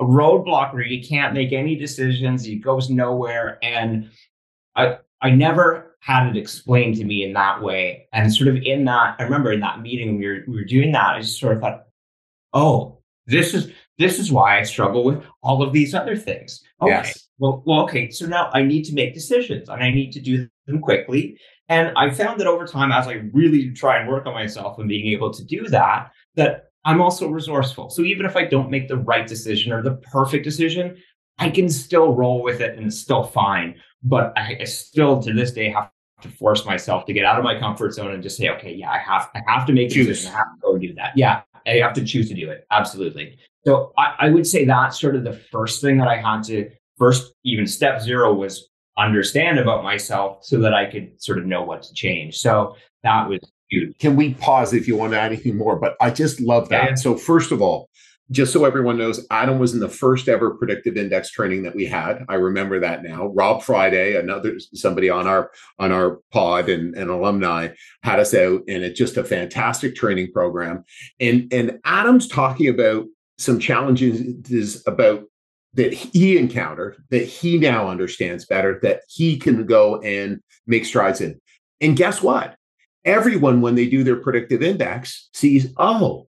roadblock 0.00 0.74
where 0.74 0.84
you 0.84 1.06
can't 1.06 1.34
make 1.34 1.52
any 1.52 1.76
decisions. 1.76 2.46
It 2.46 2.56
goes 2.56 2.90
nowhere, 2.90 3.58
and 3.62 4.10
I 4.76 4.98
I 5.22 5.30
never 5.30 5.96
had 6.00 6.28
it 6.28 6.36
explained 6.36 6.96
to 6.96 7.04
me 7.04 7.24
in 7.24 7.32
that 7.34 7.62
way. 7.62 8.08
And 8.12 8.32
sort 8.32 8.48
of 8.48 8.56
in 8.62 8.84
that, 8.86 9.16
I 9.18 9.22
remember 9.22 9.52
in 9.52 9.60
that 9.60 9.80
meeting 9.80 10.18
we 10.18 10.26
were 10.26 10.44
we 10.46 10.56
were 10.56 10.64
doing 10.64 10.92
that. 10.92 11.16
I 11.16 11.20
just 11.20 11.38
sort 11.38 11.56
of 11.56 11.62
thought, 11.62 11.86
oh, 12.52 12.98
this 13.26 13.54
is 13.54 13.70
this 13.98 14.18
is 14.18 14.32
why 14.32 14.58
I 14.58 14.62
struggle 14.62 15.04
with 15.04 15.22
all 15.42 15.62
of 15.62 15.72
these 15.72 15.94
other 15.94 16.16
things. 16.16 16.62
Okay. 16.80 16.90
Yes. 16.90 17.28
Well, 17.38 17.62
well, 17.66 17.80
okay. 17.82 18.10
So 18.10 18.26
now 18.26 18.50
I 18.52 18.62
need 18.62 18.84
to 18.84 18.94
make 18.94 19.14
decisions 19.14 19.68
and 19.68 19.82
I 19.82 19.90
need 19.90 20.12
to 20.12 20.20
do 20.20 20.48
them 20.66 20.80
quickly. 20.80 21.38
And 21.68 21.92
I 21.96 22.10
found 22.10 22.40
that 22.40 22.46
over 22.46 22.66
time, 22.66 22.92
as 22.92 23.06
I 23.06 23.22
really 23.32 23.70
try 23.70 23.98
and 23.98 24.08
work 24.08 24.26
on 24.26 24.34
myself 24.34 24.78
and 24.78 24.88
being 24.88 25.06
able 25.12 25.32
to 25.32 25.44
do 25.44 25.68
that, 25.68 26.10
that 26.34 26.70
I'm 26.84 27.00
also 27.00 27.28
resourceful. 27.28 27.90
So 27.90 28.02
even 28.02 28.26
if 28.26 28.36
I 28.36 28.44
don't 28.44 28.70
make 28.70 28.88
the 28.88 28.96
right 28.96 29.26
decision 29.26 29.72
or 29.72 29.82
the 29.82 29.96
perfect 29.96 30.44
decision, 30.44 30.96
I 31.38 31.50
can 31.50 31.68
still 31.68 32.14
roll 32.14 32.42
with 32.42 32.60
it 32.60 32.76
and 32.76 32.86
it's 32.86 32.98
still 32.98 33.22
fine. 33.22 33.76
But 34.02 34.32
I, 34.36 34.58
I 34.60 34.64
still 34.64 35.22
to 35.22 35.32
this 35.32 35.52
day 35.52 35.70
have 35.70 35.90
to 36.22 36.28
force 36.28 36.64
myself 36.64 37.06
to 37.06 37.12
get 37.12 37.24
out 37.24 37.38
of 37.38 37.44
my 37.44 37.58
comfort 37.58 37.92
zone 37.92 38.12
and 38.12 38.22
just 38.22 38.36
say, 38.36 38.48
okay, 38.50 38.72
yeah, 38.74 38.90
I 38.90 38.98
have 38.98 39.30
I 39.34 39.40
have 39.46 39.66
to 39.66 39.72
make 39.72 39.90
a 39.90 39.94
decision. 39.94 40.32
I 40.32 40.36
have 40.36 40.54
to 40.54 40.60
go 40.62 40.78
do 40.78 40.94
that. 40.94 41.12
Yeah. 41.16 41.42
I 41.66 41.76
have 41.76 41.92
to 41.94 42.04
choose 42.04 42.28
to 42.28 42.34
do 42.34 42.50
it. 42.50 42.66
Absolutely. 42.70 43.38
So 43.66 43.92
I, 43.98 44.14
I 44.18 44.30
would 44.30 44.46
say 44.46 44.64
that's 44.64 44.98
sort 44.98 45.14
of 45.14 45.24
the 45.24 45.34
first 45.34 45.82
thing 45.82 45.98
that 45.98 46.08
I 46.08 46.16
had 46.16 46.42
to 46.44 46.70
first, 46.98 47.32
even 47.44 47.66
step 47.66 48.00
zero 48.00 48.32
was 48.32 48.68
understand 48.96 49.58
about 49.58 49.84
myself 49.84 50.44
so 50.44 50.58
that 50.60 50.74
I 50.74 50.86
could 50.86 51.22
sort 51.22 51.38
of 51.38 51.46
know 51.46 51.62
what 51.62 51.82
to 51.82 51.94
change. 51.94 52.38
So 52.38 52.76
that 53.02 53.28
was 53.28 53.40
huge. 53.68 53.96
Can 53.98 54.16
we 54.16 54.34
pause 54.34 54.72
if 54.72 54.88
you 54.88 54.96
want 54.96 55.12
to 55.12 55.20
add 55.20 55.32
anything 55.32 55.56
more? 55.56 55.76
But 55.76 55.96
I 56.00 56.10
just 56.10 56.40
love 56.40 56.68
that. 56.70 56.90
Yeah. 56.90 56.94
So 56.94 57.16
first 57.16 57.52
of 57.52 57.62
all, 57.62 57.88
just 58.30 58.52
so 58.52 58.64
everyone 58.64 58.96
knows, 58.96 59.26
Adam 59.30 59.58
was 59.58 59.74
in 59.74 59.80
the 59.80 59.88
first 59.88 60.28
ever 60.28 60.50
predictive 60.50 60.96
index 60.96 61.30
training 61.30 61.64
that 61.64 61.74
we 61.74 61.84
had. 61.84 62.24
I 62.28 62.34
remember 62.34 62.78
that 62.80 63.02
now. 63.02 63.26
Rob 63.28 63.62
Friday, 63.62 64.16
another 64.16 64.58
somebody 64.74 65.10
on 65.10 65.26
our 65.26 65.50
on 65.78 65.90
our 65.90 66.20
pod 66.32 66.68
and, 66.68 66.94
and 66.94 67.10
alumni, 67.10 67.68
had 68.02 68.20
us 68.20 68.34
out, 68.34 68.62
and 68.68 68.84
it's 68.84 68.98
just 68.98 69.16
a 69.16 69.24
fantastic 69.24 69.96
training 69.96 70.32
program. 70.32 70.84
And 71.18 71.52
and 71.52 71.80
Adam's 71.84 72.28
talking 72.28 72.68
about 72.68 73.06
some 73.38 73.58
challenges 73.58 74.82
about 74.86 75.24
that 75.74 75.92
he 75.92 76.36
encountered 76.36 76.96
that 77.10 77.24
he 77.24 77.58
now 77.58 77.88
understands 77.88 78.44
better 78.44 78.78
that 78.82 79.02
he 79.08 79.38
can 79.38 79.66
go 79.66 80.00
and 80.00 80.40
make 80.66 80.84
strides 80.84 81.20
in. 81.20 81.40
And 81.80 81.96
guess 81.96 82.22
what? 82.22 82.56
Everyone, 83.04 83.60
when 83.60 83.76
they 83.76 83.88
do 83.88 84.04
their 84.04 84.16
predictive 84.16 84.62
index, 84.62 85.30
sees, 85.32 85.72
oh, 85.78 86.28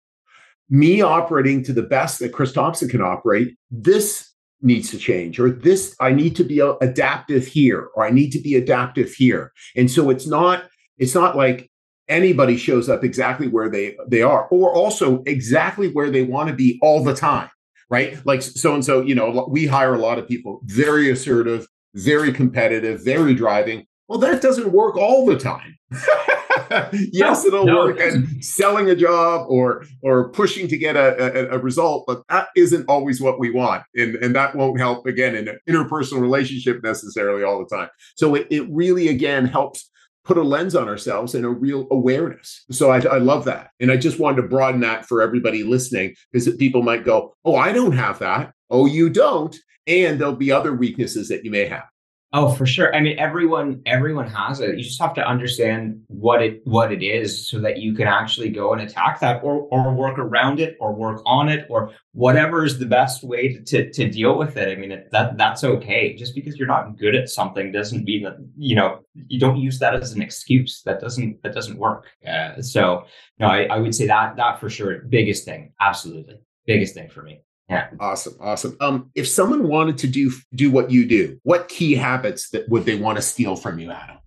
me 0.71 1.01
operating 1.01 1.63
to 1.65 1.73
the 1.73 1.83
best 1.83 2.17
that 2.19 2.31
Chris 2.31 2.53
Thomson 2.53 2.89
can 2.89 3.01
operate, 3.01 3.55
this 3.69 4.31
needs 4.61 4.89
to 4.91 4.97
change, 4.97 5.39
or 5.39 5.49
this, 5.49 5.95
I 5.99 6.11
need 6.11 6.35
to 6.37 6.43
be 6.43 6.59
adaptive 6.59 7.45
here, 7.45 7.89
or 7.93 8.05
I 8.05 8.09
need 8.09 8.31
to 8.31 8.39
be 8.39 8.55
adaptive 8.55 9.11
here. 9.11 9.51
And 9.75 9.91
so 9.91 10.09
it's 10.09 10.25
not, 10.25 10.63
it's 10.97 11.13
not 11.13 11.35
like 11.35 11.69
anybody 12.07 12.57
shows 12.57 12.89
up 12.89 13.03
exactly 13.03 13.47
where 13.47 13.69
they 13.69 13.95
they 14.07 14.21
are, 14.21 14.47
or 14.47 14.73
also 14.73 15.23
exactly 15.25 15.89
where 15.89 16.09
they 16.09 16.23
want 16.23 16.49
to 16.49 16.55
be 16.55 16.79
all 16.81 17.03
the 17.03 17.15
time. 17.15 17.49
Right. 17.89 18.17
Like 18.25 18.41
so 18.41 18.73
and 18.73 18.85
so, 18.85 19.01
you 19.01 19.15
know, 19.15 19.47
we 19.49 19.67
hire 19.67 19.93
a 19.93 19.99
lot 19.99 20.19
of 20.19 20.27
people, 20.27 20.61
very 20.63 21.09
assertive, 21.09 21.67
very 21.95 22.31
competitive, 22.31 23.03
very 23.03 23.33
driving. 23.35 23.85
Well, 24.11 24.19
that 24.19 24.41
doesn't 24.41 24.73
work 24.73 24.97
all 24.97 25.25
the 25.25 25.39
time. 25.39 25.77
yes, 27.13 27.45
it'll 27.45 27.65
no, 27.65 27.77
work 27.77 28.01
at 28.01 28.11
selling 28.41 28.89
a 28.89 28.95
job 28.95 29.45
or 29.47 29.85
or 30.03 30.27
pushing 30.31 30.67
to 30.67 30.77
get 30.77 30.97
a, 30.97 31.53
a, 31.53 31.55
a, 31.55 31.59
result, 31.59 32.03
but 32.05 32.21
that 32.27 32.49
isn't 32.57 32.89
always 32.89 33.21
what 33.21 33.39
we 33.39 33.51
want, 33.51 33.83
and 33.95 34.15
and 34.15 34.35
that 34.35 34.53
won't 34.53 34.77
help 34.77 35.05
again 35.05 35.33
in 35.33 35.47
an 35.47 35.59
interpersonal 35.69 36.19
relationship 36.19 36.83
necessarily 36.83 37.41
all 37.41 37.59
the 37.59 37.73
time. 37.73 37.87
So 38.17 38.35
it, 38.35 38.47
it 38.49 38.67
really 38.69 39.07
again 39.07 39.45
helps 39.45 39.89
put 40.25 40.35
a 40.35 40.43
lens 40.43 40.75
on 40.75 40.89
ourselves 40.89 41.33
and 41.33 41.45
a 41.45 41.49
real 41.49 41.87
awareness. 41.89 42.65
So 42.69 42.91
I, 42.91 42.99
I 43.05 43.19
love 43.19 43.45
that, 43.45 43.69
and 43.79 43.93
I 43.93 43.95
just 43.95 44.19
wanted 44.19 44.41
to 44.41 44.49
broaden 44.49 44.81
that 44.81 45.05
for 45.05 45.21
everybody 45.21 45.63
listening 45.63 46.15
because 46.33 46.53
people 46.57 46.83
might 46.83 47.05
go, 47.05 47.33
"Oh, 47.45 47.55
I 47.55 47.71
don't 47.71 47.93
have 47.93 48.19
that." 48.19 48.51
Oh, 48.69 48.87
you 48.87 49.09
don't, 49.09 49.55
and 49.87 50.19
there'll 50.19 50.35
be 50.35 50.51
other 50.51 50.75
weaknesses 50.75 51.29
that 51.29 51.45
you 51.45 51.51
may 51.51 51.65
have. 51.67 51.85
Oh, 52.33 52.53
for 52.53 52.65
sure. 52.65 52.95
I 52.95 53.01
mean, 53.01 53.19
everyone 53.19 53.81
everyone 53.85 54.27
has 54.27 54.61
it. 54.61 54.77
You 54.77 54.83
just 54.83 55.01
have 55.01 55.13
to 55.15 55.27
understand 55.27 56.01
what 56.07 56.41
it 56.41 56.61
what 56.63 56.93
it 56.93 57.03
is 57.03 57.49
so 57.49 57.59
that 57.59 57.79
you 57.79 57.93
can 57.93 58.07
actually 58.07 58.47
go 58.49 58.71
and 58.71 58.81
attack 58.81 59.19
that 59.19 59.43
or 59.43 59.67
or 59.69 59.93
work 59.93 60.17
around 60.17 60.61
it 60.61 60.77
or 60.79 60.93
work 60.93 61.21
on 61.25 61.49
it 61.49 61.67
or 61.69 61.91
whatever 62.13 62.63
is 62.63 62.79
the 62.79 62.85
best 62.85 63.21
way 63.21 63.53
to 63.53 63.61
to, 63.63 63.91
to 63.91 64.09
deal 64.09 64.37
with 64.37 64.55
it. 64.55 64.71
I 64.71 64.79
mean, 64.79 64.93
it, 64.93 65.09
that 65.11 65.37
that's 65.37 65.65
okay. 65.65 66.15
Just 66.15 66.33
because 66.33 66.55
you're 66.55 66.69
not 66.69 66.97
good 66.97 67.15
at 67.15 67.27
something 67.27 67.69
doesn't 67.69 68.05
mean 68.05 68.23
that, 68.23 68.37
you 68.57 68.77
know, 68.77 69.01
you 69.13 69.37
don't 69.37 69.57
use 69.57 69.77
that 69.79 69.93
as 69.93 70.13
an 70.13 70.21
excuse. 70.21 70.83
That 70.83 71.01
doesn't 71.01 71.43
that 71.43 71.53
doesn't 71.53 71.77
work. 71.77 72.07
Uh, 72.25 72.61
so, 72.61 73.03
no, 73.39 73.47
I, 73.47 73.63
I 73.63 73.77
would 73.79 73.93
say 73.93 74.07
that 74.07 74.37
that 74.37 74.57
for 74.61 74.69
sure 74.69 74.99
biggest 74.99 75.43
thing. 75.43 75.73
Absolutely. 75.81 76.35
Biggest 76.65 76.93
thing 76.93 77.09
for 77.09 77.23
me. 77.23 77.41
Yeah. 77.71 77.87
Awesome. 78.01 78.35
Awesome. 78.41 78.75
Um, 78.81 79.09
if 79.15 79.25
someone 79.27 79.69
wanted 79.69 79.97
to 79.99 80.07
do 80.07 80.29
do 80.53 80.69
what 80.69 80.91
you 80.91 81.05
do, 81.05 81.39
what 81.43 81.69
key 81.69 81.95
habits 81.95 82.49
that 82.49 82.67
would 82.67 82.83
they 82.83 82.95
want 82.95 83.17
to 83.17 83.21
steal 83.21 83.55
from 83.55 83.79
you, 83.79 83.89
Adam? 83.91 84.17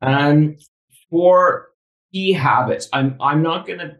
Um, 0.00 0.56
for 1.10 1.68
key 2.14 2.32
habits, 2.32 2.88
I'm 2.94 3.14
I'm 3.20 3.42
not 3.42 3.66
gonna 3.66 3.98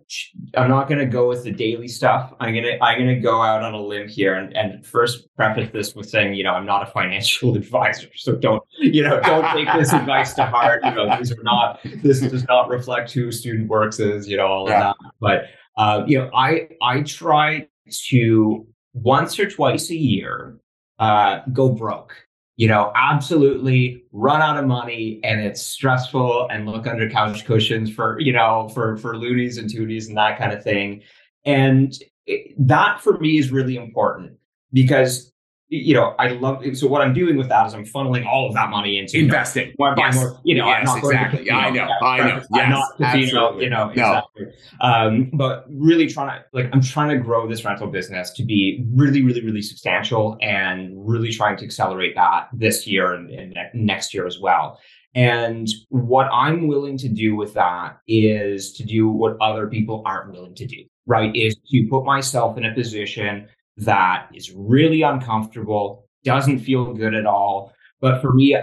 I'm 0.57 0.71
not 0.71 0.89
gonna 0.89 1.05
go 1.05 1.29
with 1.29 1.45
the 1.45 1.51
daily 1.51 1.87
stuff. 1.87 2.33
I'm 2.41 2.55
gonna 2.55 2.79
I'm 2.81 2.99
gonna 2.99 3.21
go 3.21 3.43
out 3.43 3.63
on 3.63 3.75
a 3.75 3.81
limb 3.81 4.09
here 4.09 4.37
and, 4.37 4.57
and 4.57 4.87
first 4.87 5.29
preface 5.37 5.69
this 5.71 5.95
with 5.95 6.09
saying, 6.09 6.33
you 6.33 6.45
know, 6.45 6.53
I'm 6.53 6.65
not 6.65 6.89
a 6.89 6.91
financial 6.91 7.55
advisor, 7.57 8.09
so 8.17 8.37
don't 8.37 8.63
you 8.79 9.03
know 9.03 9.21
don't 9.21 9.53
take 9.53 9.69
this 9.75 9.93
advice 10.01 10.33
to 10.35 10.47
heart. 10.47 10.83
You 10.83 10.93
know, 10.93 11.15
these 11.19 11.31
are 11.31 11.43
not 11.43 11.81
this 12.03 12.21
does 12.21 12.49
not 12.49 12.71
reflect 12.71 13.13
who 13.13 13.31
Student 13.33 13.69
Works 13.69 14.01
is. 14.01 14.27
You 14.27 14.39
know, 14.39 14.47
all 14.47 14.67
yeah. 14.67 14.93
of 14.93 14.97
that. 14.99 15.13
But 15.21 15.45
uh, 15.77 16.05
you 16.07 16.21
know, 16.21 16.31
I 16.35 16.71
I 16.81 17.03
try 17.03 17.69
to 18.09 18.67
once 18.95 19.39
or 19.39 19.49
twice 19.49 19.91
a 19.91 19.97
year 19.97 20.59
uh, 20.99 21.41
go 21.53 21.69
broke. 21.69 22.15
You 22.57 22.67
know, 22.67 22.91
absolutely 22.97 24.03
run 24.11 24.43
out 24.43 24.57
of 24.57 24.67
money 24.67 25.21
and 25.23 25.41
it's 25.41 25.63
stressful 25.63 26.49
and 26.51 26.67
look 26.67 26.89
under 26.89 27.09
couch 27.09 27.45
cushions 27.45 27.89
for, 27.93 28.19
you 28.19 28.33
know, 28.33 28.69
for 28.75 28.97
for 28.97 29.17
loonies 29.17 29.59
and 29.59 29.71
toonies 29.71 30.09
and 30.09 30.17
that 30.17 30.39
kind 30.39 30.53
of 30.53 30.65
thing. 30.65 31.03
and 31.45 31.95
it, 32.27 32.55
that 32.59 33.01
for 33.01 33.19
me 33.19 33.39
is 33.39 33.51
really 33.51 33.77
important 33.77 34.33
because 34.73 35.33
you 35.71 35.93
know, 35.93 36.15
I 36.19 36.29
love 36.29 36.65
so 36.75 36.87
what 36.87 37.03
I'm 37.03 37.13
doing 37.13 37.37
with 37.37 37.49
that 37.51 37.67
is 37.67 37.75
I'm 37.75 37.85
funneling 37.85 38.27
all 38.27 38.49
of 38.49 38.55
that 38.55 38.71
money 38.71 38.99
into 38.99 39.19
investing. 39.19 39.75
You 39.79 39.87
know, 39.87 39.95
yes. 39.99 40.15
more, 40.17 40.41
you 40.43 40.55
know, 40.55 40.67
yes, 40.67 40.79
I'm 40.79 40.85
not 40.85 40.99
exactly. 40.99 41.39
to, 41.41 41.45
yeah, 41.45 41.57
I 41.59 41.71
know. 41.71 41.89
I 42.03 42.19
know. 42.19 42.27
Yes, 42.27 42.47
I'm 42.53 42.71
not 42.71 42.97
casino, 42.97 43.23
absolutely. 43.23 43.65
you 43.65 43.71
know, 43.71 43.85
no. 43.85 43.91
exactly. 43.91 44.47
Um, 44.81 45.31
but 45.35 45.67
really 45.69 46.07
trying 46.07 46.39
to 46.39 46.45
like 46.55 46.71
I'm 46.73 46.81
trying 46.81 47.11
to 47.11 47.23
grow 47.23 47.47
this 47.47 47.65
rental 47.67 47.87
business 47.89 48.31
to 48.33 48.45
be 48.45 48.85
really, 48.95 49.23
really, 49.23 49.45
really 49.45 49.61
substantial 49.61 50.39
and 50.41 50.93
really 50.97 51.31
trying 51.33 51.59
to 51.59 51.65
accelerate 51.67 52.15
that 52.15 52.49
this 52.55 52.87
year 52.87 53.13
and, 53.13 53.31
and 53.31 53.57
next 53.75 54.15
year 54.15 54.27
as 54.27 54.39
well. 54.41 54.81
And 55.15 55.69
what 55.89 56.29
I'm 56.33 56.67
willing 56.67 56.97
to 56.99 57.09
do 57.09 57.37
with 57.37 57.53
that 57.55 57.99
is 58.07 58.73
to 58.75 58.85
do 58.85 59.09
what 59.09 59.37
other 59.41 59.67
people 59.67 60.03
aren't 60.07 60.33
willing 60.33 60.55
to 60.55 60.67
do, 60.67 60.85
right? 61.07 61.35
Is 61.35 61.57
to 61.71 61.87
put 61.91 62.05
myself 62.05 62.57
in 62.57 62.65
a 62.65 62.73
position 62.73 63.49
that 63.79 64.29
is 64.35 64.53
really 64.53 65.03
uncomfortable, 65.03 66.07
doesn't 66.25 66.61
feel 66.61 66.95
good 66.95 67.15
at 67.15 67.27
all. 67.27 67.73
But 68.01 68.21
for 68.21 68.33
me, 68.33 68.57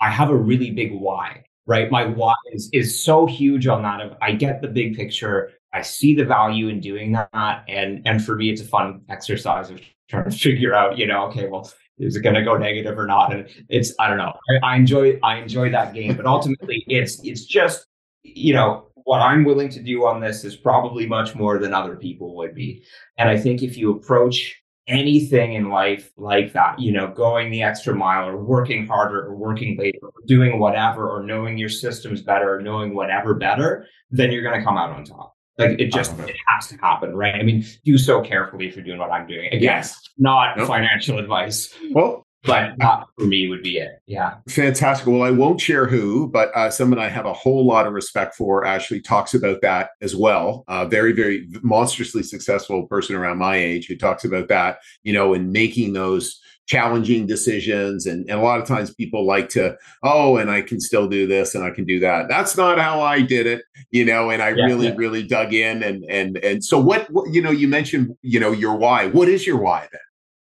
I 0.00 0.10
have 0.10 0.30
a 0.30 0.36
really 0.36 0.70
big 0.70 0.92
why, 0.92 1.44
right? 1.66 1.90
My 1.90 2.04
why 2.04 2.34
is 2.52 2.68
is 2.72 3.02
so 3.02 3.26
huge 3.26 3.66
on 3.66 3.82
that 3.82 4.16
I 4.20 4.32
get 4.32 4.60
the 4.60 4.68
big 4.68 4.96
picture. 4.96 5.52
I 5.72 5.82
see 5.82 6.14
the 6.14 6.24
value 6.24 6.68
in 6.68 6.80
doing 6.80 7.12
that. 7.12 7.64
And 7.68 8.02
and 8.06 8.24
for 8.24 8.36
me, 8.36 8.50
it's 8.50 8.62
a 8.62 8.66
fun 8.66 9.02
exercise 9.08 9.70
of 9.70 9.80
trying 10.08 10.30
to 10.30 10.36
figure 10.38 10.74
out, 10.74 10.98
you 10.98 11.06
know, 11.06 11.26
okay, 11.26 11.48
well, 11.48 11.70
is 11.98 12.16
it 12.16 12.22
going 12.22 12.34
to 12.34 12.42
go 12.42 12.56
negative 12.56 12.98
or 12.98 13.06
not? 13.06 13.32
And 13.32 13.48
it's 13.68 13.94
I 13.98 14.08
don't 14.08 14.18
know. 14.18 14.32
I, 14.50 14.72
I 14.72 14.76
enjoy 14.76 15.18
I 15.22 15.36
enjoy 15.36 15.70
that 15.70 15.94
game, 15.94 16.16
but 16.16 16.26
ultimately, 16.26 16.84
it's 16.88 17.20
it's 17.24 17.44
just 17.44 17.86
you 18.22 18.54
know 18.54 18.88
what 19.06 19.20
I'm 19.20 19.44
willing 19.44 19.68
to 19.68 19.80
do 19.80 20.04
on 20.04 20.20
this 20.20 20.44
is 20.44 20.56
probably 20.56 21.06
much 21.06 21.36
more 21.36 21.58
than 21.58 21.72
other 21.72 21.94
people 21.94 22.34
would 22.34 22.56
be. 22.56 22.82
And 23.18 23.28
I 23.28 23.38
think 23.38 23.62
if 23.62 23.76
you 23.76 23.92
approach 23.92 24.60
anything 24.88 25.52
in 25.52 25.70
life 25.70 26.10
like 26.16 26.52
that, 26.54 26.80
you 26.80 26.90
know, 26.90 27.06
going 27.06 27.52
the 27.52 27.62
extra 27.62 27.94
mile 27.94 28.28
or 28.28 28.36
working 28.36 28.84
harder 28.84 29.24
or 29.24 29.36
working 29.36 29.78
later 29.78 30.00
or 30.02 30.12
doing 30.26 30.58
whatever 30.58 31.08
or 31.08 31.22
knowing 31.22 31.56
your 31.56 31.68
systems 31.68 32.20
better 32.20 32.52
or 32.52 32.60
knowing 32.60 32.96
whatever 32.96 33.34
better, 33.34 33.86
then 34.10 34.32
you're 34.32 34.42
going 34.42 34.58
to 34.58 34.64
come 34.64 34.76
out 34.76 34.90
on 34.90 35.04
top. 35.04 35.36
Like 35.56 35.78
it 35.78 35.92
just 35.92 36.18
it 36.18 36.36
has 36.48 36.66
to 36.68 36.76
happen, 36.78 37.14
right? 37.14 37.36
I 37.36 37.44
mean, 37.44 37.64
do 37.84 37.96
so 37.98 38.20
carefully 38.20 38.66
if 38.66 38.74
you're 38.74 38.84
doing 38.84 38.98
what 38.98 39.12
I'm 39.12 39.28
doing. 39.28 39.46
Again, 39.46 39.62
yes. 39.62 40.00
not 40.18 40.56
nope. 40.58 40.66
financial 40.66 41.20
advice. 41.20 41.72
Well, 41.92 42.25
but 42.46 42.72
that 42.78 43.04
for 43.18 43.26
me 43.26 43.48
would 43.48 43.62
be 43.62 43.78
it. 43.78 44.00
Yeah. 44.06 44.34
Fantastic. 44.48 45.06
Well, 45.06 45.22
I 45.22 45.30
won't 45.30 45.60
share 45.60 45.86
who, 45.86 46.28
but 46.28 46.54
uh, 46.54 46.70
someone 46.70 46.98
I 46.98 47.08
have 47.08 47.26
a 47.26 47.32
whole 47.32 47.66
lot 47.66 47.86
of 47.86 47.92
respect 47.92 48.34
for 48.34 48.64
actually 48.64 49.00
talks 49.00 49.34
about 49.34 49.60
that 49.62 49.90
as 50.00 50.14
well. 50.14 50.64
Uh, 50.68 50.86
very, 50.86 51.12
very 51.12 51.48
monstrously 51.62 52.22
successful 52.22 52.86
person 52.86 53.16
around 53.16 53.38
my 53.38 53.56
age 53.56 53.86
who 53.86 53.96
talks 53.96 54.24
about 54.24 54.48
that, 54.48 54.78
you 55.02 55.12
know, 55.12 55.34
and 55.34 55.52
making 55.52 55.92
those 55.92 56.40
challenging 56.66 57.26
decisions. 57.26 58.06
And, 58.06 58.28
and 58.28 58.40
a 58.40 58.42
lot 58.42 58.60
of 58.60 58.66
times 58.66 58.92
people 58.92 59.24
like 59.24 59.48
to, 59.50 59.76
oh, 60.02 60.36
and 60.36 60.50
I 60.50 60.62
can 60.62 60.80
still 60.80 61.08
do 61.08 61.26
this 61.26 61.54
and 61.54 61.62
I 61.62 61.70
can 61.70 61.84
do 61.84 62.00
that. 62.00 62.28
That's 62.28 62.56
not 62.56 62.78
how 62.78 63.00
I 63.00 63.22
did 63.22 63.46
it, 63.46 63.62
you 63.90 64.04
know, 64.04 64.30
and 64.30 64.42
I 64.42 64.50
yeah, 64.50 64.64
really, 64.64 64.88
yeah. 64.88 64.94
really 64.96 65.22
dug 65.22 65.54
in. 65.54 65.82
And, 65.82 66.04
and, 66.08 66.38
and 66.38 66.64
so 66.64 66.80
what, 66.80 67.08
what, 67.10 67.32
you 67.32 67.40
know, 67.40 67.52
you 67.52 67.68
mentioned, 67.68 68.16
you 68.22 68.40
know, 68.40 68.50
your 68.50 68.76
why. 68.76 69.06
What 69.06 69.28
is 69.28 69.46
your 69.46 69.58
why 69.58 69.88
then? 69.92 70.00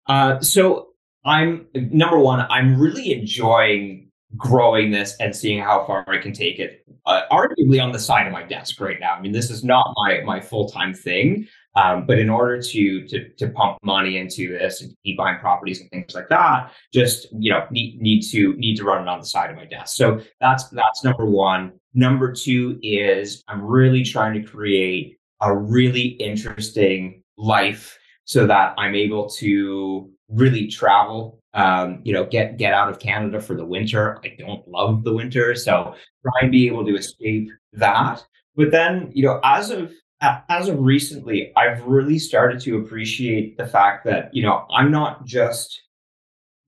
Uh, 0.06 0.40
so 0.42 0.91
I'm 1.26 1.68
number 1.74 2.20
one, 2.20 2.42
I'm 2.50 2.80
really 2.80 3.14
enjoying 3.14 4.12
growing 4.38 4.92
this 4.92 5.16
and 5.20 5.36
seeing 5.36 5.62
how 5.62 5.86
far 5.86 6.06
I 6.08 6.18
can 6.18 6.34
take 6.34 6.60
it. 6.60 6.86
Uh, 7.06 7.24
arguably 7.32 7.84
on 7.84 7.92
the 7.92 8.00
side 8.00 8.28
of 8.28 8.34
my 8.34 8.44
desk 8.44 8.80
right 8.80 9.00
now. 9.00 9.14
I 9.14 9.22
mean, 9.22 9.32
this 9.32 9.50
is 9.50 9.64
not 9.64 9.94
my 9.96 10.22
my 10.24 10.40
full 10.40 10.70
time 10.70 10.94
thing, 10.94 11.48
um, 11.76 12.06
but 12.06 12.20
in 12.20 12.30
order 12.30 12.62
to 12.62 13.08
to 13.08 13.30
to 13.30 13.50
pump 13.50 13.78
money 13.84 14.18
into 14.18 14.50
this 14.50 14.82
and 14.82 14.96
keep 15.04 15.18
buying 15.18 15.40
properties 15.40 15.82
and 15.82 15.90
things 15.90 16.14
like 16.14 16.30
that, 16.30 16.72
just 16.94 17.28
you 17.32 17.52
know 17.52 17.66
need 17.72 18.00
need 18.02 18.22
to 18.32 18.54
need 18.54 18.76
to 18.78 18.84
run 18.84 19.02
it 19.02 19.08
on 19.08 19.20
the 19.20 19.26
side 19.26 19.50
of 19.50 19.56
my 19.56 19.66
desk. 19.66 19.96
So 19.96 20.22
that's 20.40 20.70
that's 20.70 21.04
number 21.04 21.26
one. 21.26 21.74
Number 21.94 22.32
two 22.32 22.80
is 22.84 23.44
I'm 23.48 23.64
really 23.64 24.04
trying 24.04 24.42
to 24.42 24.48
create 24.48 25.18
a 25.42 25.56
really 25.56 26.02
interesting 26.02 27.24
life 27.38 27.98
so 28.26 28.46
that 28.48 28.76
I'm 28.78 28.96
able 28.96 29.30
to 29.30 30.10
really 30.32 30.68
travel 30.68 31.40
um, 31.54 32.00
you 32.04 32.14
know 32.14 32.26
get 32.26 32.58
get 32.58 32.74
out 32.74 32.90
of 32.90 33.00
canada 33.00 33.42
for 33.42 33.56
the 33.56 33.66
winter. 33.66 34.20
I 34.24 34.36
don't 34.38 34.68
love 34.68 35.04
the 35.04 35.14
winter 35.14 35.54
so 35.56 35.96
try 36.24 36.34
and 36.42 36.52
be 36.52 36.68
able 36.68 36.86
to 36.86 36.96
escape 36.96 37.50
that. 37.74 38.24
But 38.56 38.72
then 38.72 39.12
you 39.14 39.24
know 39.24 39.40
as 39.44 39.70
of 39.70 39.92
as 40.22 40.68
of 40.68 40.80
recently 40.80 41.52
i've 41.58 41.82
really 41.84 42.20
started 42.20 42.62
to 42.62 42.78
appreciate 42.78 43.58
the 43.58 43.66
fact 43.66 44.06
that 44.06 44.34
you 44.34 44.44
know 44.44 44.66
i'm 44.72 44.92
not 44.92 45.26
just 45.26 45.82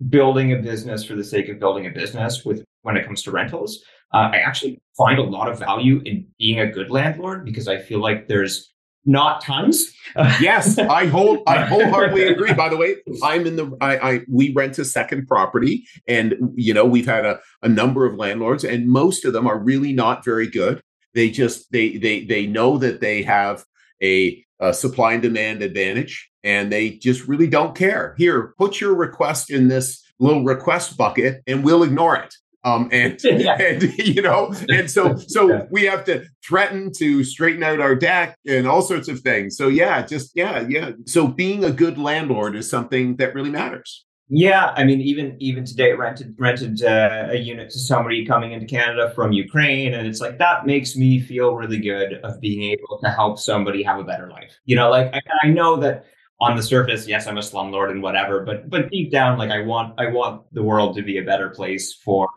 building 0.10 0.54
a 0.54 0.58
business 0.58 1.04
for 1.04 1.16
the 1.16 1.24
sake 1.24 1.50
of 1.50 1.60
building 1.60 1.86
a 1.86 1.90
business 1.90 2.44
with 2.44 2.64
when 2.82 2.98
it 2.98 3.06
comes 3.06 3.22
to 3.24 3.32
rentals. 3.32 3.84
Uh, 4.14 4.30
i 4.34 4.38
actually 4.38 4.82
find 4.98 5.20
a 5.20 5.24
lot 5.24 5.50
of 5.50 5.60
value 5.60 6.02
in 6.06 6.26
being 6.40 6.60
a 6.60 6.72
good 6.72 6.90
landlord 6.90 7.46
because 7.46 7.68
i 7.68 7.78
feel 7.78 8.00
like 8.00 8.28
there's 8.28 8.73
not 9.06 9.42
tons. 9.42 9.94
yes, 10.40 10.78
I 10.78 11.08
hold 11.08 11.44
I 11.48 11.66
wholeheartedly 11.66 12.24
agree. 12.28 12.54
By 12.54 12.70
the 12.70 12.78
way, 12.78 12.98
I'm 13.22 13.46
in 13.46 13.56
the 13.56 13.76
I, 13.82 13.98
I 13.98 14.22
we 14.30 14.54
rent 14.54 14.78
a 14.80 14.86
second 14.86 15.28
property, 15.28 15.86
and 16.08 16.36
you 16.56 16.74
know 16.74 16.86
we've 16.86 17.06
had 17.06 17.26
a, 17.26 17.40
a 17.62 17.70
number 17.70 18.06
of 18.06 18.16
landlords, 18.16 18.64
and 18.64 18.88
most 18.88 19.26
of 19.26 19.34
them 19.34 19.48
are 19.48 19.58
really 19.58 19.94
not 19.94 20.24
very 20.24 20.48
good. 20.48 20.82
They 21.14 21.30
just 21.30 21.72
they 21.72 21.98
they 21.98 22.26
they 22.26 22.48
know 22.48 22.78
that 22.78 23.02
they 23.02 23.24
have 23.24 23.66
a, 24.02 24.44
a 24.60 24.74
supply 24.74 25.14
and 25.14 25.22
demand 25.22 25.62
advantage, 25.62 26.30
and 26.44 26.72
they 26.72 26.92
just 26.92 27.28
really 27.28 27.48
don't 27.48 27.76
care. 27.76 28.16
Here, 28.18 28.54
put 28.58 28.80
your 28.80 28.96
request 28.96 29.50
in 29.50 29.68
this 29.68 30.04
little 30.20 30.44
request 30.44 30.98
bucket, 30.98 31.42
and 31.48 31.64
we'll 31.64 31.84
ignore 31.84 32.16
it 32.16 32.34
um, 32.64 32.90
and, 32.92 33.20
yeah. 33.24 33.56
and 33.62 33.84
you 33.98 34.22
know, 34.22 34.54
and 34.70 34.90
so 34.90 35.16
so 35.16 35.50
yeah. 35.50 35.66
we 35.70 35.84
have 35.84 36.04
to 36.06 36.26
threaten 36.46 36.92
to 36.98 37.24
straighten 37.24 37.64
out 37.64 37.80
our 37.80 37.96
deck 37.96 38.38
and 38.48 38.68
all 38.68 38.82
sorts 38.82 39.08
of 39.08 39.20
things. 39.20 39.58
So 39.58 39.68
yeah, 39.68 40.06
just 40.06 40.32
yeah, 40.36 40.66
yeah. 40.68 40.92
So 41.06 41.28
being 41.28 41.64
a 41.64 41.72
good 41.72 41.98
landlord 41.98 42.56
is 42.56 42.70
something 42.70 43.18
that 43.18 43.34
really 43.36 43.52
matters. 43.52 44.06
Yeah, 44.30 44.74
I 44.76 44.84
mean, 44.86 45.02
even 45.02 45.36
even 45.40 45.66
today, 45.66 45.92
rented 45.94 46.36
rented 46.40 46.82
uh, 46.82 47.28
a 47.30 47.38
unit 47.38 47.70
to 47.72 47.80
somebody 47.80 48.26
coming 48.26 48.54
into 48.54 48.66
Canada 48.66 49.12
from 49.14 49.34
Ukraine, 49.34 49.94
and 49.94 50.08
it's 50.08 50.22
like 50.22 50.40
that 50.40 50.66
makes 50.66 50.96
me 50.96 51.20
feel 51.20 51.56
really 51.56 51.80
good 51.80 52.14
of 52.24 52.40
being 52.40 52.64
able 52.72 53.00
to 53.04 53.10
help 53.10 53.38
somebody 53.38 53.84
have 53.84 54.00
a 54.00 54.04
better 54.04 54.30
life. 54.30 54.58
You 54.66 54.78
know, 54.78 54.90
like 54.90 55.14
I, 55.14 55.22
I 55.44 55.48
know 55.50 55.76
that 55.82 56.06
on 56.40 56.56
the 56.56 56.64
surface, 56.64 57.06
yes, 57.06 57.28
I'm 57.28 57.38
a 57.38 57.42
slumlord 57.42 57.92
and 57.92 58.02
whatever, 58.02 58.44
but 58.46 58.70
but 58.70 58.90
deep 58.90 59.12
down, 59.12 59.38
like 59.38 59.52
I 59.52 59.62
want 59.62 60.00
I 60.00 60.08
want 60.08 60.44
the 60.54 60.64
world 60.64 60.96
to 60.96 61.04
be 61.04 61.18
a 61.18 61.24
better 61.24 61.50
place 61.50 61.94
for 61.94 62.28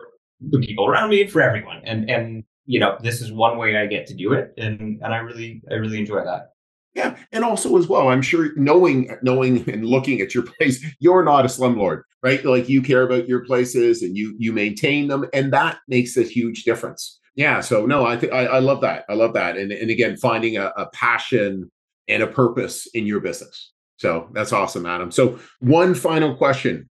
the 0.40 0.58
people 0.58 0.86
around 0.86 1.10
me 1.10 1.26
for 1.26 1.42
everyone. 1.42 1.80
And 1.84 2.10
and 2.10 2.44
you 2.66 2.80
know, 2.80 2.98
this 3.00 3.20
is 3.20 3.32
one 3.32 3.58
way 3.58 3.76
I 3.76 3.86
get 3.86 4.06
to 4.08 4.14
do 4.14 4.32
it, 4.32 4.52
and 4.58 5.00
and 5.02 5.14
I 5.14 5.18
really 5.18 5.62
I 5.70 5.74
really 5.74 5.98
enjoy 5.98 6.24
that. 6.24 6.50
Yeah, 6.94 7.14
and 7.30 7.44
also 7.44 7.76
as 7.76 7.88
well, 7.88 8.08
I'm 8.08 8.22
sure 8.22 8.50
knowing 8.56 9.14
knowing 9.22 9.68
and 9.70 9.86
looking 9.86 10.20
at 10.20 10.34
your 10.34 10.44
place, 10.44 10.84
you're 10.98 11.24
not 11.24 11.44
a 11.44 11.48
slumlord, 11.48 12.02
right? 12.22 12.44
Like 12.44 12.68
you 12.68 12.82
care 12.82 13.02
about 13.02 13.28
your 13.28 13.44
places 13.44 14.02
and 14.02 14.16
you 14.16 14.34
you 14.38 14.52
maintain 14.52 15.08
them, 15.08 15.26
and 15.32 15.52
that 15.52 15.78
makes 15.88 16.16
a 16.16 16.22
huge 16.22 16.64
difference. 16.64 17.20
Yeah, 17.34 17.60
so 17.60 17.84
no, 17.84 18.06
I 18.06 18.16
think 18.16 18.32
I 18.32 18.60
love 18.60 18.80
that. 18.80 19.04
I 19.10 19.14
love 19.14 19.34
that, 19.34 19.56
and 19.56 19.70
and 19.70 19.90
again, 19.90 20.16
finding 20.16 20.56
a, 20.56 20.72
a 20.76 20.88
passion 20.90 21.70
and 22.08 22.22
a 22.22 22.26
purpose 22.26 22.86
in 22.94 23.06
your 23.06 23.20
business. 23.20 23.72
So 23.98 24.28
that's 24.32 24.52
awesome, 24.52 24.86
Adam. 24.86 25.10
So 25.10 25.38
one 25.60 25.94
final 25.94 26.34
question: 26.34 26.88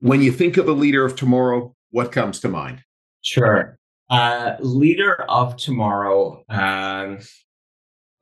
When 0.00 0.20
you 0.20 0.32
think 0.32 0.58
of 0.58 0.68
a 0.68 0.72
leader 0.72 1.04
of 1.04 1.16
tomorrow, 1.16 1.74
what 1.90 2.12
comes 2.12 2.40
to 2.40 2.48
mind? 2.48 2.82
Sure. 3.26 3.76
Uh, 4.08 4.54
leader 4.60 5.24
of 5.28 5.56
tomorrow. 5.56 6.44
Um, 6.48 7.18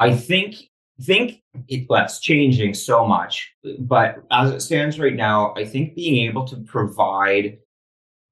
I 0.01 0.17
think 0.17 0.57
think 1.03 1.43
it, 1.69 1.87
it's 1.91 2.21
changing 2.21 2.73
so 2.73 3.07
much, 3.07 3.53
but 3.81 4.17
as 4.31 4.51
it 4.51 4.61
stands 4.61 4.99
right 4.99 5.15
now, 5.15 5.53
I 5.57 5.67
think 5.67 5.95
being 5.95 6.27
able 6.27 6.47
to 6.47 6.57
provide 6.57 7.59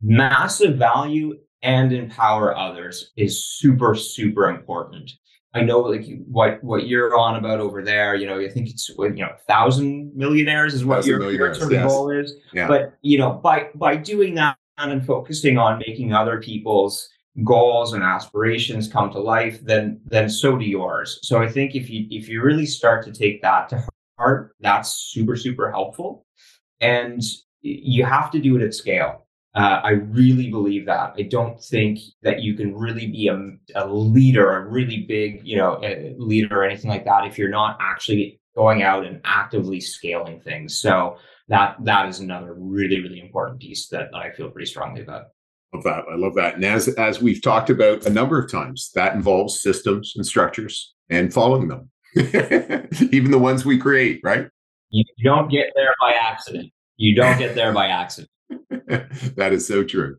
massive 0.00 0.78
value 0.78 1.38
and 1.60 1.92
empower 1.92 2.56
others 2.56 3.12
is 3.18 3.44
super 3.44 3.94
super 3.94 4.48
important. 4.48 5.12
I 5.52 5.60
know 5.60 5.80
like 5.80 6.06
what 6.26 6.64
what 6.64 6.86
you're 6.86 7.14
on 7.14 7.36
about 7.36 7.60
over 7.60 7.84
there. 7.84 8.14
You 8.14 8.26
know, 8.26 8.40
I 8.40 8.48
think 8.48 8.70
it's 8.70 8.88
you 8.88 9.10
know 9.10 9.32
thousand 9.46 10.16
millionaires 10.16 10.72
is 10.72 10.86
what 10.86 11.04
your, 11.04 11.30
your 11.30 11.70
yes. 11.70 11.86
goal 11.86 12.10
is. 12.10 12.32
Yeah. 12.54 12.66
But 12.66 12.94
you 13.02 13.18
know, 13.18 13.32
by 13.32 13.68
by 13.74 13.96
doing 13.96 14.36
that 14.36 14.56
and 14.90 15.04
focusing 15.04 15.58
on 15.58 15.78
making 15.86 16.12
other 16.12 16.40
people's 16.40 17.08
goals 17.44 17.94
and 17.94 18.02
aspirations 18.02 18.88
come 18.88 19.10
to 19.10 19.18
life, 19.18 19.60
then 19.62 20.00
then 20.04 20.28
so 20.28 20.56
do 20.56 20.64
yours. 20.64 21.18
So 21.22 21.42
I 21.42 21.48
think 21.48 21.74
if 21.74 21.88
you 21.88 22.06
if 22.10 22.28
you 22.28 22.42
really 22.42 22.66
start 22.66 23.04
to 23.06 23.12
take 23.12 23.42
that 23.42 23.68
to 23.70 23.86
heart, 24.18 24.54
that's 24.60 24.94
super 25.12 25.36
super 25.36 25.70
helpful, 25.70 26.26
and 26.80 27.22
you 27.62 28.04
have 28.04 28.30
to 28.32 28.40
do 28.40 28.56
it 28.56 28.62
at 28.62 28.74
scale. 28.74 29.26
Uh, 29.54 29.80
I 29.84 29.90
really 29.90 30.50
believe 30.50 30.86
that. 30.86 31.14
I 31.18 31.22
don't 31.22 31.62
think 31.62 31.98
that 32.22 32.40
you 32.40 32.54
can 32.54 32.74
really 32.74 33.06
be 33.06 33.28
a, 33.28 33.50
a 33.74 33.86
leader, 33.86 34.56
a 34.56 34.66
really 34.66 35.04
big, 35.06 35.42
you 35.44 35.58
know, 35.58 35.78
leader 36.16 36.60
or 36.60 36.64
anything 36.64 36.90
like 36.90 37.04
that 37.04 37.26
if 37.26 37.36
you're 37.36 37.50
not 37.50 37.76
actually 37.78 38.40
going 38.56 38.82
out 38.82 39.04
and 39.04 39.20
actively 39.24 39.78
scaling 39.78 40.40
things. 40.40 40.78
So 40.80 41.18
that 41.48 41.76
that 41.84 42.08
is 42.08 42.20
another 42.20 42.54
really 42.54 43.00
really 43.02 43.20
important 43.20 43.60
piece 43.60 43.88
that, 43.88 44.14
I 44.14 44.30
feel 44.30 44.50
pretty 44.50 44.70
strongly 44.70 45.02
about. 45.02 45.26
Love 45.74 45.84
that. 45.84 46.04
I 46.10 46.16
love 46.16 46.34
that. 46.34 46.56
And 46.56 46.64
as 46.64 46.88
as 46.88 47.22
we've 47.22 47.42
talked 47.42 47.70
about 47.70 48.06
a 48.06 48.10
number 48.10 48.38
of 48.38 48.50
times, 48.50 48.90
that 48.94 49.14
involves 49.14 49.62
systems 49.62 50.12
and 50.16 50.26
structures 50.26 50.94
and 51.08 51.32
following 51.32 51.68
them, 51.68 51.90
even 53.10 53.30
the 53.30 53.38
ones 53.38 53.64
we 53.64 53.78
create. 53.78 54.20
Right? 54.22 54.48
You 54.90 55.04
don't 55.24 55.50
get 55.50 55.70
there 55.74 55.94
by 56.00 56.12
accident. 56.12 56.70
You 56.96 57.14
don't 57.16 57.38
get 57.38 57.54
there 57.54 57.72
by 57.72 57.86
accident. 57.86 58.30
that 59.36 59.52
is 59.52 59.66
so 59.66 59.82
true. 59.82 60.18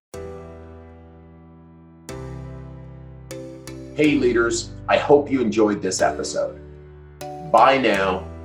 Hey, 3.95 4.15
leaders, 4.15 4.71
I 4.89 4.97
hope 4.97 5.30
you 5.30 5.39
enjoyed 5.39 5.84
this 5.84 6.01
episode. 6.01 6.59
By 7.51 7.78
now, 7.78 8.28